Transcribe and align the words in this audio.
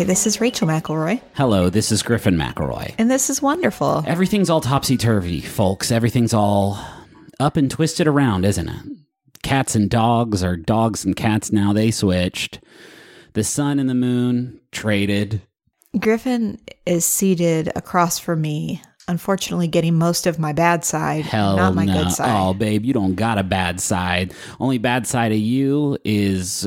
Hi, 0.00 0.04
this 0.04 0.26
is 0.26 0.40
Rachel 0.40 0.66
McElroy, 0.66 1.20
Hello, 1.34 1.68
this 1.68 1.92
is 1.92 2.02
Griffin 2.02 2.34
McElroy. 2.34 2.94
and 2.96 3.10
this 3.10 3.28
is 3.28 3.42
wonderful. 3.42 4.02
Everything's 4.06 4.48
all 4.48 4.62
topsy 4.62 4.96
turvy, 4.96 5.42
folks. 5.42 5.92
Everything's 5.92 6.32
all 6.32 6.82
up 7.38 7.58
and 7.58 7.70
twisted 7.70 8.06
around, 8.06 8.46
isn't 8.46 8.66
it? 8.66 8.82
Cats 9.42 9.74
and 9.74 9.90
dogs 9.90 10.42
are 10.42 10.56
dogs 10.56 11.04
and 11.04 11.14
cats 11.14 11.52
now. 11.52 11.74
They 11.74 11.90
switched. 11.90 12.60
The 13.34 13.44
sun 13.44 13.78
and 13.78 13.90
the 13.90 13.94
moon 13.94 14.62
traded. 14.72 15.42
Griffin 15.98 16.58
is 16.86 17.04
seated 17.04 17.70
across 17.76 18.18
from 18.18 18.40
me, 18.40 18.80
unfortunately, 19.08 19.68
getting 19.68 19.96
most 19.98 20.26
of 20.26 20.38
my 20.38 20.52
bad 20.52 20.84
side, 20.84 21.24
Hell 21.24 21.56
not 21.56 21.74
my 21.74 21.84
no. 21.84 22.04
good 22.04 22.12
side. 22.12 22.30
Oh, 22.30 22.54
babe, 22.54 22.84
you 22.84 22.92
don't 22.92 23.14
got 23.14 23.38
a 23.38 23.42
bad 23.42 23.80
side. 23.80 24.32
Only 24.58 24.78
bad 24.78 25.06
side 25.06 25.32
of 25.32 25.38
you 25.38 25.98
is 26.04 26.66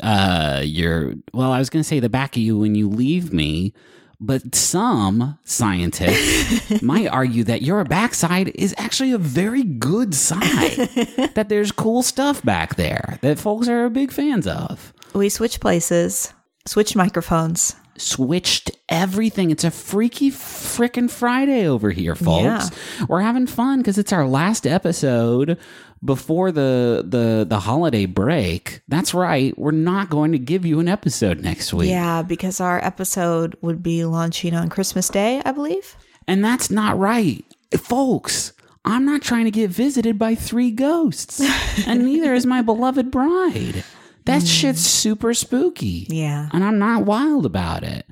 uh 0.00 0.62
your 0.64 1.14
well, 1.32 1.52
I 1.52 1.58
was 1.58 1.70
gonna 1.70 1.84
say 1.84 2.00
the 2.00 2.08
back 2.08 2.36
of 2.36 2.42
you 2.42 2.58
when 2.58 2.74
you 2.74 2.88
leave 2.88 3.32
me. 3.32 3.72
But 4.20 4.52
some 4.52 5.38
scientists 5.44 6.82
might 6.82 7.06
argue 7.06 7.44
that 7.44 7.62
your 7.62 7.84
backside 7.84 8.48
is 8.56 8.74
actually 8.76 9.12
a 9.12 9.18
very 9.18 9.62
good 9.62 10.12
side. 10.12 10.40
that 11.34 11.46
there's 11.48 11.70
cool 11.70 12.02
stuff 12.02 12.42
back 12.42 12.74
there 12.74 13.18
that 13.22 13.38
folks 13.38 13.68
are 13.68 13.88
big 13.88 14.10
fans 14.10 14.48
of. 14.48 14.92
We 15.14 15.28
switch 15.28 15.60
places, 15.60 16.32
switch 16.66 16.96
microphones. 16.96 17.76
Switched 17.98 18.70
everything. 18.88 19.50
It's 19.50 19.64
a 19.64 19.70
freaky 19.70 20.30
frickin' 20.30 21.10
Friday 21.10 21.66
over 21.66 21.90
here, 21.90 22.14
folks. 22.14 22.70
We're 23.08 23.20
having 23.20 23.46
fun 23.46 23.78
because 23.78 23.98
it's 23.98 24.12
our 24.12 24.26
last 24.26 24.66
episode 24.66 25.58
before 26.04 26.52
the 26.52 27.04
the 27.06 27.44
the 27.48 27.60
holiday 27.60 28.06
break. 28.06 28.80
That's 28.88 29.12
right. 29.14 29.56
We're 29.58 29.72
not 29.72 30.10
going 30.10 30.32
to 30.32 30.38
give 30.38 30.64
you 30.64 30.80
an 30.80 30.88
episode 30.88 31.40
next 31.40 31.74
week. 31.74 31.90
Yeah, 31.90 32.22
because 32.22 32.60
our 32.60 32.82
episode 32.84 33.56
would 33.60 33.82
be 33.82 34.04
launching 34.04 34.54
on 34.54 34.68
Christmas 34.68 35.08
Day, 35.08 35.42
I 35.44 35.52
believe. 35.52 35.96
And 36.26 36.44
that's 36.44 36.70
not 36.70 36.98
right. 36.98 37.44
Folks, 37.76 38.52
I'm 38.84 39.04
not 39.04 39.22
trying 39.22 39.44
to 39.46 39.50
get 39.50 39.70
visited 39.70 40.18
by 40.18 40.34
three 40.34 40.70
ghosts. 40.70 41.40
and 41.86 42.04
neither 42.04 42.32
is 42.34 42.46
my 42.46 42.62
beloved 42.70 43.10
bride. 43.10 43.84
That 44.28 44.46
shit's 44.46 44.80
super 44.80 45.34
spooky. 45.34 46.06
Yeah. 46.08 46.48
and 46.52 46.62
I'm 46.62 46.78
not 46.78 47.04
wild 47.04 47.46
about 47.46 47.82
it. 47.82 48.06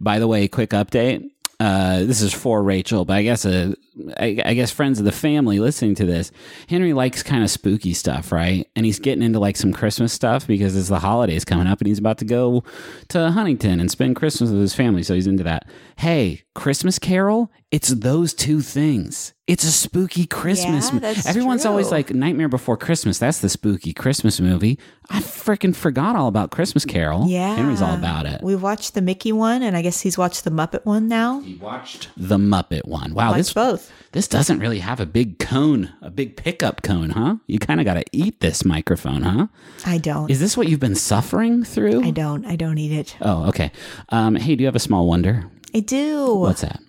By 0.00 0.18
the 0.18 0.26
way, 0.28 0.48
quick 0.48 0.70
update. 0.70 1.30
Uh, 1.60 2.04
this 2.04 2.22
is 2.22 2.32
for 2.32 2.62
Rachel, 2.62 3.04
but 3.04 3.18
I 3.18 3.22
guess 3.22 3.44
uh, 3.44 3.74
I, 4.16 4.40
I 4.46 4.54
guess 4.54 4.70
friends 4.70 4.98
of 4.98 5.04
the 5.04 5.12
family 5.12 5.60
listening 5.60 5.94
to 5.96 6.06
this. 6.06 6.32
Henry 6.70 6.94
likes 6.94 7.22
kind 7.22 7.44
of 7.44 7.50
spooky 7.50 7.92
stuff, 7.92 8.32
right? 8.32 8.66
And 8.74 8.86
he's 8.86 8.98
getting 8.98 9.22
into 9.22 9.38
like 9.38 9.58
some 9.58 9.70
Christmas 9.70 10.10
stuff 10.10 10.46
because 10.46 10.74
it's 10.74 10.88
the 10.88 11.00
holidays 11.00 11.44
coming 11.44 11.66
up, 11.66 11.78
and 11.80 11.86
he's 11.86 11.98
about 11.98 12.16
to 12.18 12.24
go 12.24 12.64
to 13.08 13.30
Huntington 13.30 13.78
and 13.78 13.90
spend 13.90 14.16
Christmas 14.16 14.48
with 14.48 14.60
his 14.60 14.74
family, 14.74 15.02
so 15.02 15.14
he's 15.14 15.26
into 15.26 15.42
that. 15.44 15.66
Hey, 15.96 16.44
Christmas 16.54 16.98
Carol, 16.98 17.52
it's 17.70 17.88
those 17.88 18.34
two 18.34 18.60
things. 18.62 19.32
It's 19.46 19.62
a 19.64 19.70
spooky 19.70 20.26
Christmas. 20.26 20.92
Yeah, 20.92 21.14
Everyone's 21.26 21.64
always 21.64 21.90
like 21.90 22.10
Nightmare 22.10 22.48
Before 22.48 22.76
Christmas. 22.76 23.18
That's 23.18 23.40
the 23.40 23.48
spooky 23.48 23.92
Christmas 23.92 24.40
movie. 24.40 24.78
I 25.08 25.20
freaking 25.20 25.74
forgot 25.74 26.16
all 26.16 26.26
about 26.26 26.50
Christmas 26.50 26.84
Carol. 26.84 27.26
Yeah. 27.28 27.54
Henry's 27.54 27.82
all 27.82 27.94
about 27.94 28.26
it. 28.26 28.42
We 28.42 28.56
watched 28.56 28.94
the 28.94 29.02
Mickey 29.02 29.32
one, 29.32 29.62
and 29.62 29.76
I 29.76 29.82
guess 29.82 30.00
he's 30.00 30.18
watched 30.18 30.44
the 30.44 30.50
Muppet 30.50 30.84
one 30.84 31.06
now. 31.08 31.40
He 31.40 31.56
watched 31.56 32.10
the 32.16 32.38
Muppet 32.38 32.86
one. 32.86 33.14
Wow, 33.14 33.34
this 33.34 33.52
both. 33.52 33.90
this 34.12 34.26
doesn't 34.26 34.58
really 34.58 34.80
have 34.80 34.98
a 34.98 35.06
big 35.06 35.38
cone, 35.38 35.92
a 36.02 36.10
big 36.10 36.36
pickup 36.36 36.82
cone, 36.82 37.10
huh? 37.10 37.36
You 37.46 37.58
kind 37.60 37.80
of 37.80 37.86
got 37.86 37.94
to 37.94 38.04
eat 38.12 38.40
this 38.40 38.64
microphone, 38.64 39.22
huh? 39.22 39.46
I 39.86 39.98
don't. 39.98 40.30
Is 40.30 40.40
this 40.40 40.56
what 40.56 40.68
you've 40.68 40.80
been 40.80 40.96
suffering 40.96 41.64
through? 41.64 42.04
I 42.04 42.10
don't. 42.10 42.44
I 42.46 42.56
don't 42.56 42.78
eat 42.78 42.92
it. 42.92 43.16
Oh, 43.20 43.48
okay. 43.48 43.70
Um, 44.08 44.34
hey, 44.34 44.56
do 44.56 44.62
you 44.62 44.66
have 44.66 44.76
a 44.76 44.80
small 44.80 45.06
wonder? 45.06 45.48
I 45.74 45.80
do. 45.80 46.34
What's 46.34 46.62
that? 46.62 46.80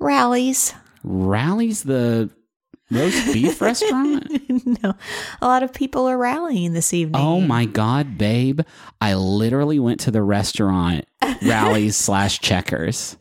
Rallies. 0.00 0.74
Rallies 1.04 1.82
the 1.84 2.30
roast 2.90 3.32
beef 3.32 3.60
restaurant? 3.60 4.26
no. 4.82 4.94
A 5.40 5.46
lot 5.46 5.62
of 5.62 5.72
people 5.72 6.06
are 6.08 6.18
rallying 6.18 6.72
this 6.72 6.92
evening. 6.92 7.20
Oh 7.22 7.40
my 7.40 7.64
god, 7.66 8.18
babe! 8.18 8.62
I 9.00 9.14
literally 9.14 9.78
went 9.78 10.00
to 10.00 10.10
the 10.10 10.22
restaurant 10.22 11.04
rallies 11.42 11.96
slash 11.96 12.40
checkers. 12.40 13.16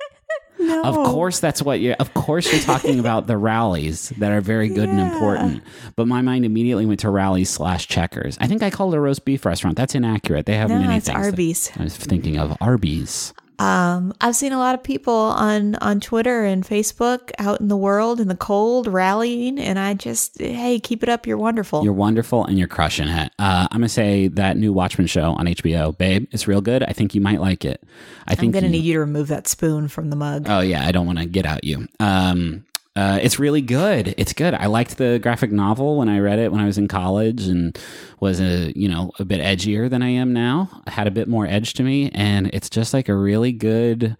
no. 0.57 0.81
Of 0.83 0.95
course, 0.95 1.39
that's 1.39 1.61
what 1.61 1.79
you. 1.79 1.93
Of 1.99 2.13
course, 2.13 2.51
you're 2.51 2.61
talking 2.61 2.99
about 3.01 3.27
the 3.27 3.37
rallies 3.37 4.09
that 4.17 4.31
are 4.31 4.41
very 4.41 4.69
good 4.69 4.89
and 4.89 4.99
important. 4.99 5.63
But 5.95 6.07
my 6.07 6.21
mind 6.21 6.45
immediately 6.45 6.85
went 6.85 7.01
to 7.01 7.09
rallies 7.09 7.49
slash 7.49 7.87
checkers. 7.87 8.37
I 8.41 8.47
think 8.47 8.63
I 8.63 8.69
called 8.69 8.93
it 8.93 8.97
a 8.97 9.01
roast 9.01 9.25
beef 9.25 9.45
restaurant. 9.45 9.77
That's 9.77 9.95
inaccurate. 9.95 10.45
They 10.45 10.55
have 10.55 10.69
No, 10.69 10.79
many 10.79 10.95
it's 10.97 11.07
things. 11.07 11.17
Arby's. 11.17 11.71
I 11.77 11.83
was 11.83 11.95
thinking 11.97 12.37
of 12.37 12.57
Arby's. 12.61 13.33
Um, 13.59 14.13
I've 14.21 14.35
seen 14.35 14.53
a 14.53 14.57
lot 14.57 14.73
of 14.75 14.81
people 14.83 15.13
on 15.13 15.75
on 15.75 15.99
Twitter 15.99 16.45
and 16.45 16.65
Facebook 16.65 17.31
out 17.39 17.59
in 17.59 17.67
the 17.67 17.77
world 17.77 18.19
in 18.19 18.27
the 18.27 18.35
cold 18.35 18.87
rallying, 18.87 19.59
and 19.59 19.77
I 19.77 19.93
just 19.93 20.39
hey, 20.39 20.79
keep 20.79 21.03
it 21.03 21.09
up. 21.09 21.27
You're 21.27 21.37
wonderful. 21.37 21.83
You're 21.83 21.93
wonderful 21.93 22.45
and 22.45 22.57
you're 22.57 22.67
crushing 22.69 23.07
it. 23.09 23.31
Uh, 23.37 23.67
I'm 23.69 23.79
gonna 23.79 23.89
say 23.89 24.29
that 24.29 24.57
new 24.57 24.71
Watchmen 24.73 25.07
show 25.07 25.31
on 25.33 25.45
HBO, 25.45 25.97
babe. 25.97 26.27
It's 26.31 26.47
real 26.47 26.61
good. 26.61 26.83
I 26.83 26.93
think 26.93 27.13
you 27.13 27.21
might 27.21 27.41
like 27.41 27.65
it. 27.65 27.83
I 28.27 28.35
think 28.35 28.55
I'm 28.55 28.61
gonna 28.61 28.67
you- 28.67 28.71
need 28.79 28.85
you 28.85 28.93
to 28.93 28.99
remove 29.01 29.27
that 29.27 29.47
spoon 29.47 29.87
from 29.89 30.09
the 30.09 30.15
mug. 30.15 30.45
Oh 30.47 30.61
yeah, 30.61 30.85
I 30.85 30.91
don't 30.91 31.05
want 31.05 31.19
to 31.19 31.25
get 31.25 31.45
out 31.45 31.63
you. 31.63 31.87
Um, 31.99 32.65
uh, 32.95 33.19
it's 33.21 33.39
really 33.39 33.61
good. 33.61 34.13
It's 34.17 34.33
good. 34.33 34.53
I 34.53 34.65
liked 34.65 34.97
the 34.97 35.19
graphic 35.21 35.51
novel 35.51 35.97
when 35.97 36.09
I 36.09 36.19
read 36.19 36.39
it 36.39 36.51
when 36.51 36.59
I 36.59 36.65
was 36.65 36.77
in 36.77 36.87
college 36.87 37.47
and 37.47 37.77
was 38.19 38.41
a 38.41 38.73
you 38.75 38.89
know 38.89 39.11
a 39.19 39.25
bit 39.25 39.41
edgier 39.41 39.89
than 39.89 40.01
I 40.01 40.09
am 40.09 40.33
now. 40.33 40.69
Had 40.87 41.07
a 41.07 41.11
bit 41.11 41.27
more 41.27 41.45
edge 41.45 41.73
to 41.75 41.83
me, 41.83 42.09
and 42.13 42.49
it's 42.51 42.69
just 42.69 42.93
like 42.93 43.07
a 43.07 43.15
really 43.15 43.51
good 43.51 44.17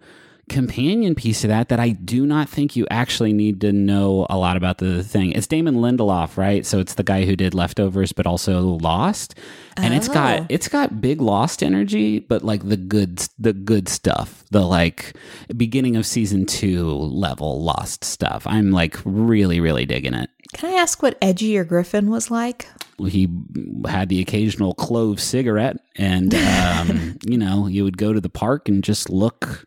companion 0.50 1.14
piece 1.14 1.42
to 1.42 1.46
that 1.46 1.68
that 1.68 1.78
I 1.78 1.90
do 1.90 2.26
not 2.26 2.48
think 2.48 2.74
you 2.74 2.84
actually 2.90 3.32
need 3.32 3.60
to 3.60 3.72
know 3.72 4.26
a 4.28 4.36
lot 4.36 4.56
about 4.56 4.78
the 4.78 5.02
thing. 5.04 5.30
It's 5.32 5.46
Damon 5.46 5.76
Lindelof, 5.76 6.36
right? 6.36 6.66
So 6.66 6.80
it's 6.80 6.94
the 6.94 7.04
guy 7.04 7.24
who 7.24 7.36
did 7.36 7.54
Leftovers 7.54 8.12
but 8.12 8.26
also 8.26 8.60
Lost. 8.62 9.36
And 9.76 9.94
it's 9.94 10.08
got 10.08 10.40
Oh. 10.40 10.46
it's 10.50 10.68
got 10.68 11.00
big 11.00 11.20
Lost 11.20 11.62
energy, 11.62 12.18
but 12.18 12.42
like 12.44 12.68
the 12.68 12.76
good 12.76 13.26
the 13.38 13.52
good 13.52 13.88
stuff. 13.88 14.44
The 14.50 14.66
like 14.66 15.16
beginning 15.56 15.96
of 15.96 16.04
season 16.04 16.44
2 16.46 16.90
level 16.90 17.62
Lost 17.62 18.04
stuff. 18.04 18.46
I'm 18.46 18.72
like 18.72 18.98
really 19.04 19.60
really 19.60 19.86
digging 19.86 20.14
it. 20.14 20.30
Can 20.52 20.70
I 20.74 20.74
ask 20.74 21.00
what 21.00 21.16
Edgy 21.22 21.56
or 21.56 21.64
Griffin 21.64 22.10
was 22.10 22.28
like? 22.28 22.66
He 22.98 23.28
had 23.86 24.08
the 24.08 24.20
occasional 24.20 24.74
clove 24.74 25.20
cigarette 25.20 25.76
and 25.96 26.34
um, 26.58 27.18
you 27.24 27.38
know, 27.38 27.68
you 27.68 27.84
would 27.84 27.96
go 27.96 28.12
to 28.12 28.20
the 28.20 28.28
park 28.28 28.68
and 28.68 28.82
just 28.82 29.08
look 29.08 29.64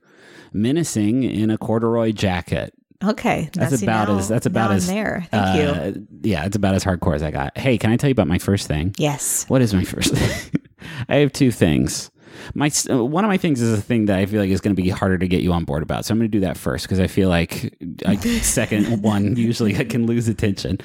menacing 0.53 1.23
in 1.23 1.49
a 1.49 1.57
corduroy 1.57 2.11
jacket. 2.11 2.73
Okay, 3.03 3.49
That's 3.53 3.79
see, 3.79 3.85
about 3.85 4.07
now- 4.07 4.17
as 4.17 4.29
that's 4.29 4.45
about 4.45 4.71
as 4.71 4.87
there. 4.87 5.27
Thank 5.29 5.57
you. 5.57 5.63
uh, 5.67 5.91
Yeah, 6.21 6.45
it's 6.45 6.55
about 6.55 6.73
as 6.75 6.85
hardcore 6.85 7.15
as 7.15 7.21
I 7.23 7.31
got. 7.31 7.57
Hey, 7.57 7.77
can 7.77 7.91
I 7.91 7.97
tell 7.97 8.07
you 8.09 8.13
about 8.13 8.27
my 8.29 8.37
first 8.37 8.67
thing? 8.67 8.95
Yes. 8.97 9.43
What 9.49 9.61
is 9.61 9.73
my 9.73 9.83
first 9.83 10.13
thing? 10.15 10.61
I 11.09 11.15
have 11.17 11.33
two 11.33 11.51
things. 11.51 12.09
My 12.55 12.71
uh, 12.89 13.03
one 13.03 13.25
of 13.25 13.29
my 13.29 13.37
things 13.37 13.61
is 13.61 13.77
a 13.77 13.81
thing 13.81 14.05
that 14.05 14.17
I 14.17 14.25
feel 14.25 14.39
like 14.41 14.49
is 14.49 14.61
going 14.61 14.75
to 14.75 14.81
be 14.81 14.87
harder 14.89 15.17
to 15.17 15.27
get 15.27 15.41
you 15.41 15.51
on 15.51 15.65
board 15.65 15.83
about. 15.83 16.05
So 16.05 16.13
I'm 16.13 16.17
going 16.19 16.31
to 16.31 16.37
do 16.37 16.39
that 16.41 16.57
first 16.57 16.85
because 16.85 16.99
I 16.99 17.07
feel 17.07 17.27
like 17.29 17.75
I, 18.05 18.15
second 18.41 19.01
one 19.01 19.35
usually 19.35 19.75
I 19.77 19.83
can 19.83 20.05
lose 20.07 20.27
attention. 20.29 20.79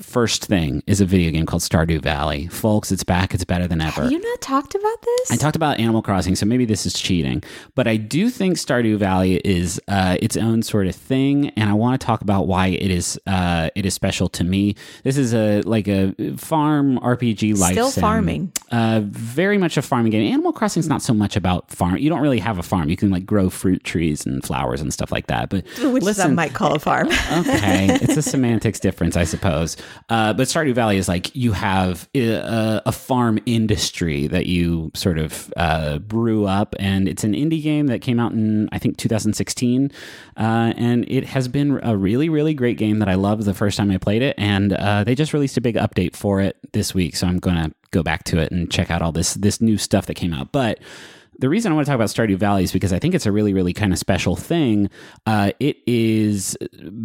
First 0.00 0.46
thing 0.46 0.82
is 0.86 1.00
a 1.00 1.06
video 1.06 1.30
game 1.30 1.46
called 1.46 1.62
Stardew 1.62 2.02
Valley, 2.02 2.48
folks. 2.48 2.90
It's 2.90 3.04
back. 3.04 3.32
It's 3.32 3.44
better 3.44 3.68
than 3.68 3.80
ever. 3.80 4.02
Have 4.02 4.12
you 4.12 4.20
not 4.20 4.40
talked 4.40 4.74
about 4.74 5.02
this? 5.02 5.30
I 5.30 5.36
talked 5.36 5.54
about 5.54 5.78
Animal 5.78 6.02
Crossing, 6.02 6.34
so 6.34 6.46
maybe 6.46 6.64
this 6.64 6.84
is 6.84 6.94
cheating, 6.94 7.42
but 7.76 7.86
I 7.86 7.96
do 7.96 8.28
think 8.28 8.56
Stardew 8.56 8.96
Valley 8.96 9.40
is 9.44 9.80
uh, 9.86 10.16
its 10.20 10.36
own 10.36 10.62
sort 10.62 10.88
of 10.88 10.96
thing, 10.96 11.50
and 11.50 11.70
I 11.70 11.74
want 11.74 12.00
to 12.00 12.04
talk 12.04 12.22
about 12.22 12.48
why 12.48 12.68
it 12.68 12.90
is 12.90 13.20
uh, 13.26 13.70
it 13.76 13.86
is 13.86 13.94
special 13.94 14.28
to 14.30 14.44
me. 14.44 14.74
This 15.04 15.16
is 15.16 15.32
a 15.32 15.62
like 15.62 15.86
a 15.86 16.12
farm 16.36 16.98
RPG 16.98 17.56
life. 17.56 17.72
Still 17.72 17.90
sim. 17.90 18.00
farming. 18.00 18.52
Uh, 18.72 19.02
very 19.04 19.58
much 19.58 19.76
a 19.76 19.82
farming 19.82 20.10
game. 20.10 20.32
Animal 20.32 20.52
Crossing 20.52 20.80
is 20.80 20.88
not 20.88 21.02
so 21.02 21.14
much 21.14 21.36
about 21.36 21.70
farm. 21.70 21.98
You 21.98 22.10
don't 22.10 22.20
really 22.20 22.40
have 22.40 22.58
a 22.58 22.62
farm. 22.62 22.88
You 22.88 22.96
can 22.96 23.10
like 23.10 23.24
grow 23.24 23.48
fruit 23.48 23.84
trees 23.84 24.26
and 24.26 24.44
flowers 24.44 24.80
and 24.80 24.92
stuff 24.92 25.12
like 25.12 25.28
that. 25.28 25.50
But 25.50 25.64
Which 25.80 26.02
listen, 26.02 26.22
some 26.22 26.34
might 26.34 26.52
call 26.52 26.74
a 26.74 26.80
farm. 26.80 27.08
okay, 27.32 27.98
it's 28.02 28.16
a 28.16 28.22
semantics 28.22 28.80
difference, 28.80 29.16
I 29.16 29.24
suppose. 29.24 29.76
Uh, 30.08 30.32
but 30.32 30.48
Stardew 30.48 30.74
Valley 30.74 30.96
is 30.96 31.08
like 31.08 31.34
you 31.34 31.52
have 31.52 32.08
a, 32.14 32.82
a 32.86 32.92
farm 32.92 33.38
industry 33.46 34.26
that 34.26 34.46
you 34.46 34.90
sort 34.94 35.18
of 35.18 35.52
uh, 35.56 35.98
brew 35.98 36.46
up, 36.46 36.74
and 36.78 37.08
it's 37.08 37.24
an 37.24 37.32
indie 37.32 37.62
game 37.62 37.86
that 37.86 38.00
came 38.00 38.20
out 38.20 38.32
in 38.32 38.68
I 38.72 38.78
think 38.78 38.96
2016, 38.96 39.90
uh, 40.36 40.40
and 40.76 41.04
it 41.08 41.24
has 41.26 41.48
been 41.48 41.80
a 41.82 41.96
really, 41.96 42.28
really 42.28 42.54
great 42.54 42.78
game 42.78 42.98
that 42.98 43.08
I 43.08 43.14
loved 43.14 43.44
the 43.44 43.54
first 43.54 43.76
time 43.76 43.90
I 43.90 43.98
played 43.98 44.22
it, 44.22 44.34
and 44.38 44.72
uh, 44.72 45.04
they 45.04 45.14
just 45.14 45.32
released 45.32 45.56
a 45.56 45.60
big 45.60 45.76
update 45.76 46.14
for 46.14 46.40
it 46.40 46.56
this 46.72 46.94
week, 46.94 47.16
so 47.16 47.26
I'm 47.26 47.38
gonna 47.38 47.72
go 47.90 48.02
back 48.02 48.24
to 48.24 48.38
it 48.38 48.50
and 48.50 48.70
check 48.70 48.90
out 48.90 49.02
all 49.02 49.12
this 49.12 49.34
this 49.34 49.60
new 49.60 49.78
stuff 49.78 50.06
that 50.06 50.14
came 50.14 50.34
out, 50.34 50.52
but. 50.52 50.78
The 51.38 51.48
reason 51.48 51.72
I 51.72 51.74
want 51.74 51.86
to 51.86 51.90
talk 51.90 51.96
about 51.96 52.08
Stardew 52.08 52.36
Valley 52.36 52.64
is 52.64 52.72
because 52.72 52.92
I 52.92 52.98
think 52.98 53.14
it's 53.14 53.26
a 53.26 53.32
really, 53.32 53.52
really 53.52 53.72
kind 53.72 53.92
of 53.92 53.98
special 53.98 54.36
thing. 54.36 54.90
Uh, 55.26 55.52
it 55.60 55.78
is 55.86 56.56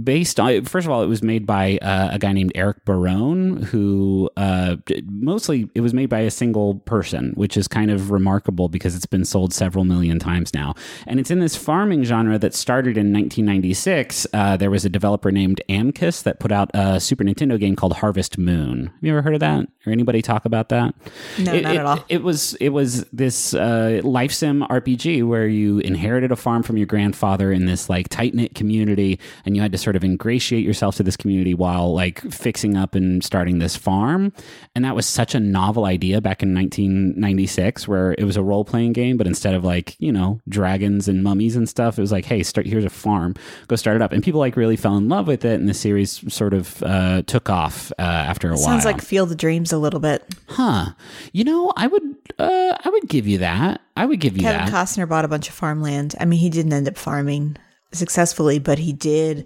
based 0.03 0.39
on, 0.39 0.65
first 0.65 0.85
of 0.85 0.91
all, 0.91 1.01
it 1.03 1.07
was 1.07 1.23
made 1.23 1.45
by 1.45 1.77
uh, 1.81 2.09
a 2.11 2.19
guy 2.19 2.31
named 2.31 2.51
Eric 2.55 2.85
Barone, 2.85 3.63
who 3.63 4.29
uh, 4.37 4.77
mostly 5.05 5.69
it 5.75 5.81
was 5.81 5.93
made 5.93 6.09
by 6.09 6.19
a 6.19 6.31
single 6.31 6.75
person, 6.75 7.33
which 7.35 7.57
is 7.57 7.67
kind 7.67 7.91
of 7.91 8.11
remarkable 8.11 8.69
because 8.69 8.95
it's 8.95 9.05
been 9.05 9.25
sold 9.25 9.53
several 9.53 9.85
million 9.85 10.19
times 10.19 10.53
now. 10.53 10.75
And 11.07 11.19
it's 11.19 11.31
in 11.31 11.39
this 11.39 11.55
farming 11.55 12.03
genre 12.03 12.37
that 12.39 12.53
started 12.53 12.97
in 12.97 13.13
1996. 13.13 14.27
Uh, 14.33 14.57
there 14.57 14.71
was 14.71 14.85
a 14.85 14.89
developer 14.89 15.31
named 15.31 15.61
Amccus 15.69 16.23
that 16.23 16.39
put 16.39 16.51
out 16.51 16.69
a 16.73 16.99
Super 16.99 17.23
Nintendo 17.23 17.59
game 17.59 17.75
called 17.75 17.93
Harvest 17.93 18.37
Moon. 18.37 18.87
Have 18.87 19.03
you 19.03 19.11
ever 19.11 19.21
heard 19.21 19.33
of 19.33 19.39
that? 19.39 19.67
Or 19.85 19.91
anybody 19.91 20.21
talk 20.21 20.45
about 20.45 20.69
that? 20.69 20.93
No, 21.37 21.53
it, 21.53 21.63
not 21.63 21.75
it, 21.75 21.79
at 21.79 21.85
all. 21.85 22.05
It 22.09 22.23
was 22.23 22.55
it 22.55 22.69
was 22.69 23.05
this 23.05 23.53
uh, 23.53 24.01
life 24.19 24.33
sim 24.33 24.65
RPG 24.69 25.25
where 25.25 25.47
you 25.47 25.79
inherited 25.79 26.29
a 26.29 26.35
farm 26.35 26.61
from 26.61 26.75
your 26.75 26.85
grandfather 26.85 27.53
in 27.53 27.67
this 27.67 27.89
like 27.89 28.09
tight 28.09 28.33
knit 28.33 28.53
community, 28.53 29.17
and 29.45 29.55
you 29.55 29.61
had 29.61 29.71
to 29.71 29.77
sort 29.77 29.95
of 29.95 30.03
ingratiate 30.03 30.65
yourself 30.65 30.97
to 30.97 31.03
this 31.03 31.15
community 31.15 31.53
while 31.53 31.93
like 31.93 32.19
fixing 32.29 32.75
up 32.75 32.95
and 32.95 33.23
starting 33.23 33.59
this 33.59 33.77
farm. 33.77 34.33
And 34.75 34.83
that 34.83 34.93
was 34.93 35.05
such 35.05 35.35
a 35.35 35.39
novel 35.39 35.85
idea 35.85 36.19
back 36.19 36.43
in 36.43 36.53
1996, 36.53 37.87
where 37.87 38.13
it 38.17 38.25
was 38.25 38.35
a 38.35 38.43
role 38.43 38.65
playing 38.65 38.91
game, 38.91 39.15
but 39.15 39.25
instead 39.25 39.53
of 39.53 39.63
like 39.63 39.95
you 39.99 40.11
know 40.11 40.41
dragons 40.49 41.07
and 41.07 41.23
mummies 41.23 41.55
and 41.55 41.69
stuff, 41.69 41.97
it 41.97 42.01
was 42.01 42.11
like, 42.11 42.25
hey, 42.25 42.43
start 42.43 42.67
here's 42.67 42.83
a 42.83 42.89
farm, 42.89 43.35
go 43.69 43.77
start 43.77 43.95
it 43.95 44.01
up, 44.01 44.11
and 44.11 44.21
people 44.21 44.41
like 44.41 44.57
really 44.57 44.75
fell 44.75 44.97
in 44.97 45.07
love 45.07 45.27
with 45.27 45.45
it, 45.45 45.57
and 45.61 45.69
the 45.69 45.73
series 45.73 46.11
sort 46.33 46.53
of 46.53 46.83
uh, 46.83 47.21
took 47.21 47.49
off 47.49 47.93
uh, 47.97 48.01
after 48.01 48.49
a 48.49 48.51
while. 48.51 48.65
Sounds 48.65 48.83
like 48.83 49.01
Field 49.01 49.31
of 49.31 49.37
Dreams 49.37 49.71
a 49.71 49.77
little 49.77 50.01
bit. 50.01 50.25
Huh. 50.49 50.87
You 51.31 51.45
know, 51.45 51.71
I 51.77 51.87
would 51.87 52.15
uh 52.37 52.75
I 52.83 52.89
would 52.89 53.07
give 53.07 53.25
you 53.25 53.37
that. 53.37 53.79
I 53.99 54.05
would 54.05 54.21
give 54.21 54.37
you 54.37 54.43
Kevin 54.43 54.65
that. 54.65 54.71
Costner 54.71 55.09
bought 55.09 55.25
a 55.25 55.27
bunch 55.27 55.49
of 55.49 55.53
farmland. 55.53 56.15
I 56.21 56.23
mean, 56.23 56.39
he 56.39 56.49
didn't 56.49 56.71
end 56.71 56.87
up 56.87 56.97
farming 56.97 57.57
successfully, 57.91 58.57
but 58.57 58.79
he 58.79 58.93
did 58.93 59.45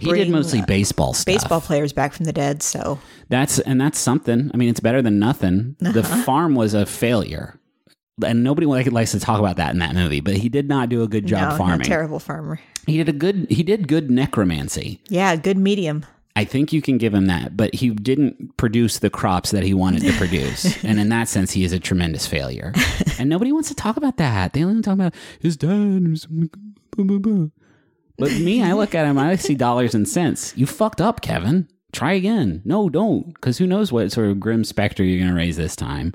he 0.00 0.12
did 0.12 0.28
mostly 0.28 0.58
uh, 0.58 0.66
baseball 0.66 1.14
stuff. 1.14 1.26
baseball 1.26 1.60
players 1.60 1.92
back 1.92 2.12
from 2.12 2.24
the 2.24 2.32
dead. 2.32 2.64
So 2.64 2.98
That's 3.28 3.60
and 3.60 3.80
that's 3.80 3.98
something. 3.98 4.50
I 4.52 4.56
mean, 4.56 4.70
it's 4.70 4.80
better 4.80 5.02
than 5.02 5.20
nothing. 5.20 5.76
The 5.78 6.02
farm 6.02 6.56
was 6.56 6.74
a 6.74 6.84
failure. 6.84 7.60
And 8.24 8.42
nobody 8.42 8.66
likes 8.66 9.12
to 9.12 9.20
talk 9.20 9.38
about 9.38 9.58
that 9.58 9.72
in 9.74 9.78
that 9.80 9.94
movie, 9.94 10.20
but 10.20 10.34
he 10.34 10.48
did 10.48 10.68
not 10.68 10.88
do 10.88 11.02
a 11.02 11.08
good 11.08 11.26
job 11.26 11.50
no, 11.50 11.58
farming. 11.58 11.86
terrible 11.86 12.18
farmer. 12.18 12.58
He 12.86 12.96
did 12.96 13.08
a 13.08 13.12
good 13.12 13.46
he 13.50 13.62
did 13.62 13.86
good 13.86 14.10
necromancy. 14.10 15.00
Yeah, 15.08 15.36
good 15.36 15.58
medium. 15.58 16.04
I 16.36 16.44
think 16.44 16.70
you 16.70 16.82
can 16.82 16.98
give 16.98 17.14
him 17.14 17.26
that, 17.26 17.56
but 17.56 17.74
he 17.74 17.88
didn't 17.90 18.58
produce 18.58 18.98
the 18.98 19.08
crops 19.08 19.52
that 19.52 19.62
he 19.62 19.72
wanted 19.72 20.02
to 20.02 20.12
produce. 20.12 20.84
and 20.84 21.00
in 21.00 21.08
that 21.08 21.28
sense, 21.28 21.50
he 21.52 21.64
is 21.64 21.72
a 21.72 21.80
tremendous 21.80 22.26
failure. 22.26 22.74
and 23.18 23.30
nobody 23.30 23.52
wants 23.52 23.70
to 23.70 23.74
talk 23.74 23.96
about 23.96 24.18
that. 24.18 24.52
They 24.52 24.62
only 24.62 24.74
want 24.74 24.84
to 24.84 24.90
talk 24.90 24.94
about 24.96 25.14
his 25.40 25.56
dad. 25.56 26.26
But 28.18 28.32
me, 28.32 28.62
I 28.62 28.72
look 28.74 28.94
at 28.94 29.06
him, 29.06 29.18
I 29.18 29.36
see 29.36 29.54
dollars 29.54 29.94
and 29.94 30.06
cents. 30.06 30.54
You 30.56 30.66
fucked 30.66 31.00
up, 31.00 31.22
Kevin. 31.22 31.68
Try 31.92 32.12
again. 32.12 32.62
No, 32.64 32.88
don't, 32.88 33.32
because 33.34 33.58
who 33.58 33.66
knows 33.66 33.90
what 33.90 34.12
sort 34.12 34.28
of 34.28 34.40
grim 34.40 34.64
specter 34.64 35.02
you're 35.02 35.18
going 35.18 35.30
to 35.30 35.36
raise 35.36 35.56
this 35.56 35.76
time. 35.76 36.12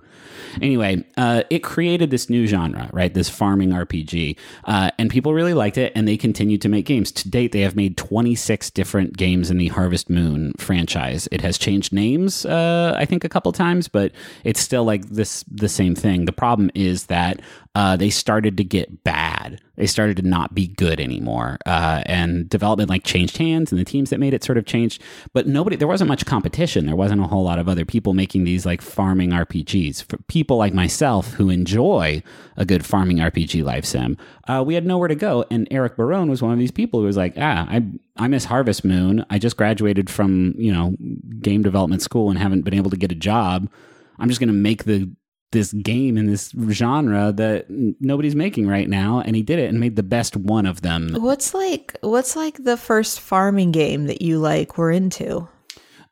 Anyway, 0.61 1.03
uh, 1.17 1.43
it 1.49 1.59
created 1.59 2.11
this 2.11 2.29
new 2.29 2.45
genre, 2.45 2.89
right? 2.91 3.13
This 3.13 3.29
farming 3.29 3.69
RPG. 3.69 4.37
Uh, 4.65 4.91
and 4.99 5.09
people 5.09 5.33
really 5.33 5.53
liked 5.53 5.77
it, 5.77 5.91
and 5.95 6.07
they 6.07 6.17
continued 6.17 6.61
to 6.61 6.69
make 6.69 6.85
games. 6.85 7.11
To 7.13 7.29
date, 7.29 7.51
they 7.51 7.61
have 7.61 7.75
made 7.75 7.97
26 7.97 8.69
different 8.71 9.17
games 9.17 9.49
in 9.49 9.57
the 9.57 9.69
Harvest 9.69 10.09
Moon 10.09 10.53
franchise. 10.57 11.27
It 11.31 11.41
has 11.41 11.57
changed 11.57 11.93
names, 11.93 12.45
uh, 12.45 12.93
I 12.97 13.05
think, 13.05 13.23
a 13.23 13.29
couple 13.29 13.51
times, 13.51 13.87
but 13.87 14.11
it's 14.43 14.59
still 14.59 14.83
like 14.83 15.07
this 15.09 15.43
the 15.49 15.69
same 15.69 15.95
thing. 15.95 16.25
The 16.25 16.31
problem 16.33 16.69
is 16.75 17.05
that 17.05 17.41
uh, 17.73 17.95
they 17.95 18.09
started 18.09 18.57
to 18.57 18.63
get 18.63 19.03
bad. 19.03 19.61
They 19.77 19.87
started 19.87 20.17
to 20.17 20.23
not 20.23 20.53
be 20.53 20.67
good 20.67 20.99
anymore, 20.99 21.57
uh, 21.65 22.03
and 22.05 22.49
development 22.49 22.89
like 22.89 23.03
changed 23.03 23.37
hands, 23.37 23.71
and 23.71 23.79
the 23.79 23.85
teams 23.85 24.09
that 24.09 24.19
made 24.19 24.33
it 24.33 24.43
sort 24.43 24.57
of 24.57 24.65
changed. 24.65 25.01
But 25.33 25.47
nobody, 25.61 25.75
there 25.75 25.87
wasn't 25.87 26.07
much 26.07 26.25
competition. 26.25 26.87
There 26.87 26.95
wasn't 26.95 27.21
a 27.21 27.27
whole 27.27 27.43
lot 27.43 27.59
of 27.59 27.69
other 27.69 27.85
people 27.85 28.13
making 28.13 28.45
these 28.45 28.65
like 28.65 28.81
farming 28.81 29.29
RPGs. 29.29 30.03
For 30.03 30.17
people 30.23 30.57
like 30.57 30.73
myself 30.73 31.33
who 31.33 31.51
enjoy 31.51 32.23
a 32.57 32.65
good 32.65 32.83
farming 32.83 33.17
RPG 33.17 33.63
life 33.63 33.85
sim, 33.85 34.17
uh, 34.47 34.63
we 34.65 34.73
had 34.73 34.87
nowhere 34.87 35.07
to 35.07 35.13
go. 35.13 35.45
And 35.51 35.67
Eric 35.69 35.97
Barone 35.97 36.31
was 36.31 36.41
one 36.41 36.51
of 36.51 36.57
these 36.57 36.71
people 36.71 36.99
who 36.99 37.05
was 37.05 37.15
like, 37.17 37.35
ah, 37.37 37.67
I 37.69 37.85
I 38.17 38.27
miss 38.27 38.45
Harvest 38.45 38.83
Moon. 38.83 39.23
I 39.29 39.37
just 39.37 39.55
graduated 39.55 40.09
from 40.09 40.55
you 40.57 40.73
know 40.73 40.95
game 41.39 41.61
development 41.61 42.01
school 42.01 42.31
and 42.31 42.39
haven't 42.39 42.63
been 42.63 42.73
able 42.73 42.89
to 42.89 42.97
get 42.97 43.11
a 43.11 43.15
job. 43.15 43.69
I'm 44.17 44.29
just 44.29 44.39
going 44.39 44.47
to 44.47 44.53
make 44.53 44.85
the 44.85 45.11
this 45.51 45.73
game 45.73 46.17
in 46.17 46.27
this 46.27 46.55
genre 46.69 47.33
that 47.33 47.65
nobody's 47.99 48.35
making 48.35 48.67
right 48.67 48.87
now 48.87 49.19
and 49.19 49.35
he 49.35 49.43
did 49.43 49.59
it 49.59 49.69
and 49.69 49.81
made 49.81 49.97
the 49.97 50.03
best 50.03 50.37
one 50.37 50.65
of 50.65 50.81
them 50.81 51.13
What's 51.15 51.53
like 51.53 51.97
what's 51.99 52.37
like 52.37 52.63
the 52.63 52.77
first 52.77 53.19
farming 53.19 53.73
game 53.73 54.05
that 54.05 54.21
you 54.21 54.39
like 54.39 54.77
were 54.77 54.91
into? 54.91 55.49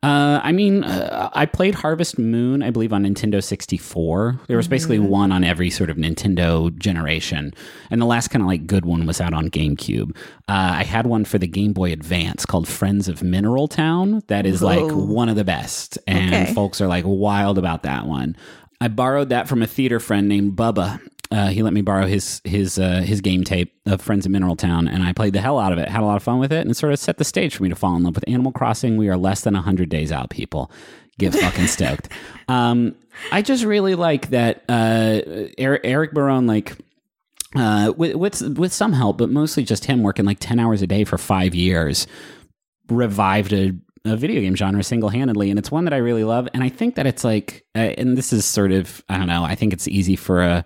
Uh, 0.02 0.40
i 0.44 0.52
mean 0.54 0.84
uh, 0.86 1.30
i 1.34 1.46
played 1.46 1.76
harvest 1.76 2.18
moon 2.18 2.64
i 2.64 2.70
believe 2.70 2.94
on 2.94 3.04
nintendo 3.04 3.44
64 3.44 4.40
there 4.48 4.56
was 4.58 4.68
basically 4.68 4.98
one 5.00 5.32
on 5.32 5.44
every 5.44 5.70
sort 5.70 5.90
of 5.90 5.98
nintendo 5.98 6.76
generation. 6.78 7.54
And 7.92 8.02
the 8.02 8.06
last 8.06 8.30
kind 8.30 8.42
of 8.42 8.48
like 8.48 8.66
good 8.66 8.86
one 8.86 9.06
was 9.06 9.20
out 9.20 9.34
on 9.34 9.50
gamecube. 9.50 10.16
Uh, 10.48 10.72
i 10.80 10.84
had 10.84 11.06
one 11.06 11.26
for 11.26 11.38
the 11.38 11.48
game 11.48 11.74
boy 11.74 11.92
advance 11.92 12.46
called 12.46 12.68
friends 12.68 13.08
of 13.10 13.22
mineral 13.24 13.68
town. 13.68 14.22
That 14.28 14.46
is 14.46 14.62
like 14.62 14.90
one 14.92 15.28
of 15.30 15.36
the 15.36 15.44
best. 15.44 15.98
And 16.08 16.34
Okay. 16.34 16.54
folks 16.54 16.80
are 16.82 16.88
like 16.88 17.04
wild 17.06 17.58
about 17.58 17.84
that 17.84 18.06
one. 18.06 18.36
I 18.82 18.88
borrowed 18.88 19.30
that 19.30 19.48
from 19.50 19.62
a 19.62 19.68
theater 19.68 20.00
friend 20.00 20.30
named 20.30 20.56
bubba 20.56 21.00
uh, 21.32 21.48
he 21.50 21.62
let 21.62 21.74
me 21.74 21.82
borrow 21.82 22.08
his 22.08 22.42
his 22.44 22.80
uh, 22.80 23.02
his 23.02 23.22
game 23.22 23.44
tape 23.44 23.74
of 23.86 24.02
Friends 24.02 24.26
of 24.26 24.32
Mineral 24.32 24.56
Town, 24.56 24.88
and 24.88 25.04
I 25.04 25.14
played 25.14 25.34
the 25.34 25.42
hell 25.42 25.60
out 25.60 25.72
of 25.72 25.78
it. 25.78 25.88
Had 25.88 26.02
a 26.02 26.06
lot 26.06 26.18
of 26.18 26.24
fun 26.24 26.40
with 26.40 26.52
it, 26.52 26.62
and 26.62 26.72
it 26.72 26.76
sort 26.76 26.92
of 26.92 26.98
set 26.98 27.18
the 27.18 27.24
stage 27.24 27.56
for 27.56 27.64
me 27.64 27.70
to 27.70 27.76
fall 27.76 27.96
in 27.96 28.04
love 28.04 28.16
with 28.16 28.28
Animal 28.28 28.52
Crossing. 28.52 28.98
We 28.98 29.10
are 29.10 29.18
less 29.18 29.42
than 29.42 29.54
hundred 29.54 29.90
days 29.90 30.12
out, 30.12 30.32
people. 30.32 30.72
Get 31.20 31.36
fucking 31.36 31.68
stoked. 31.68 32.10
Um, 32.48 32.96
I 33.32 33.44
just 33.44 33.64
really 33.64 33.94
like 33.94 34.32
that 34.32 34.64
uh, 34.68 35.22
Eric, 35.58 35.82
Eric 35.84 36.14
Barone, 36.14 36.48
like 36.48 36.76
uh, 37.56 37.94
with, 37.96 38.16
with 38.16 38.58
with 38.58 38.74
some 38.74 38.94
help, 38.94 39.20
but 39.20 39.30
mostly 39.30 39.64
just 39.64 39.86
him 39.86 40.02
working 40.02 40.26
like 40.26 40.40
ten 40.40 40.60
hours 40.60 40.82
a 40.82 40.88
day 40.88 41.04
for 41.04 41.20
five 41.20 41.54
years, 41.54 42.08
revived 42.90 43.54
a, 43.54 43.74
a 44.06 44.16
video 44.16 44.42
game 44.42 44.56
genre 44.56 44.84
single 44.84 45.10
handedly, 45.10 45.50
and 45.50 45.60
it's 45.60 45.72
one 45.72 45.86
that 45.86 45.94
I 45.94 45.98
really 45.98 46.24
love. 46.24 46.48
And 46.54 46.64
I 46.64 46.70
think 46.70 46.96
that 46.96 47.06
it's 47.06 47.24
like, 47.24 47.66
uh, 47.76 47.80
and 47.98 48.18
this 48.18 48.34
is 48.34 48.46
sort 48.46 48.72
of, 48.72 49.04
I 49.10 49.18
don't 49.18 49.28
know, 49.28 49.44
I 49.44 49.56
think 49.56 49.74
it's 49.74 49.88
easy 49.88 50.16
for 50.16 50.42
a. 50.42 50.66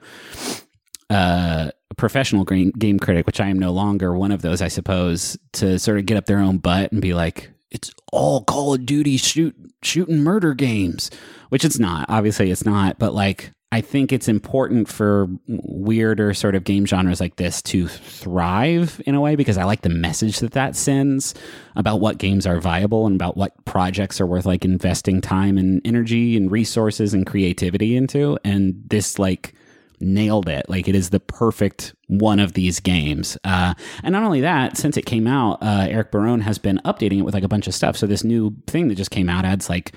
A 1.10 1.72
professional 1.96 2.44
game 2.44 2.98
critic, 2.98 3.28
which 3.28 3.40
I 3.40 3.48
am 3.50 3.60
no 3.60 3.72
longer 3.72 4.18
one 4.18 4.32
of 4.32 4.42
those, 4.42 4.64
I 4.64 4.68
suppose, 4.68 5.38
to 5.52 5.78
sort 5.78 6.00
of 6.00 6.08
get 6.08 6.18
up 6.18 6.26
their 6.26 6.40
own 6.40 6.58
butt 6.58 6.92
and 6.92 7.04
be 7.04 7.14
like, 7.14 7.52
it's 7.70 7.92
all 8.12 8.44
Call 8.44 8.74
of 8.74 8.84
Duty 8.88 9.18
shoot 9.18 9.56
shooting 9.84 10.22
murder 10.22 10.56
games, 10.56 11.12
which 11.50 11.64
it's 11.64 11.78
not. 11.78 12.10
Obviously, 12.10 12.50
it's 12.50 12.66
not. 12.66 12.98
But 12.98 13.14
like, 13.14 13.52
I 13.74 13.82
think 13.82 14.14
it's 14.14 14.28
important 14.28 14.88
for 14.88 15.28
weirder 15.48 16.36
sort 16.36 16.54
of 16.54 16.64
game 16.64 16.86
genres 16.86 17.20
like 17.20 17.38
this 17.38 17.60
to 17.64 17.88
thrive 17.88 19.02
in 19.08 19.16
a 19.16 19.20
way 19.20 19.36
because 19.36 19.58
I 19.58 19.64
like 19.64 19.82
the 19.82 19.90
message 19.90 20.42
that 20.42 20.52
that 20.52 20.76
sends 20.76 21.34
about 21.76 22.00
what 22.00 22.20
games 22.20 22.46
are 22.46 22.60
viable 22.60 23.08
and 23.08 23.16
about 23.16 23.36
what 23.36 23.66
projects 23.66 24.22
are 24.22 24.28
worth 24.28 24.46
like 24.46 24.64
investing 24.64 25.22
time 25.22 25.58
and 25.58 25.82
energy 25.86 26.38
and 26.38 26.52
resources 26.52 27.16
and 27.16 27.26
creativity 27.26 27.96
into. 27.98 28.38
And 28.44 28.80
this 28.86 29.18
like 29.18 29.56
nailed 30.00 30.50
it. 30.50 30.70
Like 30.70 30.88
it 30.88 30.94
is 30.94 31.10
the 31.10 31.20
perfect 31.20 31.96
one 32.06 32.40
of 32.40 32.54
these 32.54 32.80
games. 32.80 33.40
Uh, 33.44 33.74
and 34.04 34.14
not 34.14 34.22
only 34.22 34.42
that, 34.42 34.78
since 34.78 34.98
it 34.98 35.08
came 35.08 35.26
out, 35.26 35.64
uh, 35.64 35.88
Eric 35.90 36.12
Barone 36.12 36.42
has 36.42 36.60
been 36.60 36.80
updating 36.86 37.18
it 37.18 37.24
with 37.24 37.34
like 37.34 37.44
a 37.44 37.48
bunch 37.48 37.66
of 37.66 37.74
stuff. 37.74 37.98
So 37.98 38.06
this 38.06 38.24
new 38.24 38.56
thing 38.68 38.90
that 38.90 38.96
just 38.96 39.10
came 39.10 39.30
out 39.30 39.46
adds 39.46 39.68
like 39.68 39.96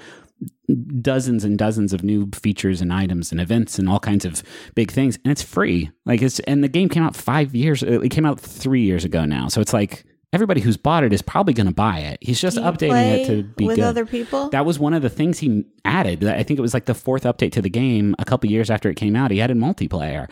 dozens 1.01 1.45
and 1.45 1.57
dozens 1.59 1.93
of 1.93 2.03
new 2.03 2.29
features 2.35 2.81
and 2.81 2.93
items 2.93 3.31
and 3.33 3.41
events 3.41 3.79
and 3.79 3.89
all 3.89 4.01
kinds 4.01 4.25
of 4.25 4.43
big 4.75 4.91
things 4.91 5.17
and 5.25 5.31
it's 5.33 5.43
free 5.43 5.91
like 6.05 6.21
it's 6.21 6.41
and 6.41 6.63
the 6.63 6.69
game 6.69 6.89
came 6.89 7.03
out 7.03 7.15
five 7.17 7.55
years 7.55 7.83
uh, 7.83 8.01
it 8.01 8.11
came 8.11 8.27
out 8.27 8.39
three 8.41 8.83
years 8.83 9.05
ago 9.05 9.25
now 9.25 9.49
so 9.49 9.61
it's 9.61 9.73
like 9.73 10.05
everybody 10.33 10.61
who's 10.61 10.77
bought 10.77 11.05
it 11.05 11.13
is 11.13 11.23
probably 11.23 11.55
going 11.55 11.69
to 11.69 11.73
buy 11.73 12.01
it 12.01 12.19
he's 12.21 12.41
just 12.41 12.59
updating 12.59 13.15
it 13.15 13.27
to 13.27 13.45
be 13.45 13.65
with 13.67 13.77
good 13.77 13.85
other 13.85 14.05
people. 14.05 14.51
that 14.51 14.67
was 14.67 14.79
one 14.79 14.93
of 14.93 15.01
the 15.03 15.09
things 15.09 15.39
he 15.39 15.65
added. 15.85 16.25
I 16.25 16.43
think 16.43 16.59
it 16.59 16.63
was 16.63 16.75
like 16.75 16.87
the 16.87 16.95
fourth 16.95 17.23
update 17.23 17.53
to 17.53 17.63
the 17.63 17.71
game 17.71 18.17
a 18.19 18.25
couple 18.25 18.51
years 18.51 18.69
after 18.71 18.91
it 18.91 18.97
came 18.97 19.15
out. 19.15 19.31
He 19.31 19.41
added 19.41 19.57
multiplayer. 19.57 20.29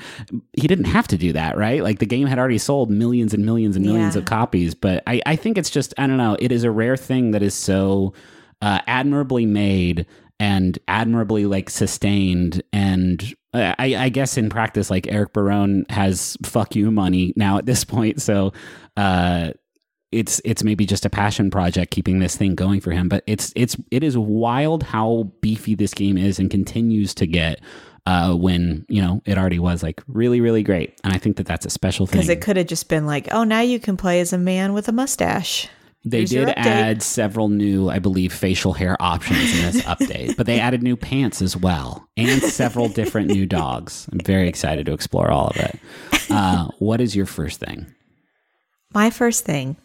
He 0.53 0.67
didn't 0.67 0.87
have 0.87 1.07
to 1.09 1.17
do 1.17 1.33
that, 1.33 1.57
right? 1.57 1.81
Like 1.81 2.01
the 2.01 2.07
game 2.07 2.27
had 2.27 2.41
already 2.41 2.59
sold 2.59 2.91
millions 2.91 3.33
and 3.33 3.47
millions 3.47 3.77
and 3.77 3.87
millions 3.87 4.17
Yeah. 4.17 4.23
of 4.23 4.25
copies. 4.27 4.75
But 4.75 5.05
I, 5.07 5.23
I 5.25 5.37
think 5.37 5.57
it's 5.57 5.71
just, 5.71 5.95
I 5.97 6.09
don't 6.09 6.17
know, 6.17 6.37
it 6.41 6.51
is 6.51 6.65
a 6.65 6.73
rare 6.73 6.97
thing 6.97 7.31
that 7.31 7.43
is 7.43 7.55
so 7.55 8.13
uh, 8.63 8.81
admirably 8.87 9.47
made 9.47 10.07
and 10.41 10.79
admirably 10.89 11.47
like 11.47 11.71
sustained 11.71 12.63
and 12.73 13.35
uh, 13.53 13.75
I, 13.79 13.95
I 13.97 14.09
guess 14.09 14.37
in 14.37 14.51
practice 14.51 14.91
like 14.91 15.07
eric 15.07 15.33
barone 15.33 15.87
has 15.89 16.37
fuck 16.43 16.75
you 16.75 16.91
money 16.91 17.33
now 17.37 17.59
at 17.59 17.67
this 17.67 17.85
point 17.85 18.21
so 18.21 18.53
uh 18.97 19.53
it's 20.11 20.41
it's 20.45 20.65
maybe 20.65 20.87
just 20.87 21.05
a 21.05 21.11
passion 21.11 21.51
project 21.51 21.93
keeping 21.93 22.19
this 22.19 22.37
thing 22.37 22.57
going 22.57 22.81
for 22.81 22.91
him 22.91 23.09
but 23.09 23.23
it's 23.27 23.53
it's 23.55 23.77
it 23.93 24.03
is 24.03 24.19
wild 24.19 24.83
how 24.83 25.31
beefy 25.41 25.77
this 25.77 25.95
game 25.95 26.19
is 26.19 26.39
and 26.41 26.51
continues 26.51 27.15
to 27.15 27.27
get 27.27 27.61
uh, 28.07 28.35
when 28.35 28.85
you 28.89 29.01
know 29.01 29.23
it 29.25 29.39
already 29.39 29.59
was 29.59 29.83
like 29.83 30.03
really 30.07 30.41
really 30.41 30.63
great. 30.63 31.01
And 31.05 31.13
I 31.13 31.19
think 31.19 31.37
that 31.37 31.47
that's 31.47 31.67
a 31.67 31.71
special 31.71 32.07
thing. 32.07 32.21
Because 32.21 32.29
it 32.29 32.41
could 32.41 32.57
have 32.57 32.67
just 32.67 32.89
been 32.89 33.07
like, 33.07 33.33
oh, 33.33 33.45
now 33.45 33.61
you 33.61 33.81
can 33.81 33.97
play 33.97 34.21
as 34.21 34.33
a 34.33 34.39
man 34.39 34.73
with 34.73 34.89
a 34.89 34.93
mustache. 34.93 35.69
They 36.05 36.19
Here's 36.19 36.31
did 36.31 36.49
add 36.51 37.03
several 37.03 37.49
new, 37.49 37.89
I 37.89 37.99
believe, 37.99 38.33
facial 38.33 38.75
hair 38.75 38.97
options 39.01 39.57
in 39.57 39.63
this 39.63 39.83
update, 39.85 40.37
but 40.37 40.45
they 40.45 40.61
added 40.61 40.83
new 40.83 40.97
pants 40.97 41.41
as 41.41 41.57
well 41.57 42.07
and 42.17 42.43
several 42.43 42.89
different 42.89 43.29
new 43.29 43.47
dogs. 43.47 44.07
I'm 44.13 44.21
very 44.21 44.47
excited 44.47 44.85
to 44.87 44.93
explore 44.93 45.31
all 45.31 45.49
of 45.49 45.57
it. 45.57 45.79
Uh, 46.31 46.69
what 46.79 47.01
is 47.01 47.17
your 47.17 47.27
first 47.27 47.61
thing? 47.61 47.87
My 48.93 49.09
first 49.11 49.45
thing 49.45 49.77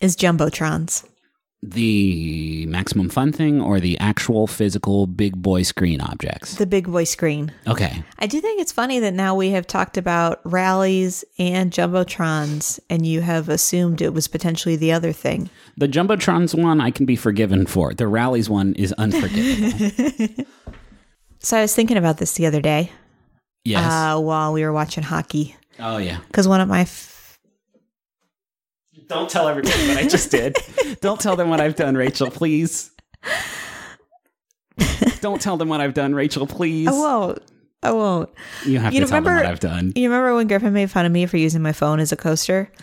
is 0.00 0.16
Jumbotrons. 0.16 1.04
The 1.66 2.66
maximum 2.66 3.08
fun 3.08 3.32
thing 3.32 3.60
or 3.60 3.80
the 3.80 3.98
actual 3.98 4.46
physical 4.46 5.06
big 5.06 5.40
boy 5.40 5.62
screen 5.62 6.00
objects? 6.00 6.56
The 6.56 6.66
big 6.66 6.90
boy 6.90 7.04
screen. 7.04 7.52
Okay. 7.66 8.02
I 8.18 8.26
do 8.26 8.40
think 8.40 8.60
it's 8.60 8.72
funny 8.72 8.98
that 8.98 9.14
now 9.14 9.34
we 9.34 9.50
have 9.50 9.66
talked 9.66 9.96
about 9.96 10.40
rallies 10.44 11.24
and 11.38 11.70
jumbotrons, 11.70 12.78
and 12.90 13.06
you 13.06 13.22
have 13.22 13.48
assumed 13.48 14.02
it 14.02 14.12
was 14.12 14.28
potentially 14.28 14.76
the 14.76 14.92
other 14.92 15.12
thing. 15.12 15.48
The 15.76 15.88
Jumbotrons 15.88 16.54
one 16.54 16.80
I 16.80 16.90
can 16.90 17.06
be 17.06 17.16
forgiven 17.16 17.66
for. 17.66 17.94
The 17.94 18.08
Rallies 18.08 18.50
one 18.50 18.74
is 18.74 18.92
unforgivable. 18.92 20.44
So 21.44 21.58
I 21.58 21.60
was 21.60 21.74
thinking 21.74 21.98
about 21.98 22.16
this 22.16 22.32
the 22.32 22.46
other 22.46 22.62
day 22.62 22.90
yes. 23.64 23.84
uh, 23.84 24.18
while 24.18 24.54
we 24.54 24.64
were 24.64 24.72
watching 24.72 25.02
hockey 25.02 25.54
oh, 25.78 25.98
yeah. 25.98 26.20
because 26.26 26.48
one 26.48 26.62
of 26.62 26.68
my 26.68 26.80
f- 26.80 27.13
Don't 29.08 29.28
tell 29.28 29.48
everybody 29.48 29.88
what 29.88 29.96
I 29.98 30.02
just 30.08 30.30
did. 30.30 30.56
Don't 31.00 31.20
tell 31.20 31.36
them 31.36 31.48
what 31.48 31.60
I've 31.60 31.76
done, 31.76 31.96
Rachel, 31.96 32.30
please. 32.30 32.90
Don't 35.20 35.40
tell 35.40 35.56
them 35.56 35.68
what 35.68 35.80
I've 35.80 35.94
done, 35.94 36.14
Rachel, 36.14 36.46
please. 36.46 36.88
I 36.88 36.92
won't. 36.92 37.38
I 37.82 37.92
won't. 37.92 38.30
You 38.64 38.78
have 38.78 38.94
You 38.94 39.00
to 39.00 39.06
tell 39.06 39.22
them 39.22 39.34
what 39.34 39.46
I've 39.46 39.60
done. 39.60 39.92
You 39.94 40.08
remember 40.08 40.34
when 40.34 40.46
Griffin 40.48 40.72
made 40.72 40.90
fun 40.90 41.06
of 41.06 41.12
me 41.12 41.26
for 41.26 41.36
using 41.36 41.62
my 41.62 41.72
phone 41.72 42.00
as 42.00 42.12
a 42.12 42.16
coaster? 42.16 42.70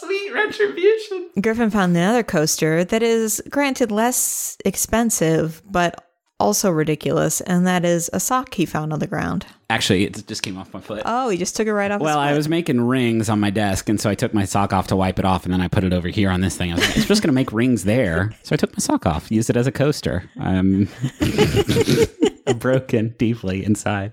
Sweet 0.00 0.32
retribution. 0.32 1.30
Griffin 1.40 1.70
found 1.70 1.96
another 1.96 2.22
coaster 2.22 2.84
that 2.84 3.02
is, 3.02 3.42
granted, 3.50 3.90
less 3.90 4.56
expensive, 4.64 5.62
but 5.68 6.05
also 6.38 6.70
ridiculous, 6.70 7.40
and 7.40 7.66
that 7.66 7.84
is 7.84 8.10
a 8.12 8.20
sock 8.20 8.54
he 8.54 8.66
found 8.66 8.92
on 8.92 8.98
the 8.98 9.06
ground. 9.06 9.46
Actually, 9.70 10.04
it 10.04 10.26
just 10.26 10.42
came 10.42 10.56
off 10.58 10.72
my 10.72 10.80
foot. 10.80 11.02
Oh, 11.04 11.28
he 11.28 11.38
just 11.38 11.56
took 11.56 11.66
it 11.66 11.72
right 11.72 11.90
off. 11.90 12.00
well, 12.00 12.18
I 12.18 12.34
was 12.34 12.48
making 12.48 12.80
rings 12.82 13.28
on 13.28 13.40
my 13.40 13.50
desk, 13.50 13.88
and 13.88 14.00
so 14.00 14.10
I 14.10 14.14
took 14.14 14.32
my 14.34 14.44
sock 14.44 14.72
off 14.72 14.86
to 14.88 14.96
wipe 14.96 15.18
it 15.18 15.24
off, 15.24 15.44
and 15.44 15.52
then 15.52 15.60
I 15.60 15.68
put 15.68 15.84
it 15.84 15.92
over 15.92 16.08
here 16.08 16.30
on 16.30 16.40
this 16.40 16.56
thing. 16.56 16.72
I 16.72 16.74
was 16.76 16.86
like, 16.86 16.96
it's 16.96 17.06
just 17.06 17.22
going 17.22 17.28
to 17.28 17.34
make 17.34 17.52
rings 17.52 17.84
there. 17.84 18.34
So 18.42 18.54
I 18.54 18.56
took 18.56 18.72
my 18.72 18.78
sock 18.80 19.06
off, 19.06 19.30
used 19.30 19.50
it 19.50 19.56
as 19.56 19.66
a 19.66 19.72
coaster. 19.72 20.30
I'm 20.38 20.88
broken 22.58 23.14
deeply 23.18 23.64
inside. 23.64 24.12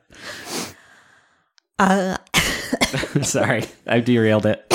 Uh, 1.78 2.18
Sorry, 3.22 3.66
I 3.86 4.00
derailed 4.00 4.46
it. 4.46 4.66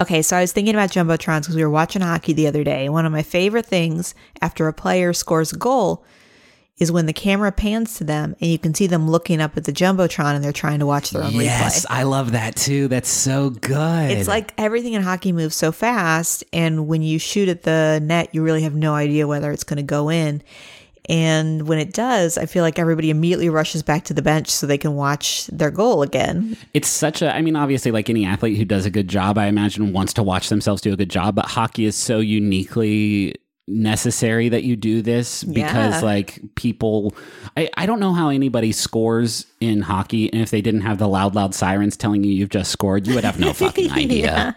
Okay, 0.00 0.22
so 0.22 0.36
I 0.36 0.40
was 0.40 0.50
thinking 0.50 0.74
about 0.74 0.90
jumbotrons 0.90 1.42
because 1.42 1.54
we 1.54 1.62
were 1.62 1.70
watching 1.70 2.02
hockey 2.02 2.32
the 2.32 2.48
other 2.48 2.64
day. 2.64 2.88
One 2.88 3.06
of 3.06 3.12
my 3.12 3.22
favorite 3.22 3.66
things 3.66 4.16
after 4.40 4.66
a 4.66 4.72
player 4.72 5.12
scores 5.12 5.52
a 5.52 5.56
goal 5.56 6.04
is 6.78 6.90
when 6.90 7.06
the 7.06 7.12
camera 7.12 7.52
pans 7.52 7.96
to 7.98 8.04
them 8.04 8.34
and 8.40 8.50
you 8.50 8.58
can 8.58 8.74
see 8.74 8.86
them 8.86 9.08
looking 9.08 9.40
up 9.40 9.56
at 9.56 9.64
the 9.64 9.72
jumbotron 9.72 10.34
and 10.34 10.42
they're 10.42 10.52
trying 10.52 10.78
to 10.80 10.86
watch 10.86 11.10
their 11.10 11.22
own 11.22 11.32
Yes, 11.32 11.84
replay. 11.86 11.90
I 11.90 12.02
love 12.04 12.32
that 12.32 12.56
too. 12.56 12.88
That's 12.88 13.08
so 13.08 13.50
good. 13.50 14.10
It's 14.10 14.26
like 14.28 14.52
everything 14.58 14.94
in 14.94 15.02
hockey 15.02 15.32
moves 15.32 15.54
so 15.54 15.70
fast, 15.70 16.42
and 16.52 16.88
when 16.88 17.02
you 17.02 17.18
shoot 17.18 17.48
at 17.48 17.62
the 17.62 18.00
net, 18.02 18.34
you 18.34 18.42
really 18.42 18.62
have 18.62 18.74
no 18.74 18.94
idea 18.94 19.26
whether 19.28 19.52
it's 19.52 19.64
going 19.64 19.76
to 19.76 19.82
go 19.82 20.08
in. 20.10 20.42
And 21.08 21.66
when 21.66 21.78
it 21.80 21.92
does, 21.92 22.38
I 22.38 22.46
feel 22.46 22.62
like 22.62 22.78
everybody 22.78 23.10
immediately 23.10 23.48
rushes 23.48 23.82
back 23.82 24.04
to 24.04 24.14
the 24.14 24.22
bench 24.22 24.48
so 24.48 24.68
they 24.68 24.78
can 24.78 24.94
watch 24.94 25.48
their 25.48 25.70
goal 25.72 26.02
again. 26.02 26.56
it's 26.74 26.88
such 26.88 27.22
a. 27.22 27.34
I 27.34 27.42
mean, 27.42 27.56
obviously, 27.56 27.90
like 27.90 28.08
any 28.08 28.24
athlete 28.24 28.56
who 28.56 28.64
does 28.64 28.86
a 28.86 28.90
good 28.90 29.08
job, 29.08 29.36
I 29.36 29.46
imagine 29.46 29.92
wants 29.92 30.12
to 30.14 30.22
watch 30.22 30.48
themselves 30.48 30.80
do 30.80 30.92
a 30.92 30.96
good 30.96 31.10
job. 31.10 31.34
But 31.34 31.46
hockey 31.46 31.86
is 31.86 31.96
so 31.96 32.20
uniquely 32.20 33.34
necessary 33.68 34.48
that 34.48 34.64
you 34.64 34.74
do 34.76 35.02
this 35.02 35.44
because 35.44 35.94
Yeah. 35.94 36.00
like 36.00 36.40
people 36.56 37.14
I, 37.56 37.70
I 37.76 37.86
don't 37.86 38.00
know 38.00 38.12
how 38.12 38.28
anybody 38.28 38.72
scores 38.72 39.46
in 39.60 39.82
hockey 39.82 40.32
and 40.32 40.42
if 40.42 40.50
they 40.50 40.60
didn't 40.60 40.80
have 40.80 40.98
the 40.98 41.06
loud 41.08 41.34
loud 41.36 41.54
sirens 41.54 41.96
telling 41.96 42.24
you 42.24 42.32
you've 42.32 42.48
just 42.50 42.72
scored 42.72 43.06
you 43.06 43.14
would 43.14 43.24
have 43.24 43.38
no 43.38 43.52
fucking 43.54 43.90
idea 43.92 44.24
Yeah. 44.24 44.52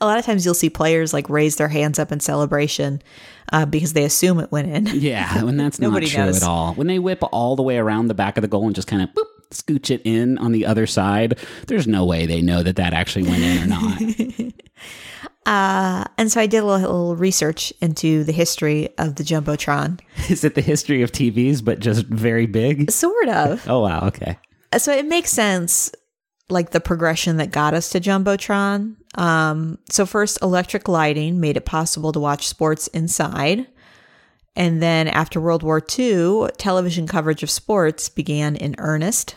A 0.00 0.06
lot 0.06 0.18
of 0.18 0.24
times 0.24 0.44
you'll 0.44 0.54
see 0.54 0.70
players 0.70 1.12
like 1.12 1.28
raise 1.28 1.56
their 1.56 1.68
hands 1.68 1.98
up 2.00 2.10
in 2.10 2.18
celebration 2.20 3.00
uh, 3.52 3.64
because 3.66 3.92
they 3.92 4.02
assume 4.04 4.40
it 4.40 4.50
went 4.50 4.68
in. 4.68 4.86
Yeah, 5.00 5.42
when 5.44 5.56
that's 5.56 5.78
not 5.78 6.02
true 6.02 6.18
knows. 6.24 6.42
at 6.42 6.48
all. 6.48 6.74
When 6.74 6.86
they 6.88 6.98
whip 6.98 7.20
all 7.32 7.54
the 7.54 7.62
way 7.62 7.76
around 7.78 8.08
the 8.08 8.14
back 8.14 8.36
of 8.36 8.42
the 8.42 8.48
goal 8.48 8.66
and 8.66 8.74
just 8.74 8.88
kind 8.88 9.02
of 9.02 9.10
boop, 9.10 9.26
scooch 9.52 9.90
it 9.94 10.02
in 10.04 10.36
on 10.38 10.50
the 10.52 10.66
other 10.66 10.86
side, 10.86 11.38
there's 11.68 11.86
no 11.86 12.04
way 12.04 12.26
they 12.26 12.42
know 12.42 12.62
that 12.64 12.76
that 12.76 12.92
actually 12.92 13.28
went 13.28 13.42
in 13.42 13.62
or 13.62 13.66
not. 13.66 14.02
Uh, 15.48 16.04
and 16.18 16.30
so 16.30 16.42
I 16.42 16.46
did 16.46 16.58
a 16.58 16.66
little, 16.66 16.90
little 16.90 17.16
research 17.16 17.72
into 17.80 18.22
the 18.22 18.32
history 18.32 18.90
of 18.98 19.14
the 19.14 19.22
Jumbotron. 19.24 19.98
Is 20.28 20.44
it 20.44 20.54
the 20.54 20.60
history 20.60 21.00
of 21.00 21.10
TVs, 21.10 21.64
but 21.64 21.80
just 21.80 22.04
very 22.04 22.44
big? 22.44 22.90
Sort 22.90 23.28
of. 23.30 23.66
Oh, 23.68 23.80
wow. 23.80 24.06
Okay. 24.08 24.38
so 24.76 24.92
it 24.92 25.06
makes 25.06 25.30
sense, 25.30 25.90
like 26.50 26.70
the 26.70 26.80
progression 26.80 27.38
that 27.38 27.50
got 27.50 27.72
us 27.72 27.88
to 27.90 28.00
Jumbotron. 28.00 28.96
Um, 29.16 29.78
so 29.90 30.04
first, 30.04 30.38
electric 30.42 30.86
lighting 30.86 31.40
made 31.40 31.56
it 31.56 31.64
possible 31.64 32.12
to 32.12 32.20
watch 32.20 32.46
sports 32.46 32.86
inside. 32.88 33.66
And 34.54 34.82
then 34.82 35.08
after 35.08 35.40
World 35.40 35.62
War 35.62 35.82
II, 35.98 36.48
television 36.58 37.06
coverage 37.06 37.42
of 37.42 37.50
sports 37.50 38.10
began 38.10 38.54
in 38.54 38.74
earnest. 38.78 39.36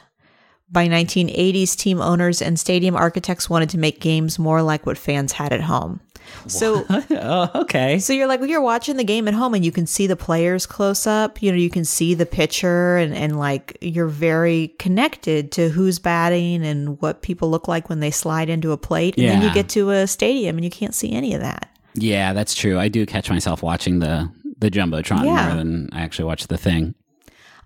By 0.72 0.88
1980s, 0.88 1.76
team 1.76 2.02
owners 2.02 2.42
and 2.42 2.60
stadium 2.60 2.96
architects 2.96 3.50
wanted 3.50 3.70
to 3.72 3.78
make 3.78 4.00
games 4.00 4.40
more 4.40 4.62
like 4.62 4.86
what 4.86 4.98
fans 4.98 5.34
had 5.34 5.52
at 5.52 5.62
home. 5.62 6.00
So 6.48 6.86
oh, 6.90 7.52
okay. 7.56 8.00
So 8.00 8.14
you're 8.14 8.28
like, 8.28 8.40
well, 8.40 8.50
you're 8.50 8.62
watching 8.62 8.96
the 8.96 9.04
game 9.04 9.28
at 9.28 9.34
home 9.34 9.54
and 9.54 9.66
you 9.66 9.72
can 9.72 9.86
see 9.86 10.08
the 10.08 10.16
players 10.16 10.66
close 10.66 11.06
up. 11.06 11.42
You 11.42 11.52
know, 11.52 11.58
you 11.58 11.70
can 11.70 11.84
see 11.84 12.14
the 12.14 12.26
pitcher 12.26 12.96
and, 12.98 13.14
and 13.14 13.38
like 13.38 13.78
you're 13.82 14.08
very 14.08 14.70
connected 14.80 15.52
to 15.54 15.70
who's 15.70 16.00
batting 16.00 16.66
and 16.66 17.02
what 17.02 17.22
people 17.22 17.50
look 17.50 17.68
like 17.68 17.90
when 17.90 18.00
they 18.00 18.12
slide 18.12 18.50
into 18.50 18.72
a 18.72 18.78
plate. 18.78 19.18
And 19.18 19.28
then 19.28 19.42
you 19.42 19.54
get 19.54 19.68
to 19.70 19.90
a 19.92 20.08
stadium 20.08 20.58
and 20.58 20.64
you 20.64 20.72
can't 20.72 20.96
see 20.96 21.12
any 21.12 21.34
of 21.34 21.42
that. 21.42 21.70
Yeah, 21.96 22.32
that's 22.32 22.56
true. 22.56 22.80
I 22.80 22.88
do 22.88 23.06
catch 23.06 23.30
myself 23.30 23.62
watching 23.62 24.00
the 24.00 24.32
the 24.60 24.70
jumbotron 24.72 25.26
Yeah. 25.26 25.48
more 25.48 25.56
than 25.58 25.90
I 25.92 26.02
actually 26.02 26.26
watch 26.26 26.48
the 26.48 26.58
thing. 26.58 26.94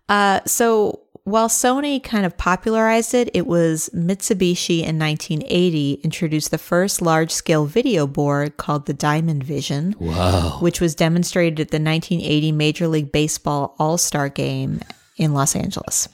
Uh, 0.07 0.39
so 0.45 1.01
while 1.25 1.49
Sony 1.49 2.01
kind 2.01 2.23
of 2.23 2.37
popularized 2.37 3.15
it, 3.15 3.31
it 3.33 3.47
was 3.47 3.89
Mitsubishi 3.95 4.83
in 4.83 4.99
1980 4.99 5.99
introduced 6.03 6.51
the 6.51 6.59
first 6.59 7.01
large 7.01 7.31
scale 7.31 7.65
video 7.65 8.05
board 8.05 8.57
called 8.57 8.85
the 8.85 8.93
Diamond 8.93 9.43
Vision. 9.43 9.93
Whoa. 9.93 10.57
which 10.61 10.79
was 10.79 10.93
demonstrated 10.93 11.59
at 11.59 11.71
the 11.71 11.83
1980 11.83 12.51
Major 12.51 12.87
League 12.87 13.11
Baseball 13.11 13.75
All 13.79 13.97
Star 13.97 14.29
Game 14.29 14.81
in 15.17 15.33
Los 15.33 15.55
Angeles. 15.55 16.07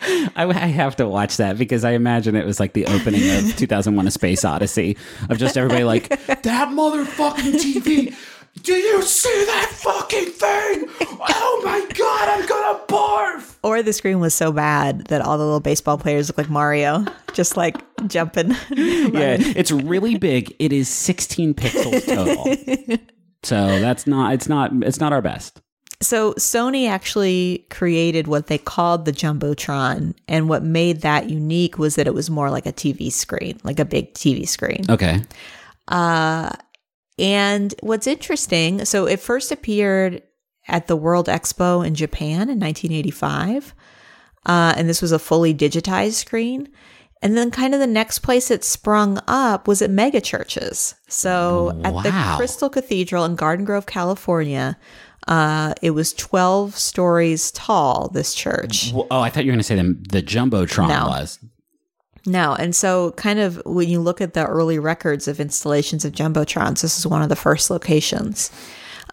I, 0.00 0.44
I 0.46 0.66
have 0.68 0.96
to 0.96 1.08
watch 1.08 1.36
that 1.36 1.58
because 1.58 1.84
I 1.84 1.90
imagine 1.90 2.34
it 2.34 2.46
was 2.46 2.58
like 2.60 2.72
the 2.72 2.86
opening 2.86 3.28
of 3.30 3.56
2001: 3.56 4.06
A 4.06 4.10
Space 4.10 4.44
Odyssey 4.44 4.96
of 5.28 5.38
just 5.38 5.58
everybody 5.58 5.84
like 5.84 6.08
that 6.26 6.68
motherfucking 6.70 7.54
TV. 7.54 8.16
Do 8.62 8.72
you 8.72 9.02
see 9.02 9.44
that 9.46 9.70
fucking 9.72 10.26
thing? 10.26 10.88
Oh 11.00 11.62
my 11.64 11.86
god, 11.94 12.28
I'm 12.28 12.46
gonna 12.46 12.78
barf! 12.86 13.56
Or 13.62 13.82
the 13.82 13.92
screen 13.92 14.20
was 14.20 14.34
so 14.34 14.52
bad 14.52 15.06
that 15.06 15.20
all 15.20 15.38
the 15.38 15.44
little 15.44 15.60
baseball 15.60 15.98
players 15.98 16.28
look 16.28 16.38
like 16.38 16.50
Mario, 16.50 17.04
just 17.32 17.56
like 17.56 17.76
jumping. 18.06 18.50
Yeah, 18.70 19.36
it's 19.40 19.70
really 19.70 20.16
big. 20.18 20.54
It 20.58 20.72
is 20.72 20.88
16 20.88 21.54
pixels 21.54 22.06
total. 22.06 22.98
so 23.42 23.80
that's 23.80 24.06
not. 24.06 24.34
It's 24.34 24.48
not. 24.48 24.72
It's 24.82 25.00
not 25.00 25.12
our 25.12 25.22
best. 25.22 25.60
So 26.00 26.34
Sony 26.34 26.88
actually 26.88 27.66
created 27.70 28.28
what 28.28 28.46
they 28.46 28.58
called 28.58 29.04
the 29.04 29.12
Jumbotron, 29.12 30.14
and 30.28 30.48
what 30.48 30.62
made 30.62 31.00
that 31.00 31.28
unique 31.28 31.78
was 31.78 31.96
that 31.96 32.06
it 32.06 32.14
was 32.14 32.30
more 32.30 32.50
like 32.50 32.66
a 32.66 32.72
TV 32.72 33.10
screen, 33.10 33.58
like 33.64 33.80
a 33.80 33.84
big 33.84 34.14
TV 34.14 34.46
screen. 34.46 34.84
Okay. 34.88 35.22
Uh, 35.88 36.50
And 37.18 37.74
what's 37.80 38.06
interesting, 38.06 38.84
so 38.84 39.06
it 39.06 39.20
first 39.20 39.50
appeared 39.50 40.22
at 40.68 40.86
the 40.86 40.96
World 40.96 41.26
Expo 41.26 41.84
in 41.84 41.94
Japan 41.94 42.48
in 42.48 42.60
1985. 42.60 43.74
Uh, 44.46 44.74
and 44.76 44.88
this 44.88 45.02
was 45.02 45.12
a 45.12 45.18
fully 45.18 45.54
digitized 45.54 46.14
screen. 46.14 46.68
And 47.20 47.36
then, 47.36 47.50
kind 47.50 47.74
of 47.74 47.80
the 47.80 47.86
next 47.86 48.20
place 48.20 48.48
it 48.48 48.62
sprung 48.62 49.18
up 49.26 49.66
was 49.66 49.82
at 49.82 49.90
mega 49.90 50.20
churches. 50.20 50.94
So, 51.08 51.80
at 51.82 51.92
the 52.04 52.34
Crystal 52.36 52.70
Cathedral 52.70 53.24
in 53.24 53.34
Garden 53.34 53.64
Grove, 53.64 53.86
California, 53.86 54.78
uh, 55.26 55.74
it 55.82 55.90
was 55.90 56.12
12 56.12 56.76
stories 56.76 57.50
tall, 57.50 58.08
this 58.08 58.34
church. 58.34 58.92
Well, 58.94 59.08
oh, 59.10 59.20
I 59.20 59.30
thought 59.30 59.44
you 59.44 59.50
were 59.50 59.56
going 59.56 59.60
to 59.60 59.64
say 59.64 59.74
the 59.74 59.98
the 60.10 60.22
jumbotron 60.22 60.88
No. 60.88 61.08
was. 61.08 61.40
No, 62.26 62.54
and 62.54 62.74
so 62.74 63.12
kind 63.12 63.38
of 63.38 63.62
when 63.64 63.88
you 63.88 64.00
look 64.00 64.20
at 64.20 64.34
the 64.34 64.44
early 64.44 64.78
records 64.78 65.28
of 65.28 65.40
installations 65.40 66.04
of 66.04 66.12
jumbotrons, 66.12 66.82
this 66.82 66.98
is 66.98 67.06
one 67.06 67.22
of 67.22 67.28
the 67.28 67.36
first 67.36 67.70
locations. 67.70 68.50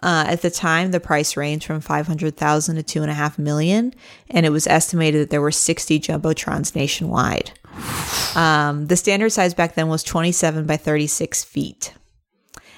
Uh, 0.02 0.24
at 0.28 0.42
the 0.42 0.50
time, 0.50 0.90
the 0.90 1.00
price 1.00 1.36
ranged 1.36 1.66
from 1.66 1.80
500,000 1.80 2.76
to 2.76 2.82
two 2.82 3.02
and 3.02 3.10
a 3.10 3.14
half 3.14 3.38
million, 3.38 3.94
and 4.30 4.44
it 4.44 4.50
was 4.50 4.66
estimated 4.66 5.22
that 5.22 5.30
there 5.30 5.40
were 5.40 5.50
60 5.50 5.98
jumbotrons 6.00 6.74
nationwide. 6.74 7.52
Um, 8.34 8.86
the 8.86 8.96
standard 8.96 9.30
size 9.30 9.54
back 9.54 9.74
then 9.74 9.88
was 9.88 10.02
27 10.02 10.66
by 10.66 10.76
36 10.76 11.44
feet. 11.44 11.94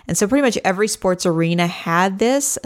And 0.08 0.16
so 0.16 0.26
pretty 0.26 0.42
much 0.42 0.58
every 0.64 0.88
sports 0.88 1.26
arena 1.26 1.66
had 1.66 2.18
this, 2.18 2.58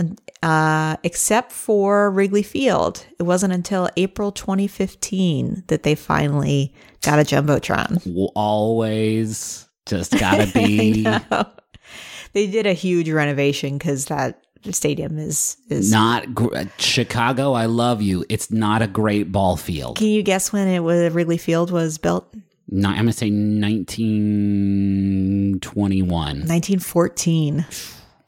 uh, 0.43 0.97
except 1.03 1.51
for 1.53 2.11
Wrigley 2.11 2.45
Field. 2.45 3.05
It 3.19 3.25
wasn't 3.25 3.53
until 3.53 3.91
April 3.97 4.31
2015 4.33 5.65
that 5.67 5.83
they 5.83 5.97
finally 5.97 6.73
got 7.03 7.19
a 7.19 7.23
jumbotron. 7.23 8.31
Always 8.35 9.69
just 9.87 10.17
gotta 10.19 10.47
be 10.55 11.05
They 12.33 12.47
did 12.47 12.67
a 12.67 12.73
huge 12.73 13.11
renovation 13.11 13.77
because 13.77 14.07
that 14.07 14.41
stadium 14.71 15.19
is 15.19 15.57
is. 15.69 15.91
not 15.91 16.35
gr- 16.35 16.57
Chicago. 16.79 17.53
I 17.53 17.67
love 17.67 18.01
you. 18.01 18.25
It's 18.29 18.51
not 18.51 18.81
a 18.81 18.87
great 18.87 19.33
ball 19.33 19.57
field. 19.57 19.97
Can 19.99 20.07
you 20.07 20.23
guess 20.23 20.53
when 20.53 20.69
it 20.69 20.81
was 20.81 21.13
Wrigley 21.13 21.37
Field 21.39 21.71
was 21.71 21.99
built? 21.99 22.33
I'm 22.75 22.81
gonna 22.81 23.13
say 23.13 23.31
1921. 23.31 26.09
1914. 26.09 27.67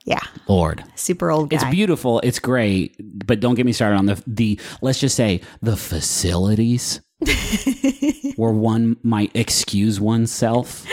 Yeah, 0.06 0.20
Lord, 0.48 0.84
super 0.96 1.30
old 1.30 1.48
guy. 1.48 1.56
it's 1.56 1.64
beautiful. 1.64 2.20
It's 2.20 2.38
great, 2.38 2.94
but 3.26 3.40
don't 3.40 3.54
get 3.54 3.64
me 3.64 3.72
started 3.72 3.96
on 3.96 4.04
the 4.06 4.22
the. 4.26 4.60
Let's 4.82 5.00
just 5.00 5.16
say 5.16 5.40
the 5.62 5.78
facilities 5.78 7.00
where 8.36 8.52
one 8.52 8.98
might 9.02 9.30
excuse 9.34 9.98
oneself. 10.00 10.84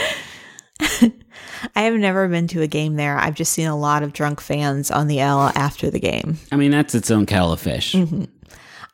I 1.75 1.83
have 1.83 1.93
never 1.95 2.27
been 2.27 2.47
to 2.49 2.61
a 2.61 2.67
game 2.67 2.95
there. 2.95 3.17
I've 3.17 3.35
just 3.35 3.53
seen 3.53 3.67
a 3.67 3.77
lot 3.77 4.01
of 4.01 4.13
drunk 4.13 4.41
fans 4.41 4.89
on 4.89 5.07
the 5.07 5.19
L 5.19 5.51
after 5.55 5.91
the 5.91 5.99
game. 5.99 6.37
I 6.51 6.55
mean, 6.55 6.71
that's 6.71 6.95
its 6.95 7.11
own 7.11 7.25
kettle 7.25 7.51
of 7.51 7.59
fish. 7.59 7.93
Mm-hmm. 7.93 8.23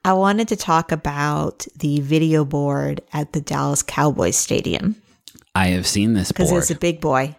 I 0.05 0.13
wanted 0.13 0.47
to 0.49 0.55
talk 0.55 0.91
about 0.91 1.65
the 1.77 1.99
video 1.99 2.45
board 2.45 3.01
at 3.11 3.33
the 3.33 3.41
Dallas 3.41 3.83
Cowboys 3.83 4.37
Stadium 4.37 4.95
I 5.57 5.69
have 5.69 5.87
seen 5.87 6.13
this 6.13 6.31
because 6.31 6.51
it's 6.51 6.69
a 6.69 6.75
big 6.75 7.01
boy. 7.01 7.35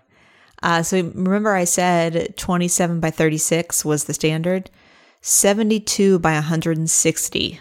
Uh, 0.60 0.82
so 0.82 0.96
remember, 0.96 1.54
I 1.54 1.62
said 1.62 2.36
27 2.36 2.98
by 2.98 3.12
36 3.12 3.84
was 3.84 4.04
the 4.04 4.14
standard, 4.14 4.70
72 5.20 6.18
by 6.18 6.32
160 6.32 7.60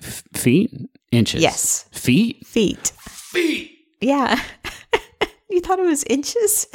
feet, 0.00 0.72
inches. 1.12 1.42
Yes. 1.42 1.84
feet, 1.92 2.46
feet. 2.46 2.92
feet, 2.98 3.78
Yeah. 4.00 4.42
you 5.50 5.60
thought 5.60 5.78
it 5.78 5.82
was 5.84 6.04
inches? 6.04 6.66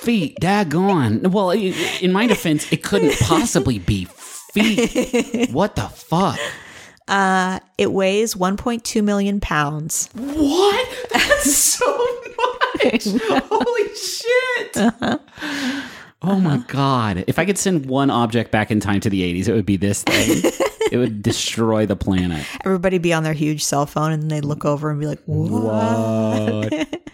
feet. 0.00 0.36
Daggone. 0.40 1.28
Well, 1.28 1.52
in 1.52 2.12
my 2.12 2.26
defense, 2.26 2.72
it 2.72 2.82
couldn't 2.82 3.16
possibly 3.20 3.78
be 3.78 4.06
feet. 4.06 5.48
What 5.52 5.76
the 5.76 5.88
fuck? 5.88 6.40
Uh, 7.06 7.60
it 7.76 7.92
weighs 7.92 8.34
1.2 8.34 9.04
million 9.04 9.40
pounds. 9.40 10.08
What? 10.14 11.08
That's 11.12 11.54
so 11.76 11.86
much. 12.36 13.04
Holy 13.50 13.94
shit. 13.94 15.20
Oh 16.22 16.40
my 16.40 16.58
god. 16.68 17.24
If 17.26 17.38
I 17.38 17.44
could 17.44 17.58
send 17.58 17.86
one 17.86 18.08
object 18.10 18.50
back 18.50 18.70
in 18.70 18.80
time 18.80 19.00
to 19.00 19.10
the 19.10 19.20
80s, 19.34 19.48
it 19.48 19.52
would 19.52 19.66
be 19.66 19.76
this 19.76 20.02
thing. 20.02 20.50
it 20.90 20.96
would 20.96 21.22
destroy 21.22 21.84
the 21.84 21.96
planet. 21.96 22.46
Everybody 22.64 22.96
be 22.98 23.12
on 23.12 23.22
their 23.22 23.34
huge 23.34 23.62
cell 23.62 23.84
phone 23.84 24.12
and 24.12 24.30
they 24.30 24.40
look 24.40 24.64
over 24.64 24.90
and 24.90 24.98
be 24.98 25.06
like, 25.06 25.22
what? 25.26 26.70
What? 26.70 26.88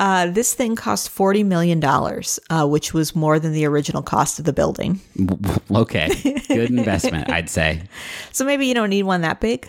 Uh, 0.00 0.26
this 0.28 0.54
thing 0.54 0.74
cost 0.76 1.14
$40 1.14 1.44
million, 1.44 1.84
uh, 1.84 2.66
which 2.66 2.94
was 2.94 3.14
more 3.14 3.38
than 3.38 3.52
the 3.52 3.66
original 3.66 4.02
cost 4.02 4.38
of 4.38 4.46
the 4.46 4.52
building. 4.52 4.98
okay. 5.70 6.08
Good 6.48 6.70
investment, 6.70 7.28
I'd 7.30 7.50
say. 7.50 7.82
So 8.32 8.44
maybe 8.44 8.66
you 8.66 8.74
don't 8.74 8.88
need 8.88 9.02
one 9.02 9.20
that 9.20 9.40
big. 9.40 9.68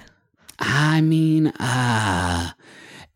I 0.59 1.01
mean, 1.01 1.47
uh, 1.47 2.51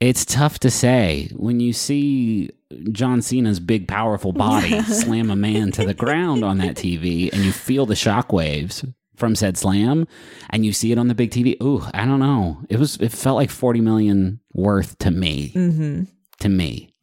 it's 0.02 0.26
tough 0.26 0.60
to 0.60 0.72
say. 0.72 1.30
When 1.36 1.60
you 1.60 1.72
see 1.72 2.50
John 2.92 3.22
Cena's 3.22 3.60
big, 3.60 3.88
powerful 3.88 4.34
body 4.34 4.82
slam 4.84 5.30
a 5.30 5.36
man 5.36 5.72
to 5.74 5.86
the 5.86 5.94
ground 5.94 6.44
on 6.44 6.58
that 6.58 6.76
TV 6.76 7.32
and 7.32 7.44
you 7.44 7.52
feel 7.54 7.86
the 7.86 7.94
shockwaves 7.94 8.92
from 9.16 9.36
said 9.36 9.58
slam 9.58 10.08
and 10.50 10.66
you 10.66 10.74
see 10.74 10.92
it 10.92 10.98
on 10.98 11.08
the 11.08 11.16
big 11.16 11.32
TV, 11.32 11.62
ooh, 11.62 11.84
I 11.94 12.06
don't 12.06 12.20
know. 12.20 12.62
It 12.68 12.78
was, 12.78 12.98
it 12.98 13.12
felt 13.12 13.38
like 13.38 13.52
40 13.52 13.80
million 13.82 14.42
worth 14.54 14.98
to 15.00 15.12
me. 15.12 15.54
Mm-hmm. 15.56 16.04
To 16.40 16.50
me. 16.50 16.95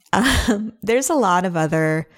There's 0.82 1.10
a 1.10 1.14
lot 1.14 1.44
of 1.44 1.56
other 1.56 2.08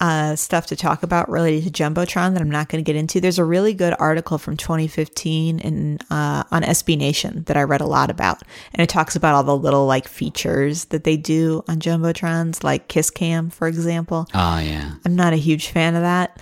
uh, 0.00 0.36
stuff 0.36 0.66
to 0.66 0.76
talk 0.76 1.02
about 1.02 1.28
related 1.30 1.64
to 1.64 1.82
Jumbotron 1.82 2.32
that 2.32 2.40
I'm 2.40 2.50
not 2.50 2.68
going 2.68 2.82
to 2.82 2.86
get 2.86 2.96
into. 2.96 3.20
There's 3.20 3.38
a 3.38 3.44
really 3.44 3.74
good 3.74 3.94
article 3.98 4.38
from 4.38 4.56
2015 4.56 5.60
in, 5.60 5.98
uh, 6.10 6.44
on 6.50 6.62
SB 6.62 6.96
Nation 6.98 7.44
that 7.44 7.56
I 7.56 7.62
read 7.62 7.80
a 7.80 7.86
lot 7.86 8.10
about. 8.10 8.42
And 8.72 8.82
it 8.82 8.88
talks 8.88 9.16
about 9.16 9.34
all 9.34 9.44
the 9.44 9.56
little 9.56 9.86
like 9.86 10.08
features 10.08 10.86
that 10.86 11.04
they 11.04 11.16
do 11.16 11.62
on 11.68 11.78
Jumbotrons, 11.78 12.64
like 12.64 12.88
Kiss 12.88 13.10
Cam, 13.10 13.50
for 13.50 13.68
example. 13.68 14.26
Oh, 14.34 14.58
yeah. 14.58 14.94
I'm 15.04 15.16
not 15.16 15.32
a 15.32 15.36
huge 15.36 15.68
fan 15.68 15.94
of 15.94 16.02
that. 16.02 16.40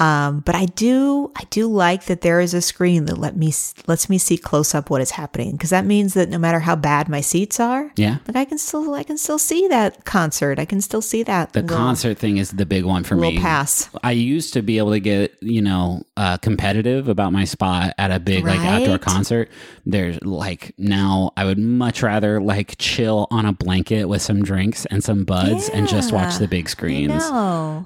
Um, 0.00 0.40
but 0.40 0.54
I 0.54 0.64
do, 0.64 1.30
I 1.36 1.44
do 1.50 1.68
like 1.68 2.06
that 2.06 2.22
there 2.22 2.40
is 2.40 2.54
a 2.54 2.62
screen 2.62 3.04
that 3.04 3.18
let 3.18 3.36
me 3.36 3.52
lets 3.86 4.08
me 4.08 4.16
see 4.16 4.38
close 4.38 4.74
up 4.74 4.88
what 4.88 5.02
is 5.02 5.10
happening 5.12 5.52
because 5.52 5.68
that 5.70 5.84
means 5.84 6.14
that 6.14 6.30
no 6.30 6.38
matter 6.38 6.60
how 6.60 6.74
bad 6.74 7.10
my 7.10 7.20
seats 7.20 7.60
are, 7.60 7.92
Yeah. 7.96 8.16
like 8.26 8.34
I 8.36 8.44
can 8.46 8.56
still, 8.56 8.94
I 8.94 9.02
can 9.02 9.18
still 9.18 9.38
see 9.38 9.68
that 9.68 10.04
concert. 10.06 10.58
I 10.58 10.64
can 10.64 10.80
still 10.80 11.02
see 11.02 11.22
that 11.24 11.52
The 11.52 11.60
little, 11.60 11.76
concert 11.76 12.16
thing 12.18 12.38
is 12.38 12.52
the 12.52 12.64
big 12.64 12.84
one 12.84 13.04
for 13.04 13.16
me. 13.16 13.38
pass. 13.38 13.90
I 14.02 14.12
used 14.12 14.54
to 14.54 14.62
be 14.62 14.78
able 14.78 14.92
to 14.92 14.98
get, 15.00 15.36
you 15.42 15.60
know, 15.60 16.02
uh, 16.16 16.38
competitive 16.38 17.08
about 17.08 17.32
my 17.32 17.44
spot 17.44 17.92
at 17.98 18.10
a 18.10 18.18
big 18.18 18.44
like 18.46 18.60
outdoor 18.60 18.98
concert. 18.98 19.50
There's 19.84 20.20
like 20.24 20.72
now 20.78 21.32
I 21.36 21.44
would 21.44 21.58
much 21.58 22.02
rather 22.02 22.40
like 22.40 22.76
chill 22.78 23.26
on 23.30 23.44
a 23.44 23.52
blanket 23.52 24.06
with 24.06 24.22
some 24.22 24.42
drinks 24.42 24.86
and 24.86 25.04
some 25.04 25.24
buds 25.24 25.68
and 25.68 25.86
just 25.86 26.12
watch 26.12 26.38
the 26.38 26.48
big 26.48 26.68
screens. 26.70 27.22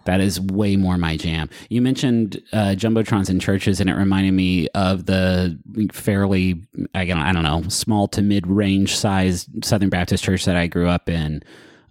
That 0.04 0.20
is 0.20 0.40
way 0.40 0.76
more 0.76 0.96
my 0.96 1.16
jam. 1.16 1.50
You 1.68 1.82
mentioned 1.82 1.95
uh, 2.52 2.74
jumbotrons 2.76 3.28
in 3.30 3.40
churches, 3.40 3.80
and 3.80 3.88
it 3.90 3.94
reminded 3.94 4.32
me 4.32 4.68
of 4.74 5.06
the 5.06 5.58
fairly, 5.92 6.62
I 6.94 7.04
don't, 7.04 7.18
I 7.18 7.32
don't 7.32 7.42
know, 7.42 7.62
small 7.68 8.08
to 8.08 8.22
mid 8.22 8.46
range 8.46 8.96
size 8.96 9.46
Southern 9.62 9.88
Baptist 9.88 10.24
church 10.24 10.44
that 10.44 10.56
I 10.56 10.66
grew 10.66 10.88
up 10.88 11.08
in. 11.08 11.42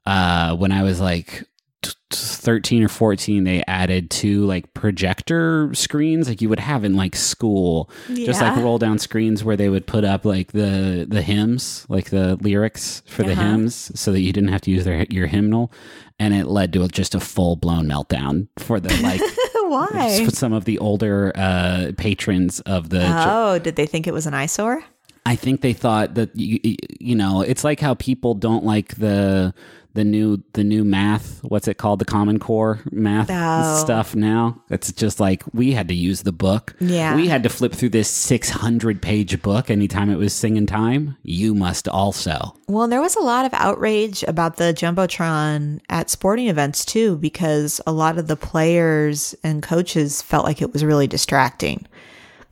Uh, 0.06 0.56
when 0.56 0.72
I 0.72 0.84
was 0.84 1.00
like 1.02 1.44
t- 1.82 1.92
t- 2.12 2.18
13 2.18 2.84
or 2.84 2.88
14, 2.88 3.44
they 3.44 3.64
added 3.68 4.12
two 4.12 4.46
like 4.46 4.74
projector 4.76 5.74
screens 5.74 6.30
like 6.30 6.42
you 6.42 6.50
would 6.50 6.60
have 6.60 6.84
in 6.84 6.96
like 6.96 7.16
school, 7.16 7.90
just 8.14 8.40
like 8.42 8.56
roll 8.58 8.78
down 8.78 9.00
screens 9.00 9.44
where 9.44 9.58
they 9.58 9.70
would 9.70 9.88
put 9.88 10.04
up 10.04 10.26
like 10.26 10.52
the 10.52 11.06
the 11.10 11.22
hymns, 11.24 11.86
like 11.90 12.12
the 12.12 12.36
lyrics 12.38 13.02
for 13.08 13.24
the 13.24 13.32
Uh-huh. 13.32 13.42
hymns, 13.42 13.92
so 14.00 14.12
that 14.12 14.22
you 14.22 14.32
didn't 14.32 14.50
have 14.50 14.62
to 14.62 14.72
use 14.72 14.84
their 14.86 15.06
your 15.10 15.28
hymnal, 15.28 15.72
and 16.20 16.34
it 16.36 16.46
led 16.46 16.72
to 16.74 16.88
just 16.88 17.16
a 17.16 17.20
full 17.20 17.56
blown 17.56 17.88
meltdown 17.88 18.48
for 18.60 18.80
the 18.80 18.94
like 19.02 19.22
why? 19.70 20.24
for 20.26 20.32
some 20.32 20.54
of 20.54 20.66
the 20.66 20.80
older 20.80 21.32
uh, 21.36 21.92
patrons 21.98 22.60
of 22.62 22.90
the. 22.90 23.06
Oh, 23.06 23.60
did 23.60 23.76
they 23.76 23.86
think 23.86 24.08
it 24.08 24.14
was 24.14 24.26
an 24.26 24.34
eyesore? 24.34 24.84
I 25.26 25.36
think 25.36 25.62
they 25.62 25.74
thought 25.74 26.14
that 26.16 26.36
you, 26.36 26.60
you 27.00 27.16
know 27.16 27.42
it's 27.42 27.64
like 27.64 27.80
how 27.80 27.96
people 27.96 28.34
don't 28.36 28.64
like 28.64 28.96
the 28.96 29.54
the 29.96 30.04
new 30.04 30.44
the 30.54 30.64
new 30.66 30.84
math. 30.84 31.40
What's 31.42 31.70
it 31.70 31.78
called? 31.78 32.00
The 32.00 32.06
Common 32.06 32.38
Core 32.38 32.82
math 32.92 33.30
Oh. 33.32 33.82
stuff. 33.82 34.14
Now 34.14 34.62
it's 34.70 34.92
just 34.92 35.22
like 35.22 35.42
we 35.54 35.72
had 35.72 35.88
to 35.88 35.96
use 35.96 36.24
the 36.24 36.34
book. 36.34 36.76
Yeah. 36.82 37.16
we 37.16 37.28
had 37.30 37.44
to 37.44 37.50
flip 37.50 37.72
through 37.74 37.90
this 37.90 38.10
six 38.10 38.50
hundred 38.50 39.02
page 39.02 39.42
book 39.42 39.72
anytime 39.72 40.10
it 40.10 40.18
was 40.18 40.34
singing 40.34 40.66
time. 40.66 41.16
You 41.24 41.56
must 41.56 41.88
also. 41.88 42.56
Well, 42.68 42.90
there 42.90 43.02
was 43.02 43.16
a 43.16 43.22
lot 43.22 43.46
of 43.46 43.54
outrage 43.54 44.22
about 44.24 44.58
the 44.58 44.74
Jumbotron 44.74 45.80
at 45.90 46.10
sporting 46.10 46.50
events 46.50 46.84
too, 46.84 47.16
because 47.18 47.80
a 47.88 47.94
lot 47.94 48.18
of 48.18 48.28
the 48.28 48.36
players 48.36 49.34
and 49.44 49.64
coaches 49.64 50.22
felt 50.22 50.46
like 50.46 50.62
it 50.62 50.74
was 50.74 50.84
really 50.84 51.08
distracting. 51.08 51.86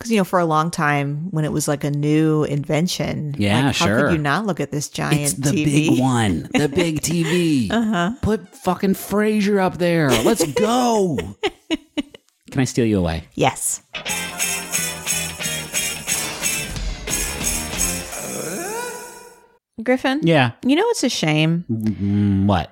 Because, 0.04 0.12
you 0.12 0.18
know, 0.18 0.26
for 0.26 0.38
a 0.38 0.44
long 0.46 0.70
time 0.70 1.32
when 1.32 1.46
it 1.46 1.54
was 1.54 1.66
like 1.70 1.86
a 1.86 1.90
new 1.90 2.44
invention, 2.44 3.36
Yeah, 3.38 3.68
like, 3.68 3.76
how 3.78 3.86
sure. 3.86 4.02
could 4.10 4.12
you 4.12 4.18
not 4.18 4.46
look 4.46 4.60
at 4.60 4.70
this 4.70 4.90
giant 4.90 5.22
It's 5.22 5.34
the 5.36 5.52
TV? 5.52 5.92
big 5.92 5.98
one, 6.02 6.50
the 6.54 6.68
big 6.68 7.00
TV. 7.00 7.72
uh-huh. 7.72 8.12
Put 8.22 8.50
fucking 8.54 8.96
Frasier 8.96 9.60
up 9.62 9.78
there. 9.78 10.10
Let's 10.10 10.44
go. 10.56 11.18
Can 12.52 12.60
I 12.60 12.66
steal 12.66 12.86
you 12.86 13.00
away? 13.00 13.30
Yes. 13.36 13.82
Griffin? 19.82 20.20
Yeah. 20.24 20.52
You 20.66 20.76
know, 20.76 20.84
it's 20.90 21.04
a 21.04 21.10
shame 21.10 21.66
Mm, 21.72 22.46
what? 22.46 22.72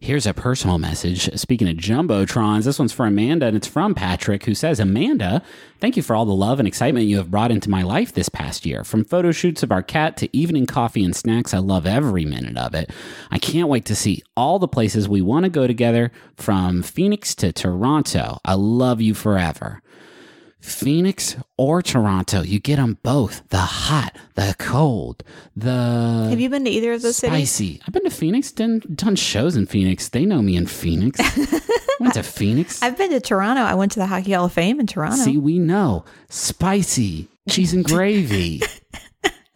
Here's 0.00 0.26
a 0.26 0.32
personal 0.32 0.78
message. 0.78 1.28
Speaking 1.36 1.68
of 1.68 1.76
Jumbotrons, 1.76 2.64
this 2.64 2.78
one's 2.78 2.92
for 2.92 3.04
Amanda 3.04 3.46
and 3.46 3.56
it's 3.56 3.66
from 3.66 3.96
Patrick, 3.96 4.44
who 4.44 4.54
says, 4.54 4.78
Amanda, 4.78 5.42
thank 5.80 5.96
you 5.96 6.04
for 6.04 6.14
all 6.14 6.24
the 6.24 6.32
love 6.32 6.60
and 6.60 6.68
excitement 6.68 7.06
you 7.06 7.16
have 7.16 7.32
brought 7.32 7.50
into 7.50 7.68
my 7.68 7.82
life 7.82 8.12
this 8.12 8.28
past 8.28 8.64
year. 8.64 8.84
From 8.84 9.04
photo 9.04 9.32
shoots 9.32 9.64
of 9.64 9.72
our 9.72 9.82
cat 9.82 10.16
to 10.18 10.36
evening 10.36 10.66
coffee 10.66 11.02
and 11.02 11.16
snacks, 11.16 11.52
I 11.52 11.58
love 11.58 11.84
every 11.84 12.24
minute 12.24 12.56
of 12.56 12.76
it. 12.76 12.92
I 13.32 13.40
can't 13.40 13.68
wait 13.68 13.86
to 13.86 13.96
see 13.96 14.22
all 14.36 14.60
the 14.60 14.68
places 14.68 15.08
we 15.08 15.20
want 15.20 15.44
to 15.44 15.50
go 15.50 15.66
together 15.66 16.12
from 16.36 16.82
Phoenix 16.82 17.34
to 17.34 17.52
Toronto. 17.52 18.38
I 18.44 18.54
love 18.54 19.00
you 19.00 19.14
forever. 19.14 19.82
Phoenix 20.60 21.36
or 21.56 21.82
Toronto, 21.82 22.42
you 22.42 22.58
get 22.58 22.76
them 22.76 22.98
both. 23.02 23.48
The 23.48 23.58
hot, 23.58 24.16
the 24.34 24.54
cold, 24.58 25.22
the 25.54 26.26
Have 26.30 26.40
you 26.40 26.50
been 26.50 26.64
to 26.64 26.70
either 26.70 26.92
of 26.92 27.02
those 27.02 27.16
cities? 27.16 27.50
spicy. 27.50 27.80
I've 27.86 27.94
been 27.94 28.04
to 28.04 28.10
Phoenix, 28.10 28.50
done 28.50 28.82
done 28.94 29.16
shows 29.16 29.56
in 29.56 29.66
Phoenix. 29.66 30.08
They 30.08 30.24
know 30.24 30.42
me 30.42 30.56
in 30.56 30.66
Phoenix. 30.66 31.20
Went 32.00 32.14
to 32.14 32.22
Phoenix. 32.22 32.82
I've 32.82 32.96
been 32.96 33.10
to 33.10 33.20
Toronto. 33.20 33.62
I 33.62 33.74
went 33.74 33.92
to 33.92 33.98
the 33.98 34.06
Hockey 34.06 34.32
Hall 34.32 34.44
of 34.44 34.52
Fame 34.52 34.78
in 34.78 34.86
Toronto. 34.86 35.16
See, 35.16 35.36
we 35.36 35.58
know 35.58 36.04
spicy 36.28 37.28
cheese 37.48 37.72
and 37.72 37.84
gravy, 37.84 38.62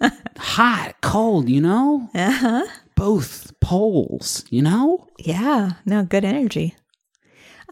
hot, 0.36 0.94
cold. 1.02 1.48
You 1.48 1.60
know, 1.60 2.10
uh-huh. 2.12 2.64
both 2.96 3.52
poles. 3.60 4.44
You 4.50 4.62
know. 4.62 5.06
Yeah, 5.18 5.72
no, 5.84 6.04
good 6.04 6.24
energy. 6.24 6.74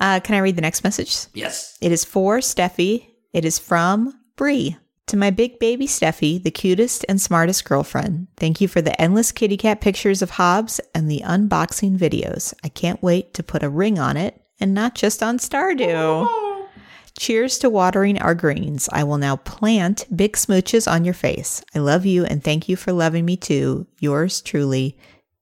Uh, 0.00 0.18
can 0.20 0.34
I 0.34 0.38
read 0.38 0.56
the 0.56 0.62
next 0.62 0.82
message? 0.82 1.26
Yes. 1.34 1.76
It 1.80 1.92
is 1.92 2.04
for 2.04 2.38
Steffi. 2.38 3.09
It 3.32 3.44
is 3.44 3.58
from 3.58 4.18
Bree. 4.36 4.76
To 5.06 5.16
my 5.16 5.30
big 5.30 5.58
baby 5.58 5.86
Steffi, 5.86 6.42
the 6.42 6.50
cutest 6.50 7.04
and 7.08 7.20
smartest 7.20 7.64
girlfriend, 7.64 8.28
thank 8.36 8.60
you 8.60 8.68
for 8.68 8.80
the 8.80 9.00
endless 9.00 9.32
kitty 9.32 9.56
cat 9.56 9.80
pictures 9.80 10.22
of 10.22 10.30
Hobbs 10.30 10.80
and 10.94 11.10
the 11.10 11.22
unboxing 11.24 11.98
videos. 11.98 12.54
I 12.62 12.68
can't 12.68 13.02
wait 13.02 13.34
to 13.34 13.42
put 13.42 13.62
a 13.62 13.68
ring 13.68 13.98
on 13.98 14.16
it 14.16 14.40
and 14.60 14.72
not 14.72 14.94
just 14.94 15.22
on 15.22 15.38
Stardew. 15.38 16.28
Cheers 17.18 17.58
to 17.58 17.70
watering 17.70 18.20
our 18.20 18.34
greens. 18.34 18.88
I 18.92 19.04
will 19.04 19.18
now 19.18 19.36
plant 19.36 20.06
big 20.14 20.36
smooches 20.36 20.90
on 20.90 21.04
your 21.04 21.14
face. 21.14 21.62
I 21.74 21.80
love 21.80 22.06
you 22.06 22.24
and 22.24 22.42
thank 22.42 22.68
you 22.68 22.76
for 22.76 22.92
loving 22.92 23.24
me 23.24 23.36
too. 23.36 23.86
Yours 23.98 24.40
truly, 24.40 24.96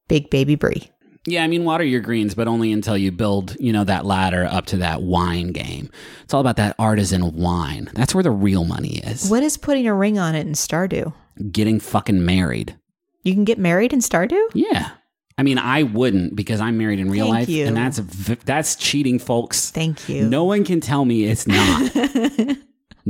Big 0.09 0.31
Baby 0.31 0.55
Bree. 0.55 0.91
Yeah, 1.31 1.45
I 1.45 1.47
mean, 1.47 1.65
water 1.65 1.85
your 1.85 2.01
greens, 2.01 2.35
but 2.35 2.49
only 2.49 2.73
until 2.73 2.97
you 2.97 3.13
build, 3.13 3.57
you 3.61 3.73
know, 3.73 3.85
that 3.85 4.07
ladder 4.07 4.45
up 4.45 4.67
to 4.67 4.79
that 4.79 5.03
wine 5.03 5.53
game. 5.53 5.91
It's 6.25 6.33
all 6.33 6.41
about 6.41 6.57
that 6.57 6.75
artisan 6.79 7.35
wine. 7.37 7.91
That's 7.95 8.15
where 8.15 8.25
the 8.25 8.31
real 8.31 8.65
money 8.65 8.99
is. 8.99 9.29
What 9.31 9.43
is 9.43 9.57
putting 9.57 9.87
a 9.87 9.95
ring 9.95 10.19
on 10.19 10.35
it 10.35 10.47
in 10.47 10.55
Stardew? 10.55 11.13
Getting 11.53 11.81
fucking 11.81 12.25
married. 12.25 12.77
You 13.23 13.35
can 13.35 13.45
get 13.45 13.59
married 13.59 13.93
in 13.93 14.01
Stardew? 14.01 14.43
Yeah. 14.55 14.91
I 15.37 15.43
mean, 15.43 15.59
I 15.59 15.85
wouldn't 15.85 16.35
because 16.35 16.61
I'm 16.61 16.79
married 16.79 16.99
in 16.99 17.11
real 17.11 17.27
Thank 17.27 17.35
life, 17.35 17.49
you. 17.49 17.67
and 17.67 17.77
that's 17.77 17.99
that's 18.45 18.75
cheating, 18.75 19.21
folks. 19.21 19.71
Thank 19.71 20.09
you. 20.09 20.29
No 20.29 20.45
one 20.45 20.65
can 20.65 20.81
tell 20.81 21.05
me 21.05 21.25
it's 21.25 21.47
not. 21.47 21.93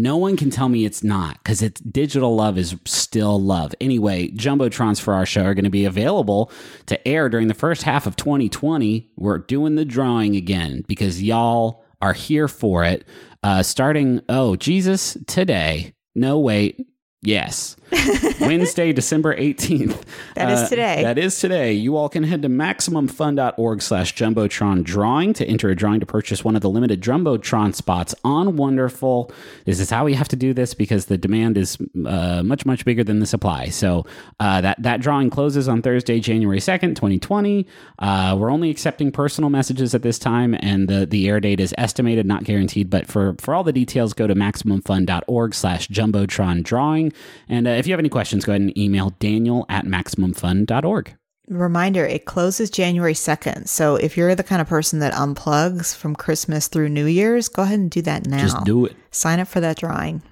no 0.00 0.16
one 0.16 0.36
can 0.36 0.50
tell 0.50 0.68
me 0.68 0.84
it's 0.84 1.02
not 1.02 1.38
because 1.42 1.62
it's 1.62 1.80
digital 1.80 2.34
love 2.36 2.56
is 2.56 2.76
still 2.84 3.40
love. 3.40 3.74
Anyway, 3.80 4.30
jumbotrons 4.30 5.00
for 5.00 5.14
our 5.14 5.26
show 5.26 5.42
are 5.42 5.54
going 5.54 5.64
to 5.64 5.70
be 5.70 5.84
available 5.84 6.52
to 6.86 7.08
air 7.08 7.28
during 7.28 7.48
the 7.48 7.54
first 7.54 7.82
half 7.82 8.06
of 8.06 8.16
2020. 8.16 9.10
We're 9.16 9.38
doing 9.38 9.74
the 9.74 9.84
drawing 9.84 10.36
again 10.36 10.84
because 10.86 11.22
y'all 11.22 11.84
are 12.00 12.12
here 12.12 12.48
for 12.48 12.84
it. 12.84 13.04
Uh, 13.42 13.62
starting, 13.62 14.20
oh 14.28 14.56
Jesus, 14.56 15.16
today. 15.26 15.94
No 16.14 16.38
wait, 16.38 16.86
yes. 17.22 17.76
Wednesday, 18.40 18.92
December 18.92 19.36
18th. 19.36 20.02
That 20.34 20.50
is 20.50 20.60
Uh, 20.60 20.68
today. 20.68 21.02
That 21.02 21.18
is 21.18 21.38
today. 21.38 21.72
You 21.72 21.96
all 21.96 22.08
can 22.08 22.22
head 22.24 22.42
to 22.42 22.48
MaximumFun.org 22.48 23.82
slash 23.82 24.14
Jumbotron 24.14 24.84
drawing 24.84 25.32
to 25.34 25.46
enter 25.46 25.68
a 25.70 25.76
drawing 25.76 26.00
to 26.00 26.06
purchase 26.06 26.44
one 26.44 26.54
of 26.56 26.62
the 26.62 26.68
limited 26.70 27.00
Jumbotron 27.02 27.74
spots 27.74 28.14
on 28.24 28.56
Wonderful. 28.56 29.32
This 29.64 29.80
is 29.80 29.90
how 29.90 30.04
we 30.04 30.14
have 30.14 30.28
to 30.28 30.36
do 30.36 30.52
this 30.52 30.74
because 30.74 31.06
the 31.06 31.16
demand 31.18 31.56
is 31.56 31.78
uh, 32.06 32.42
much, 32.44 32.66
much 32.66 32.84
bigger 32.84 33.04
than 33.04 33.20
the 33.20 33.26
supply. 33.26 33.68
So 33.68 34.04
uh, 34.40 34.60
that, 34.60 34.82
that 34.82 35.00
drawing 35.00 35.30
closes 35.30 35.68
on 35.68 35.82
Thursday, 35.82 36.20
January 36.20 36.58
2nd, 36.58 36.94
2020. 36.96 37.66
Uh, 37.98 38.36
we're 38.38 38.50
only 38.50 38.70
accepting 38.70 39.10
personal 39.12 39.50
messages 39.50 39.94
at 39.94 40.02
this 40.02 40.18
time, 40.18 40.54
and 40.60 40.88
the, 40.88 41.06
the 41.06 41.28
air 41.28 41.40
date 41.40 41.60
is 41.60 41.74
estimated, 41.78 42.26
not 42.26 42.44
guaranteed. 42.44 42.90
But 42.90 43.06
for, 43.06 43.34
for 43.38 43.54
all 43.54 43.64
the 43.64 43.72
details, 43.72 44.12
go 44.12 44.26
to 44.26 44.34
MaximumFun.org 44.34 45.54
slash 45.54 45.88
Jumbotron 45.88 46.62
drawing. 46.62 47.12
And 47.48 47.66
uh, 47.66 47.77
if 47.78 47.86
you 47.86 47.92
have 47.92 48.00
any 48.00 48.08
questions, 48.08 48.44
go 48.44 48.52
ahead 48.52 48.62
and 48.62 48.76
email 48.76 49.10
Daniel 49.18 49.66
at 49.68 49.84
MaximumFun.org. 49.84 51.14
Reminder, 51.48 52.04
it 52.04 52.26
closes 52.26 52.68
January 52.68 53.14
2nd. 53.14 53.68
So 53.68 53.96
if 53.96 54.16
you're 54.16 54.34
the 54.34 54.42
kind 54.42 54.60
of 54.60 54.68
person 54.68 54.98
that 54.98 55.14
unplugs 55.14 55.96
from 55.96 56.14
Christmas 56.14 56.68
through 56.68 56.90
New 56.90 57.06
Year's, 57.06 57.48
go 57.48 57.62
ahead 57.62 57.78
and 57.78 57.90
do 57.90 58.02
that 58.02 58.26
now. 58.26 58.40
Just 58.40 58.64
do 58.64 58.84
it. 58.84 58.96
Sign 59.10 59.40
up 59.40 59.48
for 59.48 59.60
that 59.60 59.78
drawing. 59.78 60.22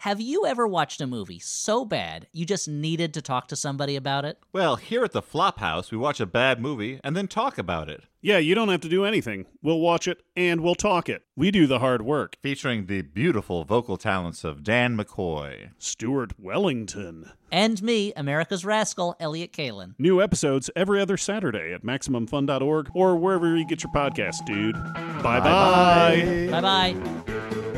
Have 0.00 0.18
you 0.18 0.46
ever 0.46 0.66
watched 0.66 1.02
a 1.02 1.06
movie 1.06 1.38
so 1.38 1.84
bad 1.84 2.26
you 2.32 2.46
just 2.46 2.66
needed 2.66 3.12
to 3.12 3.20
talk 3.20 3.48
to 3.48 3.54
somebody 3.54 3.96
about 3.96 4.24
it? 4.24 4.38
Well, 4.50 4.76
here 4.76 5.04
at 5.04 5.12
the 5.12 5.20
Flophouse, 5.20 5.90
we 5.90 5.98
watch 5.98 6.20
a 6.20 6.26
bad 6.26 6.58
movie 6.58 7.00
and 7.04 7.14
then 7.14 7.28
talk 7.28 7.58
about 7.58 7.90
it. 7.90 8.04
Yeah, 8.22 8.38
you 8.38 8.54
don't 8.54 8.70
have 8.70 8.80
to 8.80 8.88
do 8.88 9.04
anything. 9.04 9.44
We'll 9.60 9.80
watch 9.80 10.08
it 10.08 10.22
and 10.34 10.62
we'll 10.62 10.74
talk 10.74 11.10
it. 11.10 11.24
We 11.36 11.50
do 11.50 11.66
the 11.66 11.80
hard 11.80 12.00
work. 12.00 12.38
Featuring 12.40 12.86
the 12.86 13.02
beautiful 13.02 13.64
vocal 13.64 13.98
talents 13.98 14.42
of 14.42 14.64
Dan 14.64 14.96
McCoy. 14.96 15.72
Stuart 15.76 16.32
Wellington. 16.40 17.32
And 17.52 17.82
me, 17.82 18.14
America's 18.16 18.64
Rascal, 18.64 19.16
Elliott 19.20 19.52
Kalan. 19.52 19.96
New 19.98 20.22
episodes 20.22 20.70
every 20.74 20.98
other 20.98 21.18
Saturday 21.18 21.74
at 21.74 21.82
MaximumFun.org 21.82 22.90
or 22.94 23.16
wherever 23.16 23.54
you 23.54 23.66
get 23.66 23.82
your 23.82 23.92
podcast, 23.92 24.46
dude. 24.46 24.76
Bye 25.22 25.40
bye. 25.40 26.48
Bye 26.50 26.94
bye. 26.94 27.69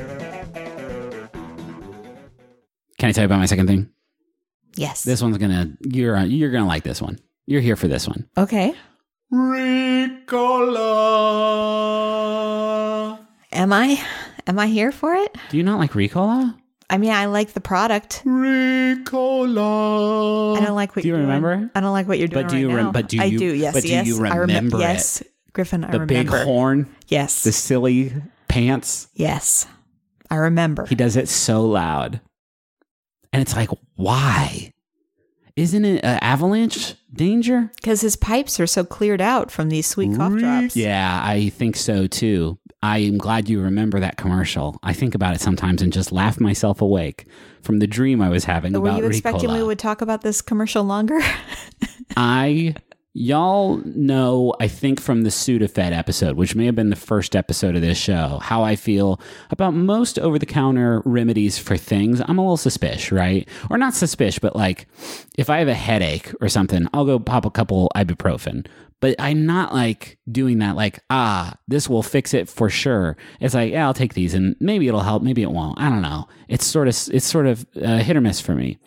Can 3.02 3.08
I 3.08 3.12
tell 3.12 3.22
you 3.22 3.26
about 3.26 3.40
my 3.40 3.46
second 3.46 3.66
thing? 3.66 3.90
Yes. 4.76 5.02
This 5.02 5.20
one's 5.20 5.36
gonna 5.36 5.72
you're 5.80 6.14
uh, 6.16 6.22
you're 6.22 6.52
gonna 6.52 6.68
like 6.68 6.84
this 6.84 7.02
one. 7.02 7.18
You're 7.46 7.60
here 7.60 7.74
for 7.74 7.88
this 7.88 8.06
one. 8.06 8.28
okay. 8.38 8.74
Ricola. 9.32 10.78
Am 13.50 13.72
I? 13.72 14.00
Am 14.46 14.56
I 14.56 14.68
here 14.68 14.92
for 14.92 15.16
it? 15.16 15.36
Do 15.50 15.56
you 15.56 15.64
not 15.64 15.80
like 15.80 15.90
Ricola? 15.94 16.56
I 16.88 16.96
mean, 16.98 17.10
I 17.10 17.26
like 17.26 17.54
the 17.54 17.60
product. 17.60 18.22
Ricola. 18.24 18.98
I 20.58 20.64
don't 20.64 20.76
like 20.76 20.94
what 20.94 21.02
Do 21.02 21.08
you 21.08 21.14
you're 21.14 21.22
doing. 21.26 21.42
remember? 21.42 21.72
I 21.74 21.80
don't 21.80 21.92
like 21.92 22.06
what 22.06 22.20
you're 22.20 22.28
doing 22.28 22.44
But 22.44 22.52
do 22.52 22.58
you 22.58 22.68
right 22.68 22.76
rem- 22.76 22.84
now. 22.86 22.92
but 22.92 23.08
do 23.08 23.20
I 23.20 23.30
do. 23.30 23.52
Yes. 23.52 23.74
but 23.74 23.82
do 23.82 23.88
yes. 23.88 24.06
you 24.06 24.24
I 24.24 24.28
remem- 24.28 24.38
remember 24.42 24.76
it? 24.76 24.80
Yes, 24.80 25.24
Griffin. 25.54 25.82
I 25.82 25.90
The 25.90 26.06
big 26.06 26.28
remember. 26.30 26.44
horn, 26.44 26.88
Yes. 27.08 27.42
the 27.42 27.50
silly 27.50 28.12
pants. 28.46 29.08
yes. 29.14 29.66
I 30.30 30.36
remember. 30.36 30.86
He 30.86 30.94
does 30.94 31.16
it 31.16 31.28
so 31.28 31.64
loud. 31.66 32.20
And 33.32 33.40
it's 33.42 33.56
like, 33.56 33.70
why? 33.96 34.72
Isn't 35.54 35.84
it 35.84 36.04
uh, 36.04 36.18
avalanche 36.22 36.94
danger? 37.12 37.70
Because 37.76 38.00
his 38.00 38.16
pipes 38.16 38.58
are 38.58 38.66
so 38.66 38.84
cleared 38.84 39.20
out 39.20 39.50
from 39.50 39.68
these 39.68 39.86
sweet 39.86 40.16
cough 40.16 40.34
drops. 40.38 40.76
Yeah, 40.76 41.20
I 41.22 41.50
think 41.50 41.76
so 41.76 42.06
too. 42.06 42.58
I 42.82 42.98
am 42.98 43.18
glad 43.18 43.48
you 43.48 43.60
remember 43.60 44.00
that 44.00 44.16
commercial. 44.16 44.78
I 44.82 44.92
think 44.92 45.14
about 45.14 45.34
it 45.34 45.40
sometimes 45.40 45.82
and 45.82 45.92
just 45.92 46.10
laugh 46.10 46.40
myself 46.40 46.80
awake 46.80 47.26
from 47.62 47.78
the 47.78 47.86
dream 47.86 48.20
I 48.20 48.28
was 48.28 48.44
having 48.44 48.72
Were 48.72 48.80
about 48.88 48.98
you 48.98 49.06
expecting 49.06 49.50
Ricola. 49.50 49.58
we 49.58 49.62
would 49.62 49.78
talk 49.78 50.00
about 50.00 50.22
this 50.22 50.40
commercial 50.42 50.84
longer? 50.84 51.20
I 52.16 52.74
y'all 53.14 53.76
know 53.84 54.54
I 54.60 54.68
think 54.68 55.00
from 55.00 55.22
the 55.22 55.30
Sudafed 55.30 55.92
episode, 55.92 56.36
which 56.36 56.54
may 56.54 56.66
have 56.66 56.74
been 56.74 56.90
the 56.90 56.96
first 56.96 57.36
episode 57.36 57.76
of 57.76 57.82
this 57.82 57.98
show, 57.98 58.38
how 58.42 58.62
I 58.62 58.76
feel 58.76 59.20
about 59.50 59.74
most 59.74 60.18
over 60.18 60.38
the 60.38 60.46
counter 60.46 61.02
remedies 61.04 61.58
for 61.58 61.76
things. 61.76 62.20
I'm 62.20 62.38
a 62.38 62.42
little 62.42 62.56
suspicious, 62.56 63.12
right? 63.12 63.48
Or 63.70 63.78
not 63.78 63.94
suspicious, 63.94 64.38
but 64.38 64.56
like 64.56 64.86
if 65.36 65.50
I 65.50 65.58
have 65.58 65.68
a 65.68 65.74
headache 65.74 66.32
or 66.40 66.48
something, 66.48 66.86
I'll 66.92 67.04
go 67.04 67.18
pop 67.18 67.44
a 67.44 67.50
couple 67.50 67.90
ibuprofen. 67.94 68.66
But 69.00 69.16
I'm 69.18 69.46
not 69.46 69.74
like 69.74 70.16
doing 70.30 70.60
that 70.60 70.76
like, 70.76 71.00
ah, 71.10 71.54
this 71.66 71.88
will 71.88 72.04
fix 72.04 72.34
it 72.34 72.48
for 72.48 72.70
sure. 72.70 73.16
It's 73.40 73.52
like, 73.52 73.72
yeah, 73.72 73.84
I'll 73.84 73.94
take 73.94 74.14
these 74.14 74.32
and 74.32 74.54
maybe 74.60 74.86
it'll 74.86 75.00
help, 75.00 75.24
maybe 75.24 75.42
it 75.42 75.50
won't. 75.50 75.80
I 75.80 75.88
don't 75.88 76.02
know. 76.02 76.28
It's 76.48 76.64
sort 76.64 76.86
of 76.86 76.96
it's 77.12 77.26
sort 77.26 77.46
of 77.46 77.66
uh, 77.82 77.98
hit 77.98 78.16
or 78.16 78.20
miss 78.20 78.40
for 78.40 78.54
me. 78.54 78.78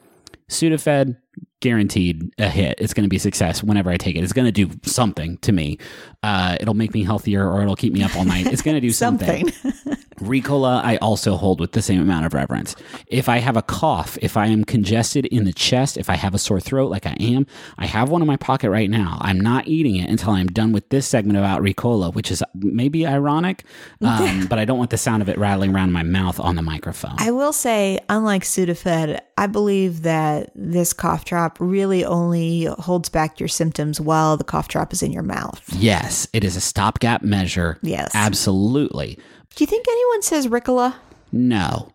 Sudafed, 0.49 1.17
guaranteed 1.59 2.31
a 2.37 2.49
hit. 2.49 2.75
It's 2.79 2.93
going 2.93 3.03
to 3.05 3.09
be 3.09 3.17
success 3.17 3.63
whenever 3.63 3.89
I 3.89 3.97
take 3.97 4.15
it. 4.15 4.23
It's 4.23 4.33
going 4.33 4.45
to 4.45 4.51
do 4.51 4.69
something 4.83 5.37
to 5.39 5.51
me. 5.51 5.79
Uh, 6.21 6.57
it'll 6.59 6.75
make 6.75 6.93
me 6.93 7.03
healthier 7.03 7.49
or 7.49 7.61
it'll 7.61 7.75
keep 7.75 7.93
me 7.93 8.03
up 8.03 8.15
all 8.15 8.25
night. 8.25 8.45
It's 8.47 8.61
going 8.61 8.75
to 8.75 8.81
do 8.81 8.91
something. 8.91 9.49
Something. 9.49 9.94
Ricola, 10.19 10.81
I 10.83 10.97
also 10.97 11.35
hold 11.35 11.59
with 11.59 11.73
the 11.73 11.81
same 11.81 12.01
amount 12.01 12.25
of 12.25 12.33
reverence. 12.33 12.75
If 13.07 13.27
I 13.27 13.37
have 13.39 13.57
a 13.57 13.61
cough, 13.61 14.17
if 14.21 14.37
I 14.37 14.47
am 14.47 14.63
congested 14.63 15.25
in 15.25 15.45
the 15.45 15.53
chest, 15.53 15.97
if 15.97 16.09
I 16.09 16.15
have 16.15 16.33
a 16.33 16.37
sore 16.37 16.59
throat 16.59 16.89
like 16.89 17.05
I 17.05 17.15
am, 17.19 17.45
I 17.77 17.85
have 17.85 18.09
one 18.09 18.21
in 18.21 18.27
my 18.27 18.37
pocket 18.37 18.69
right 18.69 18.89
now. 18.89 19.17
I'm 19.21 19.39
not 19.39 19.67
eating 19.67 19.97
it 19.97 20.09
until 20.09 20.31
I'm 20.31 20.47
done 20.47 20.71
with 20.71 20.89
this 20.89 21.05
segment 21.05 21.37
about 21.37 21.61
Ricola, 21.61 22.13
which 22.13 22.31
is 22.31 22.43
maybe 22.53 23.05
ironic, 23.05 23.63
um, 24.01 24.47
but 24.47 24.57
I 24.59 24.65
don't 24.65 24.77
want 24.77 24.91
the 24.91 24.97
sound 24.97 25.21
of 25.21 25.29
it 25.29 25.37
rattling 25.37 25.73
around 25.75 25.91
my 25.91 26.03
mouth 26.03 26.39
on 26.39 26.55
the 26.55 26.61
microphone. 26.61 27.15
I 27.17 27.31
will 27.31 27.53
say, 27.53 27.99
unlike 28.09 28.43
Sudafed, 28.43 29.19
I 29.37 29.47
believe 29.47 30.03
that 30.03 30.51
this 30.55 30.93
cough 30.93 31.25
drop 31.25 31.57
really 31.59 32.05
only 32.05 32.65
holds 32.79 33.09
back 33.09 33.39
your 33.39 33.49
symptoms 33.49 33.99
while 33.99 34.37
the 34.37 34.45
cough 34.45 34.69
drop 34.69 34.93
is 34.93 35.03
in 35.03 35.11
your 35.11 35.23
mouth. 35.23 35.61
yes, 35.73 36.27
it 36.31 36.43
is 36.43 36.55
a 36.55 36.61
stopgap 36.61 37.21
measure. 37.21 37.77
Yes. 37.81 38.11
Absolutely. 38.13 39.19
Do 39.55 39.63
you 39.63 39.67
think 39.67 39.85
anyone 39.87 40.21
says 40.21 40.47
Ricola? 40.47 40.95
No. 41.31 41.91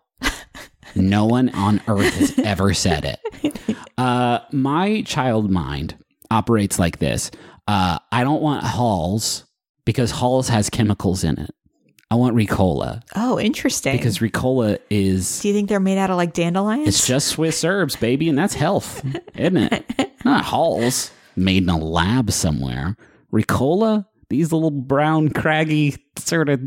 no 0.95 1.25
one 1.25 1.49
on 1.49 1.81
earth 1.87 2.13
has 2.15 2.39
ever 2.39 2.73
said 2.73 3.05
it. 3.43 3.55
Uh, 3.97 4.39
my 4.51 5.01
child 5.03 5.51
mind 5.51 5.95
operates 6.31 6.79
like 6.79 6.97
this. 6.99 7.29
Uh, 7.67 7.99
I 8.11 8.23
don't 8.23 8.41
want 8.41 8.63
Halls 8.63 9.45
because 9.85 10.11
Halls 10.11 10.49
has 10.49 10.69
chemicals 10.69 11.23
in 11.23 11.39
it. 11.39 11.51
I 12.09 12.15
want 12.15 12.35
Ricola 12.35 13.01
Oh, 13.15 13.39
interesting. 13.39 13.95
because 13.95 14.17
Ricola 14.19 14.79
is 14.89 15.39
do 15.41 15.47
you 15.47 15.53
think 15.53 15.69
they're 15.69 15.79
made 15.79 15.97
out 15.97 16.09
of 16.09 16.17
like 16.17 16.33
dandelions? 16.33 16.87
it's 16.87 17.07
just 17.07 17.27
Swiss 17.29 17.63
herbs, 17.63 17.95
baby, 17.95 18.27
and 18.27 18.37
that's 18.37 18.53
health, 18.53 19.05
isn't 19.35 19.57
it? 19.57 20.11
Not 20.25 20.43
Halls 20.43 21.11
made 21.37 21.63
in 21.63 21.69
a 21.69 21.77
lab 21.77 22.31
somewhere. 22.31 22.97
Ricola, 23.31 24.05
these 24.29 24.51
little 24.51 24.71
brown, 24.71 25.29
craggy, 25.29 25.95
sort 26.17 26.49
of 26.49 26.59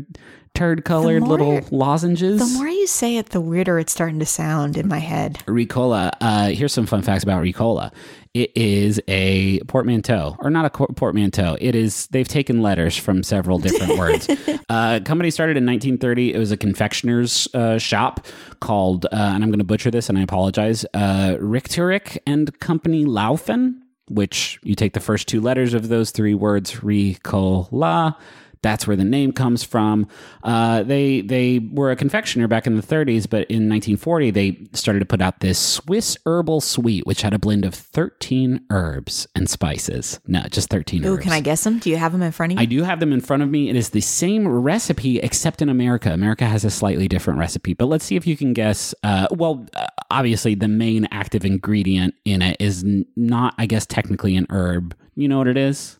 turd 0.55 0.85
colored 0.85 1.23
little 1.23 1.61
lozenges. 1.71 2.39
the 2.39 2.57
more 2.57 2.67
you 2.67 2.87
say 2.87 3.17
it, 3.17 3.27
the 3.29 3.41
weirder 3.41 3.77
it's 3.77 3.91
starting 3.91 4.19
to 4.19 4.25
sound 4.25 4.77
in 4.77 4.87
my 4.87 4.99
head. 4.99 5.39
Ricola. 5.45 6.11
Uh, 6.21 6.47
here's 6.49 6.73
some 6.73 6.85
fun 6.85 7.01
facts 7.01 7.23
about 7.23 7.43
Ricola. 7.43 7.91
It 8.33 8.51
is 8.55 8.99
a 9.07 9.59
portmanteau, 9.61 10.35
or 10.39 10.49
not 10.49 10.65
a 10.65 10.69
portmanteau. 10.69 11.57
It 11.61 11.73
is. 11.73 12.07
They've 12.07 12.27
taken 12.27 12.61
letters 12.61 12.97
from 12.97 13.23
several 13.23 13.59
different 13.59 13.97
words. 13.97 14.27
Uh, 14.67 14.99
company 15.05 15.31
started 15.31 15.55
in 15.55 15.65
1930. 15.65 16.33
It 16.33 16.37
was 16.37 16.51
a 16.51 16.57
confectioner's 16.57 17.47
uh, 17.53 17.77
shop 17.77 18.25
called, 18.59 19.05
uh, 19.05 19.09
and 19.11 19.41
I'm 19.41 19.49
going 19.51 19.59
to 19.59 19.63
butcher 19.65 19.89
this, 19.89 20.09
and 20.09 20.17
I 20.17 20.21
apologize. 20.21 20.85
Uh, 20.93 21.37
Richterich 21.39 22.17
and 22.27 22.59
Company 22.59 23.05
Laufen, 23.05 23.81
which 24.09 24.59
you 24.63 24.75
take 24.75 24.93
the 24.93 24.99
first 24.99 25.29
two 25.29 25.39
letters 25.39 25.73
of 25.73 25.87
those 25.87 26.11
three 26.11 26.33
words, 26.33 26.73
Ricola. 26.81 28.17
That's 28.61 28.87
where 28.87 28.95
the 28.95 29.03
name 29.03 29.31
comes 29.31 29.63
from. 29.63 30.07
Uh, 30.43 30.83
they 30.83 31.21
they 31.21 31.59
were 31.59 31.91
a 31.91 31.95
confectioner 31.95 32.47
back 32.47 32.67
in 32.67 32.75
the 32.75 32.81
30s, 32.81 33.29
but 33.29 33.49
in 33.49 33.69
1940 33.69 34.31
they 34.31 34.67
started 34.73 34.99
to 34.99 35.05
put 35.05 35.21
out 35.21 35.39
this 35.39 35.57
Swiss 35.59 36.17
herbal 36.25 36.61
sweet, 36.61 37.05
which 37.05 37.21
had 37.21 37.33
a 37.33 37.39
blend 37.39 37.65
of 37.65 37.73
13 37.73 38.65
herbs 38.69 39.27
and 39.35 39.49
spices. 39.49 40.19
No, 40.27 40.41
just 40.49 40.69
13 40.69 41.05
Ooh, 41.05 41.13
herbs. 41.15 41.23
can 41.23 41.31
I 41.31 41.39
guess 41.41 41.63
them? 41.63 41.79
Do 41.79 41.89
you 41.89 41.97
have 41.97 42.11
them 42.11 42.21
in 42.21 42.31
front 42.31 42.53
of 42.53 42.57
you? 42.59 42.61
I 42.61 42.65
do 42.65 42.83
have 42.83 42.99
them 42.99 43.13
in 43.13 43.21
front 43.21 43.43
of 43.43 43.49
me. 43.49 43.69
It 43.69 43.75
is 43.75 43.89
the 43.91 44.01
same 44.01 44.47
recipe, 44.47 45.19
except 45.19 45.61
in 45.61 45.69
America. 45.69 46.11
America 46.11 46.45
has 46.45 46.65
a 46.65 46.69
slightly 46.69 47.07
different 47.07 47.39
recipe. 47.39 47.73
But 47.73 47.85
let's 47.85 48.05
see 48.05 48.15
if 48.15 48.25
you 48.27 48.35
can 48.35 48.53
guess. 48.53 48.93
Uh, 49.03 49.27
well, 49.31 49.65
uh, 49.75 49.87
obviously, 50.11 50.55
the 50.55 50.67
main 50.67 51.07
active 51.11 51.45
ingredient 51.45 52.13
in 52.25 52.41
it 52.41 52.57
is 52.59 52.83
n- 52.83 53.05
not, 53.15 53.53
I 53.57 53.65
guess, 53.65 53.85
technically 53.85 54.35
an 54.35 54.47
herb. 54.49 54.95
You 55.15 55.27
know 55.27 55.37
what 55.37 55.47
it 55.47 55.57
is? 55.57 55.99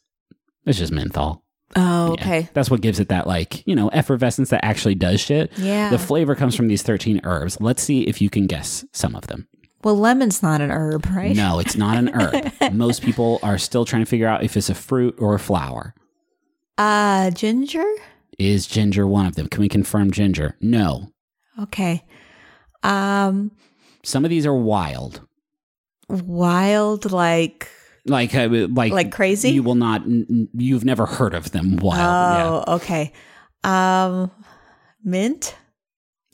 It's 0.66 0.80
just 0.80 0.92
menthol. 0.92 1.45
Oh, 1.76 2.08
Yeah. 2.08 2.12
okay. 2.14 2.50
That's 2.54 2.70
what 2.70 2.82
gives 2.82 3.00
it 3.00 3.10
that, 3.10 3.28
like, 3.28 3.66
you 3.68 3.76
know, 3.76 3.90
effervescence 3.90 4.50
that 4.50 4.64
actually 4.66 4.96
does 4.96 5.20
shit. 5.20 5.52
Yeah. 5.58 5.90
The 5.90 5.98
flavor 6.00 6.36
comes 6.36 6.56
from 6.56 6.68
these 6.68 6.84
13 6.84 7.22
herbs. 7.24 7.58
Let's 7.60 7.82
see 7.84 8.02
if 8.04 8.22
you 8.22 8.30
can 8.30 8.48
guess 8.48 8.86
some 8.94 9.16
of 9.16 9.28
them. 9.28 9.48
well, 9.84 9.98
lemon's 9.98 10.42
not 10.42 10.62
an 10.62 10.72
herb, 10.72 11.06
right? 11.08 11.36
No, 11.36 11.60
it's 11.60 11.76
not 11.76 11.98
an 11.98 12.10
herb. 12.10 12.52
Most 12.74 13.02
people 13.04 13.40
are 13.44 13.58
still 13.58 13.86
trying 13.86 14.04
to 14.04 14.10
figure 14.10 14.28
out 14.28 14.44
if 14.44 14.58
it's 14.58 14.70
a 14.70 14.76
fruit 14.76 15.16
or 15.20 15.36
a 15.36 15.40
flower. 15.40 15.94
Uh, 16.78 17.30
ginger? 17.32 17.86
Is 18.40 18.68
ginger 18.68 19.06
one 19.08 19.26
of 19.28 19.36
them? 19.36 19.48
Can 19.48 19.62
we 19.62 19.70
confirm 19.70 20.12
ginger? 20.12 20.58
No. 20.60 21.12
Okay. 21.60 22.04
Um, 22.84 23.52
Some 24.04 24.26
of 24.26 24.30
these 24.30 24.46
are 24.46 24.54
wild. 24.56 25.22
wild, 26.10 27.12
like, 27.12 27.70
Like, 28.06 28.36
uh, 28.36 28.68
like, 28.70 28.92
like 28.92 29.12
crazy? 29.12 29.50
You 29.50 29.64
will 29.64 29.76
not. 29.76 30.04
You've 30.06 30.86
never 30.86 31.06
heard 31.06 31.34
of 31.34 31.52
them. 31.52 31.78
Wild. 31.78 32.64
oh, 32.68 32.76
okay. 32.76 33.12
Um, 33.64 34.30
mint? 35.04 35.56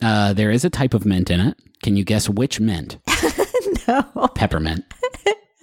Uh, 0.02 0.34
there 0.34 0.52
is 0.52 0.66
a 0.66 0.70
type 0.70 0.94
of 0.94 1.06
mint 1.06 1.32
in 1.32 1.40
it. 1.40 1.58
Can 1.84 1.96
you 1.96 2.04
guess 2.04 2.28
which 2.28 2.60
mint? 2.60 2.98
no. 3.88 4.04
Peppermint. 4.36 4.86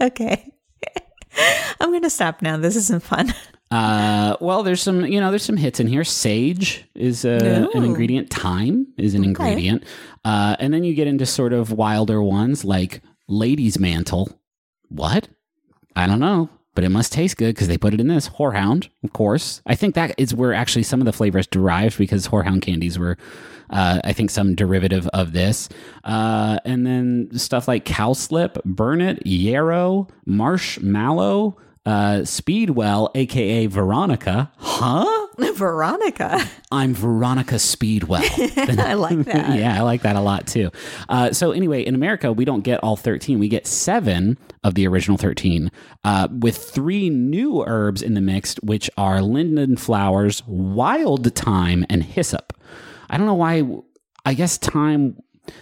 Okay. 0.01 0.53
I'm 1.81 2.01
to 2.03 2.09
stop 2.09 2.41
now. 2.41 2.57
This 2.57 2.77
isn't 2.77 3.03
fun. 3.03 3.35
Uh, 3.71 4.37
well, 4.41 4.63
there's 4.63 4.81
some, 4.81 5.05
you 5.05 5.21
know, 5.21 5.31
there's 5.31 5.43
some 5.43 5.57
hits 5.57 5.81
in 5.81 5.89
here. 5.89 6.05
Sage 6.05 6.85
is 6.95 7.25
uh, 7.25 7.69
an 7.75 7.85
ingredient. 7.85 8.33
Thyme 8.33 8.87
is 8.97 9.15
an 9.15 9.25
ingredient. 9.25 9.85
Uh, 10.25 10.57
and 10.59 10.73
then 10.73 10.85
you 10.85 10.95
get 10.95 11.07
into 11.09 11.27
sort 11.27 11.53
of 11.53 11.73
wilder 11.73 12.23
ones 12.23 12.65
like 12.65 13.03
lady's 13.29 13.79
mantle. 13.79 14.41
What? 14.89 15.29
I 15.99 16.07
don't 16.07 16.21
know. 16.21 16.49
but 16.75 16.85
it 16.85 16.91
must 16.91 17.13
taste 17.13 17.37
good 17.39 17.57
because 17.57 17.67
they 17.67 17.77
put 17.77 17.93
it 17.93 18.01
in 18.01 18.07
this 18.07 18.29
horehound, 18.29 18.89
of 19.03 19.13
course. 19.13 19.63
I 19.67 19.75
think 19.75 19.97
that 19.97 20.15
is 20.17 20.33
where 20.33 20.55
actually 20.55 20.85
some 20.85 21.01
of 21.01 21.07
the 21.07 21.13
flavors 21.13 21.49
derived 21.49 21.99
because 21.99 22.29
horehound 22.29 22.63
candies 22.63 22.97
were, 22.97 23.19
uh, 23.71 24.01
I 24.05 24.13
think, 24.13 24.31
some 24.31 24.55
derivative 24.55 25.09
of 25.09 25.33
this. 25.33 25.69
Uh, 26.05 26.61
and 26.65 26.87
then 26.87 27.31
stuff 27.37 27.67
like 27.67 27.85
cowslip, 27.85 28.63
burnet, 28.63 29.27
yarrow, 29.27 30.07
marshmallow, 30.25 31.57
uh, 31.89 32.23
speedwell, 32.23 33.11
aka 33.15 33.65
Veronica. 33.65 34.53
Huh? 34.59 35.27
Veronica. 35.55 36.47
I'm 36.71 36.93
Veronica 36.93 37.59
Speedwell. 37.59 38.23
I 38.57 38.93
like 38.93 39.25
that. 39.25 39.59
yeah, 39.59 39.75
I 39.79 39.81
like 39.81 40.03
that 40.03 40.15
a 40.15 40.21
lot 40.21 40.47
too. 40.47 40.71
Uh, 41.09 41.33
so 41.33 41.53
anyway, 41.53 41.81
in 41.81 41.95
America, 41.95 42.31
we 42.31 42.45
don't 42.45 42.61
get 42.61 42.83
all 42.83 42.97
13. 42.97 43.39
We 43.39 43.49
get 43.49 43.67
seven 43.67 44.37
of 44.63 44.75
the 44.75 44.87
original 44.87 45.17
13, 45.17 45.71
uh, 46.05 46.29
with 46.31 46.59
three 46.59 47.09
new 47.09 47.65
herbs 47.67 48.03
in 48.03 48.13
the 48.13 48.21
mix, 48.21 48.57
which 48.57 48.91
are 48.99 49.23
linden 49.23 49.79
flowers, 49.79 50.43
wild 50.47 51.35
thyme, 51.35 51.87
and 51.89 52.03
hyssop. 52.03 52.53
I 53.09 53.17
don't 53.17 53.27
know 53.27 53.35
why. 53.35 53.67
I 54.27 54.35
guess 54.35 54.59
thyme. 54.59 55.17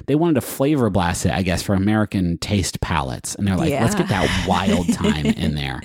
They 0.07 0.17
wanted 0.17 0.35
to 0.35 0.41
flavor 0.41 0.91
blast 0.91 1.27
it, 1.27 1.33
I 1.33 1.43
guess, 1.43 1.63
for 1.63 1.73
American 1.75 2.39
taste 2.39 2.81
palates, 2.81 3.37
and 3.37 3.47
they're 3.47 3.57
like, 3.57 3.71
"Let's 3.71 3.95
get 3.95 4.09
that 4.09 4.47
wild 4.49 4.89
thyme 4.89 5.27
in 5.27 5.55
there." 5.55 5.81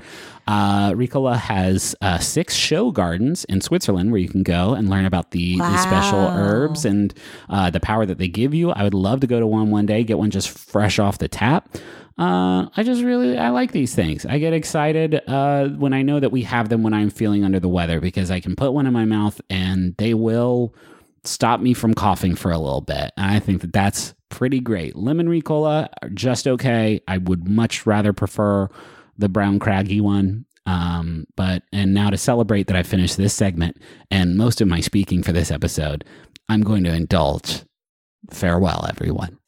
Uh, 0.47 0.91
Ricola 0.91 1.38
has 1.38 1.95
uh, 2.01 2.17
six 2.17 2.56
show 2.56 2.91
gardens 2.91 3.43
in 3.45 3.62
Switzerland 3.62 4.12
where 4.12 4.19
you 4.19 4.30
can 4.30 4.43
go 4.43 4.73
and 4.73 4.89
learn 4.89 5.06
about 5.06 5.32
the, 5.32 5.58
the 5.58 5.77
special 5.77 6.19
herbs 6.19 6.86
and 6.86 7.13
uh, 7.49 7.69
the 7.69 7.80
power 7.80 8.06
that 8.06 8.17
they 8.17 8.27
give 8.27 8.54
you. 8.54 8.71
I 8.71 8.84
would 8.84 8.93
love 8.93 9.19
to 9.21 9.27
go 9.27 9.39
to 9.39 9.47
one 9.47 9.71
one 9.71 9.86
day, 9.86 10.04
get 10.04 10.17
one 10.17 10.32
just 10.32 10.49
fresh 10.49 10.99
off 10.99 11.19
the 11.19 11.27
tap. 11.27 11.77
Uh, 12.17 12.67
I 12.75 12.84
just 12.84 13.01
really 13.01 13.38
I 13.38 13.49
like 13.49 13.71
these 13.71 13.95
things. 13.95 14.25
I 14.25 14.38
get 14.38 14.54
excited 14.54 15.21
uh, 15.27 15.69
when 15.69 15.93
I 15.93 16.01
know 16.01 16.19
that 16.19 16.32
we 16.32 16.43
have 16.43 16.69
them 16.69 16.84
when 16.84 16.93
I'm 16.93 17.10
feeling 17.10 17.43
under 17.43 17.60
the 17.60 17.69
weather 17.69 17.99
because 17.99 18.30
I 18.30 18.39
can 18.39 18.56
put 18.56 18.73
one 18.73 18.86
in 18.86 18.93
my 18.93 19.06
mouth 19.06 19.39
and 19.49 19.95
they 19.97 20.13
will 20.13 20.75
stop 21.23 21.62
me 21.62 21.73
from 21.73 21.93
coughing 21.93 22.36
for 22.36 22.51
a 22.51 22.58
little 22.58 22.82
bit. 22.82 23.12
And 23.17 23.32
I 23.32 23.39
think 23.39 23.62
that 23.62 23.73
that's 23.73 24.13
pretty 24.30 24.60
great. 24.60 24.95
Lemon 24.95 25.27
Ricola 25.27 25.88
are 26.01 26.10
just 26.10 26.47
okay. 26.47 27.01
I 27.08 27.17
would 27.17 27.47
much 27.47 27.86
rather 27.86 28.13
prefer 28.13 28.69
the 29.17 29.30
brown 29.30 29.60
craggy 29.60 30.02
one. 30.02 30.45
Um, 30.65 31.26
but 31.36 31.63
and 31.74 31.93
now 31.93 32.10
to 32.12 32.17
celebrate 32.17 32.67
that 32.67 32.76
I 32.76 32.84
finished 32.84 33.17
this 33.17 33.34
segment 33.34 33.78
and 34.12 34.38
most 34.38 34.62
of 34.62 34.67
my 34.67 34.80
speaking 34.80 35.24
for 35.24 35.32
this 35.32 35.52
episode, 35.52 36.06
I'm 36.50 36.62
going 36.62 36.84
to 36.84 36.93
indulge. 36.93 37.63
Farewell, 38.30 38.86
everyone. 38.88 39.39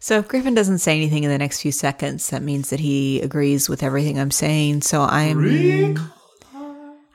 So 0.00 0.18
if 0.18 0.28
Griffin 0.28 0.54
doesn't 0.54 0.78
say 0.78 0.96
anything 0.96 1.24
in 1.24 1.30
the 1.30 1.38
next 1.38 1.60
few 1.60 1.72
seconds, 1.72 2.30
that 2.30 2.42
means 2.42 2.70
that 2.70 2.80
he 2.80 3.20
agrees 3.20 3.68
with 3.68 3.82
everything 3.82 4.18
I'm 4.18 4.30
saying. 4.30 4.82
So 4.82 5.02
I'm 5.02 5.98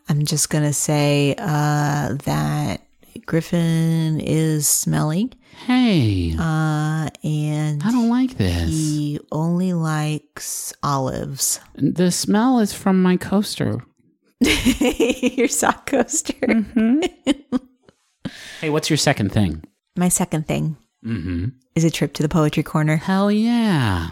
I'm 0.09 0.25
just 0.25 0.49
gonna 0.49 0.73
say 0.73 1.33
uh, 1.37 2.15
that 2.25 2.81
Griffin 3.25 4.19
is 4.19 4.67
smelly, 4.67 5.31
Hey, 5.65 6.35
uh, 6.37 7.09
and 7.23 7.81
I 7.83 7.91
don't 7.91 8.09
like 8.09 8.37
this. 8.37 8.92
Only 9.33 9.73
likes 9.73 10.71
olives. 10.81 11.59
The 11.75 12.11
smell 12.11 12.59
is 12.59 12.71
from 12.73 13.01
my 13.01 13.17
coaster. 13.17 13.83
Your 14.39 15.49
sock 15.49 15.87
coaster. 15.87 16.65
Hey, 18.61 18.69
what's 18.69 18.89
your 18.89 18.95
second 18.97 19.33
thing? 19.33 19.61
My 19.97 20.07
second 20.07 20.47
thing 20.47 20.77
Mm-hmm. 21.05 21.47
is 21.75 21.83
a 21.83 21.91
trip 21.91 22.13
to 22.13 22.23
the 22.23 22.29
poetry 22.29 22.63
corner. 22.63 22.95
Hell 22.95 23.29
yeah. 23.29 24.11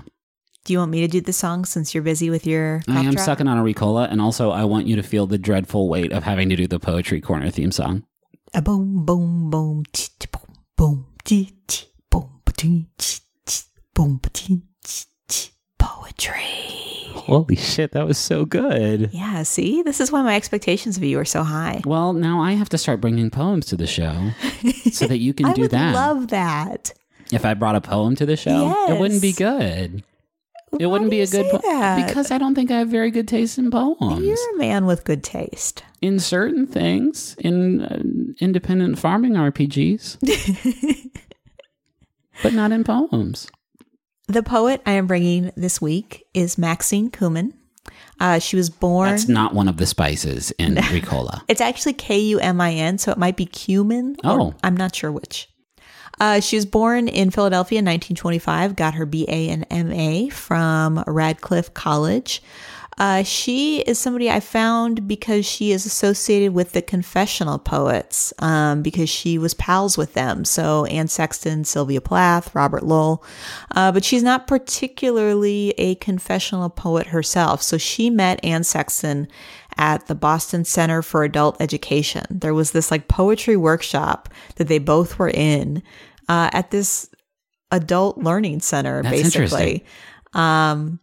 Do 0.65 0.73
you 0.73 0.79
want 0.79 0.91
me 0.91 0.99
to 1.01 1.07
do 1.07 1.21
the 1.21 1.31
song 1.31 1.63
since 1.63 1.93
you're 1.93 2.03
busy 2.03 2.29
with 2.29 2.45
your? 2.45 2.81
I 2.89 2.99
am 2.99 3.13
drop? 3.13 3.25
sucking 3.25 3.47
on 3.47 3.57
a 3.57 3.63
Ricola, 3.63 4.11
and 4.11 4.19
also 4.19 4.51
I 4.51 4.65
want 4.65 4.87
you 4.87 4.97
to 4.97 5.03
feel 5.03 5.25
the 5.25 5.37
dreadful 5.37 5.87
weight 5.87 6.11
of 6.11 6.23
having 6.23 6.49
to 6.49 6.57
do 6.57 6.67
the 6.67 6.79
Poetry 6.81 7.21
Corner 7.21 7.49
theme 7.49 7.71
song. 7.71 8.03
A 8.53 8.61
boom, 8.61 9.05
boom, 9.05 9.49
boom, 9.49 9.83
boom, 9.93 10.27
boom, 10.27 10.55
boom, 10.75 11.05
ba-dee, 11.23 11.45
ch, 11.69 11.85
ch, 11.85 11.85
boom, 12.09 12.41
ba-dee, 12.43 12.87
ch, 12.99 13.21
ch. 13.47 13.63
Poetry. 15.81 16.43
Holy 17.13 17.55
shit, 17.55 17.91
that 17.91 18.07
was 18.07 18.17
so 18.17 18.45
good. 18.45 19.09
Yeah, 19.13 19.43
see, 19.43 19.81
this 19.83 19.99
is 19.99 20.11
why 20.11 20.21
my 20.21 20.35
expectations 20.35 20.97
of 20.97 21.03
you 21.03 21.19
are 21.19 21.25
so 21.25 21.43
high. 21.43 21.81
Well, 21.85 22.13
now 22.13 22.41
I 22.41 22.53
have 22.53 22.69
to 22.69 22.77
start 22.77 23.01
bringing 23.01 23.29
poems 23.29 23.65
to 23.67 23.77
the 23.77 23.87
show 23.87 24.31
so 24.91 25.07
that 25.07 25.17
you 25.19 25.33
can 25.33 25.47
I 25.47 25.53
do 25.53 25.61
would 25.63 25.71
that. 25.71 25.93
love 25.93 26.29
that. 26.29 26.93
if 27.31 27.45
I 27.45 27.53
brought 27.53 27.75
a 27.75 27.81
poem 27.81 28.15
to 28.15 28.25
the 28.25 28.37
show, 28.37 28.73
it 28.89 28.99
wouldn't 28.99 29.21
be 29.21 29.29
Yes. 29.29 29.37
good. 29.37 30.03
It 30.79 30.85
Why 30.85 30.91
wouldn't 30.93 31.11
do 31.11 31.17
be 31.17 31.21
a 31.21 31.27
good 31.27 31.45
say 31.51 31.57
poem 31.59 32.05
because 32.07 32.31
I 32.31 32.37
don't 32.37 32.55
think 32.55 32.71
I 32.71 32.79
have 32.79 32.87
very 32.87 33.11
good 33.11 33.27
taste 33.27 33.57
in 33.57 33.69
poems. 33.71 34.25
You're 34.25 34.55
a 34.55 34.57
man 34.57 34.85
with 34.85 35.03
good 35.03 35.21
taste. 35.23 35.83
in 36.01 36.17
certain 36.19 36.65
things, 36.65 37.35
in 37.39 37.81
uh, 37.81 38.01
independent 38.39 38.97
farming 38.97 39.33
RPGs, 39.33 40.17
but 42.43 42.53
not 42.53 42.71
in 42.71 42.83
poems. 42.85 43.47
The 44.31 44.43
poet 44.43 44.81
I 44.85 44.91
am 44.93 45.07
bringing 45.07 45.51
this 45.57 45.81
week 45.81 46.25
is 46.33 46.57
Maxine 46.57 47.11
Kumin. 47.11 47.51
Uh, 48.17 48.39
she 48.39 48.55
was 48.55 48.69
born. 48.69 49.09
That's 49.09 49.27
not 49.27 49.53
one 49.53 49.67
of 49.67 49.75
the 49.75 49.85
spices 49.85 50.51
in 50.51 50.75
Ricola. 50.91 51.41
It's 51.49 51.59
actually 51.59 51.93
K 51.93 52.17
U 52.19 52.39
M 52.39 52.61
I 52.61 52.71
N, 52.73 52.97
so 52.97 53.11
it 53.11 53.17
might 53.17 53.35
be 53.35 53.45
cumin. 53.45 54.15
or- 54.23 54.39
Oh. 54.41 54.53
I'm 54.63 54.77
not 54.77 54.95
sure 54.95 55.11
which. 55.11 55.49
Uh, 56.19 56.39
she 56.39 56.55
was 56.55 56.65
born 56.65 57.07
in 57.09 57.29
Philadelphia 57.31 57.79
in 57.79 57.85
1925, 57.85 58.75
got 58.77 58.93
her 58.93 59.05
BA 59.05 59.27
and 59.29 59.65
MA 59.69 60.33
from 60.33 61.03
Radcliffe 61.07 61.73
College. 61.73 62.41
Uh, 62.97 63.23
she 63.23 63.79
is 63.79 63.97
somebody 63.97 64.29
I 64.29 64.39
found 64.39 65.07
because 65.07 65.45
she 65.45 65.71
is 65.71 65.85
associated 65.85 66.53
with 66.53 66.73
the 66.73 66.81
confessional 66.81 67.57
poets 67.57 68.33
um, 68.39 68.81
because 68.81 69.09
she 69.09 69.37
was 69.37 69.53
pals 69.53 69.97
with 69.97 70.13
them. 70.13 70.45
So 70.45 70.85
Anne 70.85 71.07
Sexton, 71.07 71.63
Sylvia 71.63 72.01
Plath, 72.01 72.53
Robert 72.53 72.83
Lowell. 72.83 73.23
Uh, 73.73 73.91
but 73.91 74.03
she's 74.03 74.23
not 74.23 74.45
particularly 74.45 75.73
a 75.77 75.95
confessional 75.95 76.69
poet 76.69 77.07
herself. 77.07 77.61
So 77.61 77.77
she 77.77 78.09
met 78.09 78.43
Anne 78.43 78.63
Sexton 78.63 79.27
at 79.77 80.07
the 80.07 80.15
Boston 80.15 80.65
Center 80.65 81.01
for 81.01 81.23
Adult 81.23 81.59
Education. 81.61 82.25
There 82.29 82.53
was 82.53 82.71
this 82.71 82.91
like 82.91 83.07
poetry 83.07 83.55
workshop 83.55 84.29
that 84.57 84.67
they 84.67 84.79
both 84.79 85.17
were 85.17 85.31
in 85.31 85.81
uh, 86.27 86.49
at 86.53 86.71
this 86.71 87.09
adult 87.71 88.17
learning 88.17 88.59
center, 88.59 89.01
That's 89.01 89.15
basically. 89.15 89.85
Um, 90.33 90.99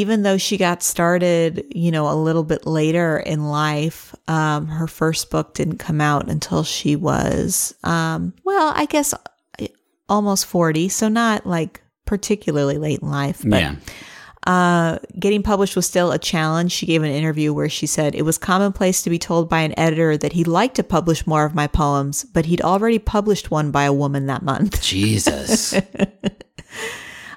even 0.00 0.22
though 0.22 0.36
she 0.36 0.56
got 0.56 0.82
started, 0.82 1.64
you 1.70 1.92
know, 1.92 2.10
a 2.10 2.16
little 2.16 2.42
bit 2.42 2.66
later 2.66 3.18
in 3.18 3.46
life, 3.46 4.14
um, 4.26 4.66
her 4.66 4.88
first 4.88 5.30
book 5.30 5.54
didn't 5.54 5.78
come 5.78 6.00
out 6.00 6.28
until 6.28 6.64
she 6.64 6.96
was, 6.96 7.74
um, 7.84 8.32
well, 8.44 8.72
I 8.74 8.86
guess 8.86 9.14
almost 10.08 10.46
40. 10.46 10.88
So 10.88 11.08
not 11.08 11.46
like 11.46 11.80
particularly 12.06 12.76
late 12.76 13.00
in 13.02 13.10
life, 13.10 13.42
but 13.44 13.60
yeah. 13.60 13.76
uh, 14.48 14.98
getting 15.16 15.44
published 15.44 15.76
was 15.76 15.86
still 15.86 16.10
a 16.10 16.18
challenge. 16.18 16.72
She 16.72 16.86
gave 16.86 17.04
an 17.04 17.12
interview 17.12 17.54
where 17.54 17.68
she 17.68 17.86
said 17.86 18.16
it 18.16 18.22
was 18.22 18.36
commonplace 18.36 19.00
to 19.02 19.10
be 19.10 19.18
told 19.18 19.48
by 19.48 19.60
an 19.60 19.78
editor 19.78 20.16
that 20.16 20.32
he'd 20.32 20.48
like 20.48 20.74
to 20.74 20.82
publish 20.82 21.24
more 21.24 21.44
of 21.44 21.54
my 21.54 21.68
poems, 21.68 22.24
but 22.24 22.46
he'd 22.46 22.62
already 22.62 22.98
published 22.98 23.52
one 23.52 23.70
by 23.70 23.84
a 23.84 23.92
woman 23.92 24.26
that 24.26 24.42
month. 24.42 24.82
Jesus. 24.82 25.72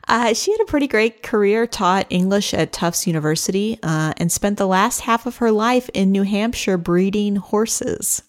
Uh, 0.08 0.34
she 0.34 0.52
had 0.52 0.62
a 0.62 0.66
pretty 0.66 0.88
great 0.88 1.22
career, 1.24 1.68
taught 1.68 2.08
English 2.10 2.54
at 2.54 2.72
Tufts 2.72 3.08
University, 3.08 3.78
uh, 3.84 4.14
and 4.18 4.32
spent 4.32 4.58
the 4.58 4.68
last 4.68 5.02
half 5.02 5.26
of 5.26 5.38
her 5.38 5.52
life 5.52 5.90
in 5.94 6.12
New 6.12 6.24
Hampshire 6.24 6.78
breeding 6.78 7.36
horses. 7.36 8.24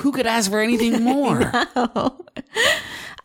Who 0.00 0.12
could 0.12 0.26
ask 0.26 0.50
for 0.50 0.60
anything 0.60 1.02
more? 1.02 1.52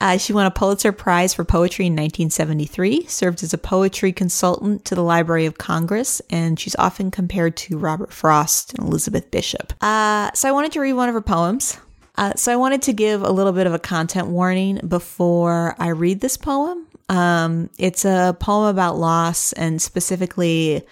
Uh, 0.02 0.18
she 0.18 0.34
won 0.34 0.48
a 0.48 0.52
Pulitzer 0.52 0.92
Prize 0.92 1.36
for 1.36 1.46
Poetry 1.46 1.86
in 1.86 1.94
1973, 1.94 3.06
served 3.06 3.44
as 3.44 3.54
a 3.54 3.58
poetry 3.60 4.12
consultant 4.12 4.84
to 4.86 4.96
the 4.96 5.04
Library 5.04 5.46
of 5.46 5.60
Congress, 5.60 6.24
and 6.32 6.60
she's 6.60 6.76
often 6.78 7.12
compared 7.12 7.56
to 7.58 7.78
Robert 7.78 8.12
Frost 8.12 8.74
and 8.74 8.88
Elizabeth 8.88 9.30
Bishop. 9.30 9.74
Uh, 9.80 10.32
so 10.34 10.50
I 10.50 10.54
wanted 10.54 10.72
to 10.72 10.82
read 10.82 10.94
one 10.94 11.08
of 11.08 11.14
her 11.14 11.22
poems. 11.22 11.78
Uh, 12.18 12.34
so 12.36 12.52
I 12.52 12.56
wanted 12.56 12.82
to 12.84 12.94
give 12.94 13.22
a 13.22 13.32
little 13.32 13.54
bit 13.54 13.68
of 13.68 13.74
a 13.74 13.80
content 13.80 14.28
warning 14.28 14.80
before 14.88 15.76
I 15.80 15.90
read 15.90 16.22
this 16.22 16.38
poem. 16.38 16.88
Um, 17.10 17.70
it's 17.78 18.06
a 18.06 18.36
poem 18.40 18.70
about 18.70 18.98
loss 18.98 19.54
and 19.54 19.82
specifically 19.82 20.84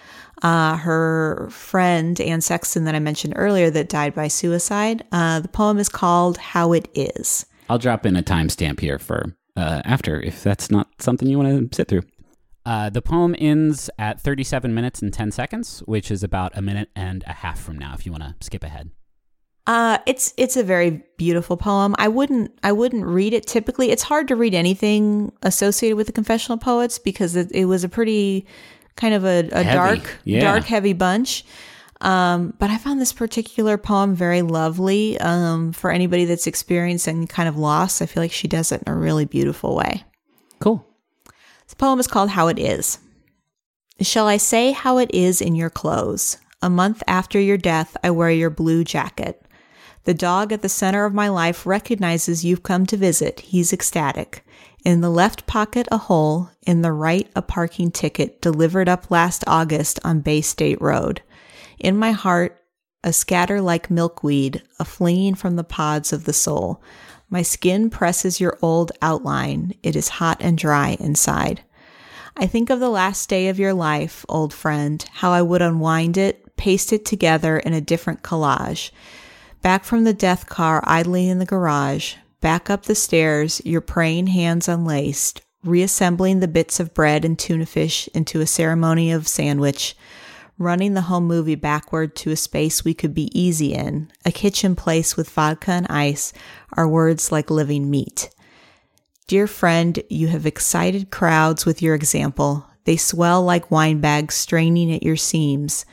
uh, 0.42 0.76
her 0.76 1.48
friend 1.50 2.20
Anne 2.20 2.40
Sexton 2.40 2.84
that 2.84 2.94
I 2.94 2.98
mentioned 2.98 3.34
earlier 3.36 3.70
that 3.70 3.88
died 3.88 4.14
by 4.14 4.28
suicide. 4.28 5.04
Uh, 5.12 5.40
the 5.40 5.48
poem 5.48 5.78
is 5.78 5.88
called 5.88 6.38
How 6.38 6.72
It 6.72 6.88
Is. 6.94 7.46
I'll 7.68 7.78
drop 7.78 8.04
in 8.04 8.16
a 8.16 8.22
timestamp 8.22 8.80
here 8.80 8.98
for 8.98 9.34
uh, 9.56 9.82
after 9.84 10.20
if 10.20 10.42
that's 10.42 10.70
not 10.70 10.88
something 10.98 11.28
you 11.28 11.38
want 11.38 11.70
to 11.70 11.76
sit 11.76 11.88
through. 11.88 12.02
Uh, 12.66 12.90
the 12.90 13.02
poem 13.02 13.34
ends 13.38 13.88
at 13.98 14.20
37 14.20 14.74
minutes 14.74 15.00
and 15.00 15.12
10 15.12 15.30
seconds, 15.30 15.80
which 15.86 16.10
is 16.10 16.22
about 16.22 16.56
a 16.56 16.62
minute 16.62 16.90
and 16.94 17.24
a 17.26 17.32
half 17.32 17.58
from 17.58 17.78
now 17.78 17.94
if 17.94 18.04
you 18.04 18.12
want 18.12 18.22
to 18.22 18.34
skip 18.40 18.62
ahead. 18.62 18.90
Uh, 19.66 19.98
it's 20.06 20.34
it's 20.36 20.56
a 20.56 20.62
very 20.64 21.02
beautiful 21.16 21.56
poem. 21.56 21.94
I 21.98 22.08
wouldn't 22.08 22.50
I 22.62 22.72
wouldn't 22.72 23.04
read 23.04 23.32
it 23.34 23.46
typically. 23.46 23.90
It's 23.90 24.02
hard 24.02 24.26
to 24.28 24.36
read 24.36 24.54
anything 24.54 25.32
associated 25.42 25.96
with 25.96 26.06
the 26.06 26.12
confessional 26.12 26.58
poets 26.58 26.98
because 26.98 27.36
it, 27.36 27.52
it 27.52 27.66
was 27.66 27.84
a 27.84 27.88
pretty 27.88 28.46
kind 28.96 29.14
of 29.14 29.24
a, 29.24 29.48
a 29.52 29.64
dark, 29.64 30.18
Yeah. 30.24 30.40
dark, 30.40 30.64
heavy 30.64 30.92
bunch. 30.92 31.44
Um, 32.00 32.54
but 32.58 32.70
I 32.70 32.78
found 32.78 33.00
this 33.00 33.12
particular 33.12 33.76
poem 33.76 34.14
very 34.14 34.40
lovely. 34.42 35.18
Um, 35.20 35.72
for 35.72 35.90
anybody 35.90 36.24
that's 36.24 36.46
experiencing 36.46 37.26
kind 37.26 37.48
of 37.48 37.56
loss, 37.58 38.00
I 38.00 38.06
feel 38.06 38.22
like 38.22 38.32
she 38.32 38.48
does 38.48 38.72
it 38.72 38.82
in 38.86 38.92
a 38.92 38.96
really 38.96 39.26
beautiful 39.26 39.76
way. 39.76 40.04
Cool. 40.60 40.84
The 41.68 41.76
poem 41.76 42.00
is 42.00 42.06
called 42.06 42.30
How 42.30 42.48
It 42.48 42.58
Is. 42.58 42.98
Shall 44.00 44.26
I 44.26 44.38
say 44.38 44.72
how 44.72 44.96
it 44.98 45.10
is 45.14 45.42
in 45.42 45.54
your 45.54 45.70
clothes? 45.70 46.38
A 46.62 46.70
month 46.70 47.02
after 47.06 47.38
your 47.38 47.58
death, 47.58 47.96
I 48.02 48.10
wear 48.10 48.30
your 48.30 48.50
blue 48.50 48.82
jacket. 48.82 49.42
The 50.04 50.14
dog 50.14 50.52
at 50.52 50.62
the 50.62 50.68
center 50.68 51.04
of 51.04 51.14
my 51.14 51.28
life 51.28 51.66
recognizes 51.66 52.44
you've 52.44 52.62
come 52.62 52.86
to 52.86 52.96
visit. 52.96 53.40
He's 53.40 53.72
ecstatic. 53.72 54.44
In 54.84 55.02
the 55.02 55.10
left 55.10 55.46
pocket, 55.46 55.86
a 55.92 55.98
hole. 55.98 56.50
In 56.66 56.80
the 56.82 56.92
right, 56.92 57.28
a 57.36 57.42
parking 57.42 57.90
ticket 57.90 58.40
delivered 58.40 58.88
up 58.88 59.10
last 59.10 59.44
August 59.46 60.00
on 60.02 60.20
Bay 60.20 60.40
State 60.40 60.80
Road. 60.80 61.22
In 61.78 61.98
my 61.98 62.12
heart, 62.12 62.58
a 63.04 63.12
scatter 63.12 63.60
like 63.60 63.90
milkweed, 63.90 64.62
a 64.78 64.84
flinging 64.84 65.34
from 65.34 65.56
the 65.56 65.64
pods 65.64 66.12
of 66.12 66.24
the 66.24 66.32
soul. 66.32 66.82
My 67.28 67.42
skin 67.42 67.90
presses 67.90 68.40
your 68.40 68.58
old 68.62 68.92
outline. 69.00 69.74
It 69.82 69.96
is 69.96 70.08
hot 70.08 70.38
and 70.40 70.58
dry 70.58 70.96
inside. 70.98 71.62
I 72.36 72.46
think 72.46 72.70
of 72.70 72.80
the 72.80 72.88
last 72.88 73.28
day 73.28 73.48
of 73.48 73.58
your 73.58 73.74
life, 73.74 74.24
old 74.28 74.54
friend, 74.54 75.04
how 75.12 75.30
I 75.30 75.42
would 75.42 75.62
unwind 75.62 76.16
it, 76.16 76.56
paste 76.56 76.92
it 76.92 77.04
together 77.04 77.58
in 77.58 77.72
a 77.74 77.80
different 77.80 78.22
collage. 78.22 78.90
Back 79.62 79.84
from 79.84 80.04
the 80.04 80.14
death 80.14 80.48
car 80.48 80.82
idling 80.84 81.28
in 81.28 81.38
the 81.38 81.44
garage, 81.44 82.14
back 82.40 82.70
up 82.70 82.84
the 82.84 82.94
stairs, 82.94 83.60
your 83.62 83.82
praying 83.82 84.28
hands 84.28 84.68
unlaced, 84.68 85.42
reassembling 85.62 86.40
the 86.40 86.48
bits 86.48 86.80
of 86.80 86.94
bread 86.94 87.26
and 87.26 87.38
tuna 87.38 87.66
fish 87.66 88.08
into 88.14 88.40
a 88.40 88.46
ceremony 88.46 89.12
of 89.12 89.28
sandwich, 89.28 89.94
running 90.56 90.94
the 90.94 91.02
home 91.02 91.26
movie 91.26 91.56
backward 91.56 92.16
to 92.16 92.30
a 92.30 92.36
space 92.36 92.84
we 92.84 92.94
could 92.94 93.12
be 93.12 93.30
easy 93.38 93.74
in, 93.74 94.10
a 94.24 94.32
kitchen 94.32 94.74
place 94.74 95.14
with 95.14 95.28
vodka 95.28 95.72
and 95.72 95.86
ice, 95.88 96.32
are 96.72 96.88
words 96.88 97.30
like 97.30 97.50
living 97.50 97.90
meat. 97.90 98.30
Dear 99.26 99.46
friend, 99.46 100.02
you 100.08 100.28
have 100.28 100.46
excited 100.46 101.10
crowds 101.10 101.66
with 101.66 101.82
your 101.82 101.94
example. 101.94 102.66
They 102.84 102.96
swell 102.96 103.42
like 103.42 103.70
wine 103.70 104.00
bags 104.00 104.34
straining 104.34 104.90
at 104.90 105.02
your 105.02 105.16
seams. 105.16 105.84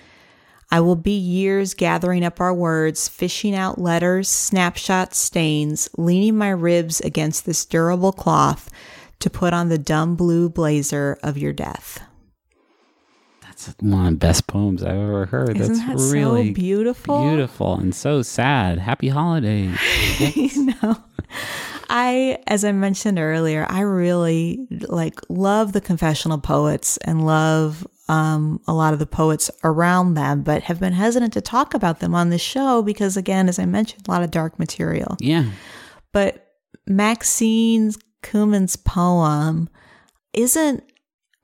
I 0.69 0.81
will 0.81 0.95
be 0.95 1.17
years 1.17 1.73
gathering 1.73 2.25
up 2.25 2.41
our 2.41 2.53
words, 2.53 3.07
fishing 3.07 3.55
out 3.55 3.79
letters, 3.79 4.27
snapshots, 4.27 5.17
stains, 5.17 5.89
leaning 5.97 6.37
my 6.37 6.49
ribs 6.49 6.99
against 7.01 7.45
this 7.45 7.65
durable 7.65 8.11
cloth 8.11 8.69
to 9.19 9.29
put 9.29 9.53
on 9.53 9.69
the 9.69 9.77
dumb 9.77 10.15
blue 10.15 10.49
blazer 10.49 11.17
of 11.23 11.37
your 11.37 11.53
death. 11.53 12.01
That's 13.41 13.73
one 13.79 14.05
of 14.07 14.13
the 14.13 14.17
best 14.17 14.45
poems 14.47 14.83
I've 14.83 14.97
ever 14.97 15.25
heard. 15.25 15.57
Isn't 15.57 15.77
That's 15.87 16.09
that 16.09 16.13
really 16.13 16.49
so 16.49 16.53
beautiful? 16.53 17.29
beautiful 17.29 17.75
and 17.75 17.95
so 17.95 18.21
sad. 18.21 18.77
Happy 18.77 19.07
holidays. 19.07 19.77
you 20.35 20.65
know 20.65 20.97
i 21.89 22.37
as 22.47 22.63
i 22.65 22.71
mentioned 22.71 23.17
earlier 23.19 23.65
i 23.69 23.81
really 23.81 24.67
like 24.87 25.19
love 25.29 25.73
the 25.73 25.81
confessional 25.81 26.37
poets 26.37 26.97
and 26.97 27.25
love 27.25 27.87
um, 28.09 28.61
a 28.67 28.73
lot 28.73 28.93
of 28.93 28.99
the 28.99 29.05
poets 29.05 29.51
around 29.63 30.13
them 30.13 30.41
but 30.41 30.63
have 30.63 30.79
been 30.79 30.93
hesitant 30.93 31.33
to 31.33 31.41
talk 31.41 31.73
about 31.73 31.99
them 31.99 32.15
on 32.15 32.29
this 32.29 32.41
show 32.41 32.81
because 32.81 33.17
again 33.17 33.49
as 33.49 33.59
i 33.59 33.65
mentioned 33.65 34.07
a 34.07 34.11
lot 34.11 34.23
of 34.23 34.31
dark 34.31 34.57
material. 34.59 35.17
Yeah. 35.19 35.51
but 36.13 36.53
maxine 36.85 37.91
kumin's 38.23 38.75
poem 38.75 39.69
isn't 40.33 40.83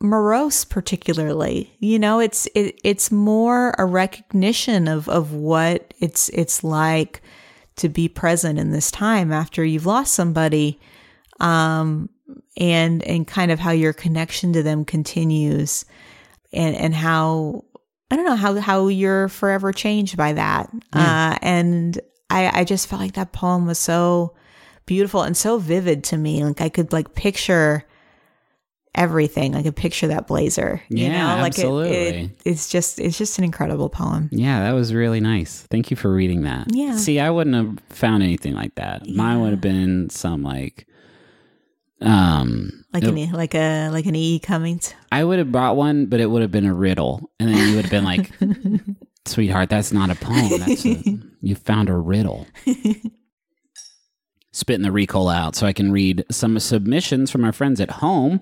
morose 0.04 0.66
particularly. 0.66 1.76
You 1.80 1.98
know 1.98 2.20
it's 2.20 2.46
it, 2.54 2.80
it's 2.84 3.12
more 3.12 3.74
a 3.78 3.86
recognition 3.86 4.88
of 4.88 5.08
of 5.10 5.32
what 5.32 5.94
it's 6.00 6.30
it's 6.30 6.64
like 6.64 7.22
to 7.78 7.90
be 7.90 8.08
present 8.08 8.60
in 8.60 8.72
this 8.72 8.92
time 8.92 9.32
after 9.32 9.64
you've 9.64 9.86
lost 9.86 10.14
somebody 10.14 10.80
um 11.40 12.10
and 12.58 13.02
and 13.04 13.26
kind 13.26 13.50
of 13.50 13.60
how 13.60 13.72
your 13.72 13.94
connection 13.94 14.54
to 14.54 14.62
them 14.62 14.86
continues 14.86 15.86
and 16.54 16.76
and 16.76 16.94
how 16.96 17.64
i 18.12 18.16
don't 18.16 18.26
know 18.26 18.36
how 18.36 18.56
how 18.60 18.88
you're 18.88 19.28
forever 19.30 19.72
changed 19.72 20.16
by 20.18 20.34
that 20.34 20.70
uh 20.94 21.38
and 21.42 22.00
i 22.30 22.62
i 22.62 22.64
just 22.64 22.88
felt 22.88 23.02
like 23.02 23.14
that 23.14 23.32
poem 23.34 23.66
was 23.66 23.80
so 23.80 24.34
beautiful 24.86 25.22
and 25.22 25.36
so 25.38 25.58
vivid 25.58 26.04
to 26.04 26.18
me 26.18 26.44
like 26.44 26.62
i 26.62 26.70
could 26.70 26.92
like 26.94 27.14
picture 27.16 27.84
everything 28.96 29.56
i 29.56 29.64
could 29.64 29.76
picture 29.76 30.08
that 30.08 30.28
blazer 30.28 30.80
you 30.90 31.06
Yeah, 31.08 31.36
know 31.36 31.42
like 31.42 31.58
absolutely. 31.58 31.92
it, 32.26 32.30
it's 32.46 32.70
just 32.70 33.00
it's 33.00 33.18
just 33.18 33.40
an 33.40 33.44
incredible 33.44 33.90
poem 33.90 34.30
Yeah, 34.32 34.62
that 34.64 34.74
was 34.74 34.94
really 34.94 35.20
nice. 35.20 35.66
Thank 35.72 35.90
you 35.90 35.98
for 35.98 36.14
reading 36.14 36.44
that. 36.44 36.68
Yeah. 36.76 36.96
See, 36.98 37.20
I 37.20 37.30
wouldn't 37.32 37.56
have 37.56 37.80
found 37.90 38.22
anything 38.22 38.54
like 38.54 38.76
that. 38.76 39.08
Mine 39.08 39.42
would 39.42 39.52
have 39.52 39.62
been 39.62 40.10
some 40.12 40.44
like 40.44 40.86
um 42.04 42.84
like 42.94 43.04
it- 43.04 43.10
an 43.10 43.32
like 43.32 43.56
a 43.56 43.90
like 43.90 44.06
an 44.06 44.16
e 44.16 44.40
cummings 44.40 44.94
I 45.12 45.24
would 45.24 45.40
have 45.40 45.52
brought 45.52 45.76
one, 45.76 46.08
but 46.08 46.20
it 46.20 46.26
would 46.30 46.42
have 46.42 46.52
been 46.52 46.66
a 46.66 46.74
riddle. 46.74 47.30
And 47.40 47.50
then 47.50 47.70
you 47.70 47.76
would 47.76 47.86
have 47.86 47.92
been 47.92 48.04
like, 48.04 48.32
sweetheart, 49.26 49.70
that's 49.70 49.92
not 49.94 50.10
a 50.10 50.16
poem. 50.16 50.60
That's 50.60 50.86
a, 50.86 51.04
you 51.42 51.56
found 51.56 51.90
a 51.90 51.96
riddle. 51.96 52.48
Spitting 54.52 54.84
the 54.84 54.90
Ricola 54.90 55.36
out 55.36 55.56
so 55.56 55.66
I 55.66 55.74
can 55.74 55.92
read 55.92 56.26
some 56.30 56.60
submissions 56.60 57.32
from 57.32 57.44
our 57.44 57.52
friends 57.52 57.80
at 57.82 57.90
home. 57.90 58.42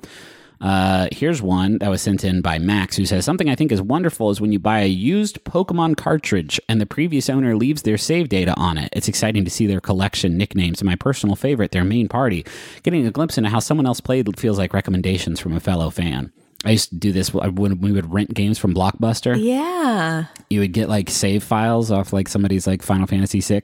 Uh, 0.62 1.08
here's 1.12 1.42
one 1.42 1.80
that 1.80 1.90
was 1.90 2.02
sent 2.02 2.24
in 2.24 2.42
by 2.42 2.60
Max 2.60 2.96
who 2.96 3.06
says 3.06 3.26
something 3.26 3.50
I 3.50 3.56
think 3.56 3.72
is 3.72 3.82
wonderful 3.82 4.30
is 4.30 4.40
when 4.40 4.52
you 4.52 4.60
buy 4.60 4.82
a 4.82 4.88
used 4.88 5.44
Pokemon 5.44 5.98
cartridge 5.98 6.60
and 6.70 6.80
the 6.80 6.86
previous 6.86 7.30
owner 7.30 7.56
leaves 7.56 7.82
their 7.82 7.98
save 7.98 8.30
data 8.30 8.54
on 8.58 8.78
it. 8.78 8.90
It's 8.94 9.08
exciting 9.08 9.44
to 9.44 9.52
see 9.52 9.66
their 9.66 9.82
collection 9.82 10.38
nicknames 10.38 10.80
and 10.80 10.86
my 10.88 10.96
personal 10.96 11.36
favorite, 11.36 11.72
their 11.72 11.84
main 11.84 12.08
party. 12.08 12.46
Getting 12.84 13.08
a 13.08 13.12
glimpse 13.12 13.38
into 13.38 13.50
how 13.50 13.60
someone 13.60 13.88
else 13.88 14.00
played 14.00 14.40
feels 14.40 14.60
like 14.60 14.74
recommendations 14.74 15.40
from 15.40 15.54
a 15.54 15.60
fellow 15.60 15.90
fan. 15.90 16.32
I 16.64 16.72
used 16.72 16.90
to 16.90 16.96
do 16.96 17.12
this 17.12 17.34
when 17.34 17.80
we 17.80 17.92
would 17.92 18.14
rent 18.14 18.36
games 18.36 18.60
from 18.60 18.76
Blockbuster. 18.76 19.36
yeah 19.36 20.26
You 20.50 20.60
would 20.60 20.74
get 20.74 20.90
like 20.90 21.10
save 21.10 21.44
files 21.44 21.90
off 21.90 22.14
like 22.14 22.28
somebody's 22.30 22.68
like 22.68 22.84
Final 22.84 23.08
Fantasy 23.08 23.42
VI 23.42 23.64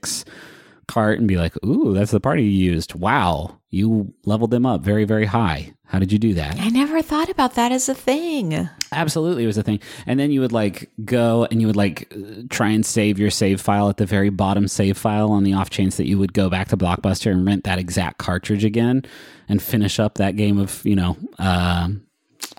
cart 0.88 1.18
and 1.18 1.28
be 1.28 1.36
like, 1.36 1.52
"Ooh, 1.64 1.94
that's 1.94 2.10
the 2.10 2.18
party 2.18 2.42
you 2.42 2.72
used. 2.72 2.94
Wow, 2.94 3.57
you 3.70 4.14
leveled 4.24 4.50
them 4.50 4.64
up 4.66 4.80
very, 4.82 5.04
very 5.04 5.26
high. 5.26 5.74
How 5.86 5.98
did 5.98 6.12
you 6.12 6.18
do 6.18 6.34
that?" 6.34 6.58
i 6.60 6.68
never 6.68 7.00
thought 7.02 7.28
about 7.30 7.54
that 7.54 7.72
as 7.72 7.88
a 7.88 7.94
thing 7.94 8.68
Absolutely, 8.90 9.44
it 9.44 9.46
was 9.46 9.58
a 9.58 9.62
thing. 9.62 9.80
And 10.06 10.18
then 10.18 10.30
you 10.30 10.40
would 10.40 10.52
like 10.52 10.90
go 11.04 11.46
and 11.50 11.60
you 11.60 11.66
would 11.66 11.76
like 11.76 12.10
uh, 12.14 12.42
try 12.48 12.68
and 12.70 12.84
save 12.86 13.18
your 13.18 13.30
save 13.30 13.60
file 13.60 13.88
at 13.90 13.98
the 13.98 14.06
very 14.06 14.30
bottom 14.30 14.66
save 14.68 14.96
file 14.96 15.30
on 15.30 15.44
the 15.44 15.52
off 15.52 15.68
chance 15.68 15.96
that 15.98 16.06
you 16.06 16.18
would 16.18 16.32
go 16.32 16.48
back 16.48 16.68
to 16.68 16.76
Blockbuster 16.76 17.30
and 17.30 17.44
rent 17.46 17.64
that 17.64 17.78
exact 17.78 18.16
cartridge 18.18 18.64
again 18.64 19.02
and 19.48 19.60
finish 19.62 19.98
up 20.00 20.14
that 20.14 20.36
game 20.36 20.58
of 20.58 20.80
you 20.86 20.96
know 20.96 21.16
um 21.38 22.02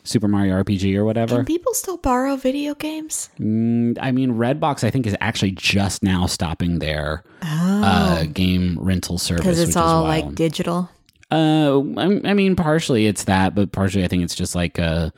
Super 0.04 0.28
Mario 0.28 0.62
RPG 0.64 0.96
or 0.96 1.04
whatever. 1.06 1.38
can 1.38 1.46
people 1.46 1.74
still 1.74 1.98
borrow 1.98 2.36
video 2.36 2.76
games 2.76 3.30
Mm, 3.40 3.98
I 4.02 4.12
mean, 4.12 4.34
Redbox 4.34 4.84
I 4.84 4.92
think 4.92 5.08
is 5.08 5.16
actually 5.20 5.52
just 5.52 6.04
now 6.04 6.26
stopping 6.28 6.78
their 6.80 7.24
uh, 7.42 8.26
game 8.26 8.78
rental 8.80 9.18
service 9.18 9.42
because 9.46 9.60
Oh. 9.60 9.64
it's 9.64 9.76
all 9.76 10.04
like 10.04 10.36
digital 10.36 10.90
Uh, 11.32 11.80
I, 11.98 12.22
I 12.26 12.34
mean, 12.34 12.56
partially 12.56 13.06
it's 13.06 13.26
that, 13.26 13.54
but 13.56 13.72
partially 13.72 14.04
I 14.04 14.08
think 14.08 14.24
it's 14.24 14.36
just 14.36 14.56
like 14.56 14.80
uh, 14.80 15.12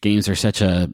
games 0.00 0.28
are 0.28 0.34
such 0.36 0.60
a 0.62 0.92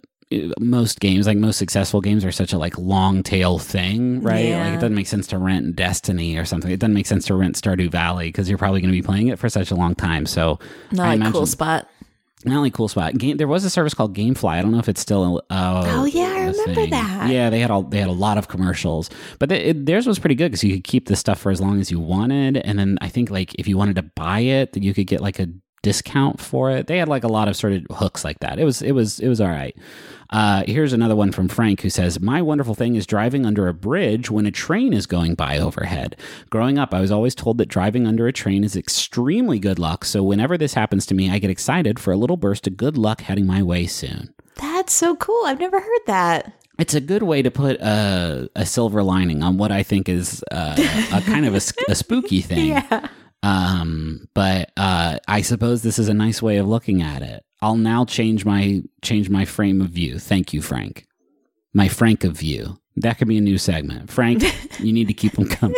most 0.58 1.00
games 1.00 1.26
like 1.26 1.38
most 1.38 1.56
successful 1.56 2.02
games 2.02 2.22
are 2.22 2.30
such 2.32 2.52
a 2.52 2.58
like 2.58 2.76
long 2.76 3.22
tail 3.22 3.58
thing 3.58 4.20
right? 4.20 4.44
Yeah. 4.44 4.62
like 4.62 4.72
it 4.74 4.80
doesn't 4.80 4.94
make 4.94 5.06
sense 5.06 5.26
to 5.28 5.38
rent 5.38 5.74
destiny 5.74 6.36
or 6.36 6.44
something. 6.44 6.70
It 6.70 6.78
doesn't 6.80 6.92
make 6.92 7.06
sense 7.06 7.24
to 7.26 7.34
rent 7.34 7.54
stardew 7.54 7.90
valley 7.90 8.28
because 8.28 8.46
you're 8.46 8.58
probably 8.58 8.82
going 8.82 8.92
to 8.92 8.98
be 8.98 9.00
playing 9.00 9.28
it 9.28 9.38
for 9.38 9.48
such 9.48 9.70
a 9.70 9.74
long 9.74 9.94
time. 9.94 10.26
So 10.26 10.58
not 10.92 11.04
I 11.06 11.08
like 11.10 11.16
imagine- 11.16 11.32
cool 11.32 11.46
spot 11.46 11.88
not 12.48 12.56
only 12.58 12.70
cool 12.70 12.88
spot 12.88 13.16
game 13.18 13.36
there 13.36 13.48
was 13.48 13.64
a 13.64 13.70
service 13.70 13.94
called 13.94 14.14
gamefly 14.16 14.50
i 14.50 14.62
don't 14.62 14.72
know 14.72 14.78
if 14.78 14.88
it's 14.88 15.00
still 15.00 15.42
uh, 15.50 15.84
Oh, 15.86 16.04
yeah, 16.04 16.22
I 16.24 16.46
remember 16.46 16.74
thing. 16.74 16.90
that. 16.90 17.30
yeah 17.30 17.50
they 17.50 17.60
had 17.60 17.70
all 17.70 17.82
they 17.82 17.98
had 17.98 18.08
a 18.08 18.12
lot 18.12 18.38
of 18.38 18.48
commercials 18.48 19.10
but 19.38 19.48
they, 19.48 19.60
it, 19.64 19.86
theirs 19.86 20.06
was 20.06 20.18
pretty 20.18 20.34
good 20.34 20.50
because 20.52 20.64
you 20.64 20.74
could 20.74 20.84
keep 20.84 21.06
the 21.08 21.16
stuff 21.16 21.38
for 21.38 21.50
as 21.50 21.60
long 21.60 21.80
as 21.80 21.90
you 21.90 22.00
wanted 22.00 22.56
and 22.58 22.78
then 22.78 22.98
i 23.00 23.08
think 23.08 23.30
like 23.30 23.54
if 23.56 23.66
you 23.68 23.76
wanted 23.76 23.96
to 23.96 24.02
buy 24.02 24.40
it 24.40 24.72
that 24.72 24.82
you 24.82 24.92
could 24.94 25.06
get 25.06 25.20
like 25.20 25.38
a 25.38 25.48
discount 25.82 26.40
for 26.40 26.70
it. 26.70 26.86
They 26.86 26.98
had 26.98 27.08
like 27.08 27.24
a 27.24 27.28
lot 27.28 27.48
of 27.48 27.56
sort 27.56 27.72
of 27.72 27.86
hooks 27.90 28.24
like 28.24 28.40
that. 28.40 28.58
It 28.58 28.64
was 28.64 28.82
it 28.82 28.92
was 28.92 29.20
it 29.20 29.28
was 29.28 29.40
all 29.40 29.48
right. 29.48 29.76
Uh, 30.30 30.62
here's 30.66 30.92
another 30.92 31.16
one 31.16 31.32
from 31.32 31.48
Frank 31.48 31.80
who 31.80 31.88
says, 31.88 32.20
My 32.20 32.42
wonderful 32.42 32.74
thing 32.74 32.96
is 32.96 33.06
driving 33.06 33.46
under 33.46 33.66
a 33.66 33.72
bridge 33.72 34.30
when 34.30 34.44
a 34.44 34.50
train 34.50 34.92
is 34.92 35.06
going 35.06 35.34
by 35.34 35.58
overhead. 35.58 36.16
Growing 36.50 36.78
up, 36.78 36.92
I 36.92 37.00
was 37.00 37.10
always 37.10 37.34
told 37.34 37.56
that 37.58 37.68
driving 37.70 38.06
under 38.06 38.26
a 38.26 38.32
train 38.32 38.62
is 38.62 38.76
extremely 38.76 39.58
good 39.58 39.78
luck, 39.78 40.04
so 40.04 40.22
whenever 40.22 40.58
this 40.58 40.74
happens 40.74 41.06
to 41.06 41.14
me, 41.14 41.30
I 41.30 41.38
get 41.38 41.48
excited 41.50 41.98
for 41.98 42.12
a 42.12 42.16
little 42.18 42.36
burst 42.36 42.66
of 42.66 42.76
good 42.76 42.98
luck 42.98 43.22
heading 43.22 43.46
my 43.46 43.62
way 43.62 43.86
soon. 43.86 44.34
that's 44.56 44.92
so 44.92 45.16
cool. 45.16 45.44
I've 45.46 45.60
never 45.60 45.80
heard 45.80 46.00
that. 46.06 46.52
It's 46.78 46.94
a 46.94 47.00
good 47.00 47.22
way 47.22 47.40
to 47.42 47.50
put 47.50 47.80
a, 47.80 48.50
a 48.54 48.66
silver 48.66 49.02
lining 49.02 49.42
on 49.42 49.56
what 49.56 49.72
I 49.72 49.82
think 49.82 50.10
is 50.10 50.44
uh, 50.52 50.76
a 51.12 51.22
kind 51.22 51.46
of 51.46 51.54
a 51.54 51.94
spooky 51.94 52.40
thing. 52.42 52.66
yeah 52.66 53.08
Um, 53.42 54.28
but 54.34 54.70
uh, 54.76 55.18
I 55.28 55.42
suppose 55.42 55.82
this 55.82 55.98
is 55.98 56.08
a 56.08 56.14
nice 56.14 56.42
way 56.42 56.56
of 56.56 56.66
looking 56.66 57.02
at 57.02 57.22
it. 57.22 57.44
I'll 57.60 57.76
now 57.76 58.04
change 58.04 58.44
my 58.44 58.82
change 59.02 59.28
my 59.30 59.44
frame 59.44 59.80
of 59.80 59.90
view. 59.90 60.18
Thank 60.18 60.52
you, 60.52 60.62
Frank. 60.62 61.06
My 61.72 61.88
Frank 61.88 62.24
of 62.24 62.32
view. 62.36 62.78
That 62.96 63.18
could 63.18 63.28
be 63.28 63.36
a 63.38 63.40
new 63.40 63.58
segment. 63.58 64.10
Frank, 64.10 64.42
you 64.80 64.92
need 64.92 65.06
to 65.08 65.14
keep 65.14 65.32
them 65.32 65.48
coming. 65.48 65.76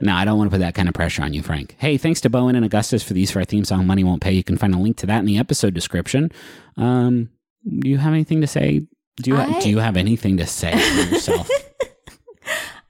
no, 0.00 0.14
I 0.14 0.24
don't 0.24 0.36
want 0.38 0.50
to 0.50 0.54
put 0.54 0.60
that 0.60 0.74
kind 0.74 0.88
of 0.88 0.94
pressure 0.94 1.22
on 1.22 1.32
you, 1.32 1.42
Frank. 1.42 1.76
Hey, 1.78 1.96
thanks 1.96 2.20
to 2.22 2.30
Bo 2.30 2.48
En 2.48 2.56
and 2.56 2.64
Augustus 2.64 3.02
for 3.02 3.14
these 3.14 3.30
for 3.30 3.38
our 3.38 3.44
theme 3.46 3.64
song, 3.64 3.86
Money 3.86 4.04
Won't 4.04 4.20
Pay. 4.22 4.32
You 4.32 4.44
can 4.44 4.58
find 4.58 4.74
a 4.74 4.78
link 4.78 4.98
to 4.98 5.06
that 5.06 5.20
in 5.20 5.24
the 5.24 5.38
episode 5.38 5.72
description. 5.74 6.30
Um, 6.76 7.30
do 7.78 7.88
you 7.88 7.96
have 7.98 8.12
anything 8.12 8.42
to 8.42 8.46
say? 8.46 8.86
Do 9.16 9.30
you, 9.30 9.36
I- 9.36 9.60
do 9.60 9.70
you 9.70 9.78
have 9.78 9.96
anything 9.96 10.36
to 10.38 10.46
say 10.46 10.72
for 10.78 11.14
yourself? 11.14 11.48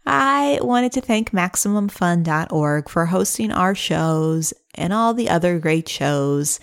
I 0.06 0.58
wanted 0.62 0.92
to 0.92 1.00
thank 1.00 1.30
MaximumFun.org 1.30 2.88
for 2.88 3.06
hosting 3.06 3.50
our 3.50 3.74
shows 3.74 4.52
and 4.74 4.92
all 4.92 5.14
the 5.14 5.30
other 5.30 5.58
great 5.58 5.88
shows. 5.88 6.60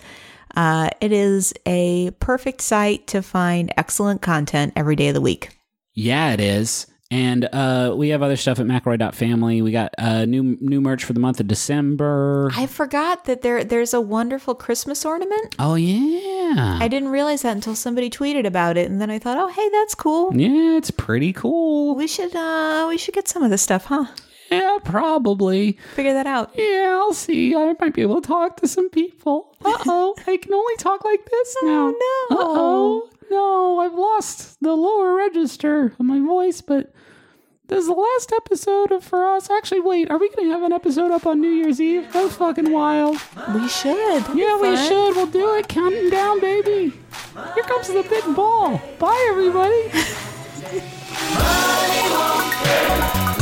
Uh, 0.54 0.90
it 1.00 1.12
is 1.12 1.52
a 1.66 2.10
perfect 2.20 2.60
site 2.60 3.06
to 3.08 3.22
find 3.22 3.72
excellent 3.76 4.22
content 4.22 4.72
every 4.76 4.96
day 4.96 5.08
of 5.08 5.14
the 5.14 5.20
week. 5.20 5.56
Yeah, 5.94 6.32
it 6.32 6.40
is. 6.40 6.86
And 7.12 7.44
uh, 7.52 7.92
we 7.94 8.08
have 8.08 8.22
other 8.22 8.36
stuff 8.38 8.58
at 8.58 8.64
McElroy.family. 8.64 9.60
We 9.60 9.70
got 9.70 9.94
uh, 9.98 10.24
new 10.24 10.56
new 10.62 10.80
merch 10.80 11.04
for 11.04 11.12
the 11.12 11.20
month 11.20 11.40
of 11.40 11.46
December. 11.46 12.50
I 12.56 12.64
forgot 12.66 13.26
that 13.26 13.42
there 13.42 13.62
there's 13.64 13.92
a 13.92 14.00
wonderful 14.00 14.54
Christmas 14.54 15.04
ornament. 15.04 15.54
oh 15.58 15.74
yeah, 15.74 16.78
I 16.80 16.88
didn't 16.88 17.10
realize 17.10 17.42
that 17.42 17.52
until 17.54 17.74
somebody 17.74 18.08
tweeted 18.08 18.46
about 18.46 18.78
it, 18.78 18.90
and 18.90 18.98
then 18.98 19.10
I 19.10 19.18
thought, 19.18 19.36
oh, 19.36 19.48
hey, 19.48 19.68
that's 19.72 19.94
cool. 19.94 20.34
yeah, 20.34 20.78
it's 20.78 20.90
pretty 20.90 21.34
cool. 21.34 21.94
We 21.94 22.06
should 22.06 22.34
uh 22.34 22.86
we 22.88 22.96
should 22.96 23.12
get 23.14 23.28
some 23.28 23.42
of 23.42 23.50
this 23.50 23.60
stuff, 23.60 23.84
huh? 23.84 24.06
Yeah, 24.50 24.78
probably. 24.82 25.78
Figure 25.94 26.14
that 26.14 26.26
out. 26.26 26.52
Yeah, 26.54 26.98
I'll 27.00 27.14
see. 27.14 27.54
I 27.54 27.74
might 27.78 27.94
be 27.94 28.02
able 28.02 28.20
to 28.22 28.26
talk 28.26 28.56
to 28.58 28.68
some 28.68 28.88
people. 28.88 29.50
Uh 29.64 29.78
oh, 29.86 30.14
I 30.26 30.36
can 30.38 30.52
only 30.52 30.76
talk 30.76 31.04
like 31.04 31.24
this 31.24 31.56
now. 31.62 31.94
Oh, 31.94 32.26
no. 32.30 32.36
Uh 32.36 32.42
oh, 32.42 33.10
no, 33.32 33.80
I've 33.80 33.94
lost 33.94 34.60
the 34.60 34.74
lower 34.74 35.14
register 35.16 35.94
of 35.98 36.00
my 36.00 36.20
voice, 36.20 36.60
but. 36.60 36.92
This 37.68 37.82
is 37.82 37.86
the 37.86 37.94
last 37.94 38.32
episode 38.36 38.92
of 38.92 39.02
for 39.02 39.24
us. 39.24 39.48
Actually, 39.48 39.80
wait, 39.80 40.10
are 40.10 40.18
we 40.18 40.28
going 40.28 40.48
to 40.48 40.52
have 40.52 40.62
an 40.62 40.74
episode 40.74 41.10
up 41.10 41.26
on 41.26 41.40
New 41.40 41.48
Year's 41.48 41.80
Eve? 41.80 42.12
That's 42.12 42.34
fucking 42.34 42.70
wild. 42.70 43.16
We 43.54 43.66
should. 43.66 44.22
That'd 44.24 44.36
Yeah, 44.36 44.60
we 44.60 44.76
should. 44.76 45.16
We'll 45.16 45.26
do 45.26 45.54
it. 45.54 45.68
Counting 45.68 46.10
down, 46.10 46.40
baby. 46.40 46.92
Here 47.54 47.64
comes 47.64 47.88
the 47.88 48.02
big 48.02 48.36
ball. 48.36 48.78
Bye, 48.98 49.26
everybody. 49.30 49.90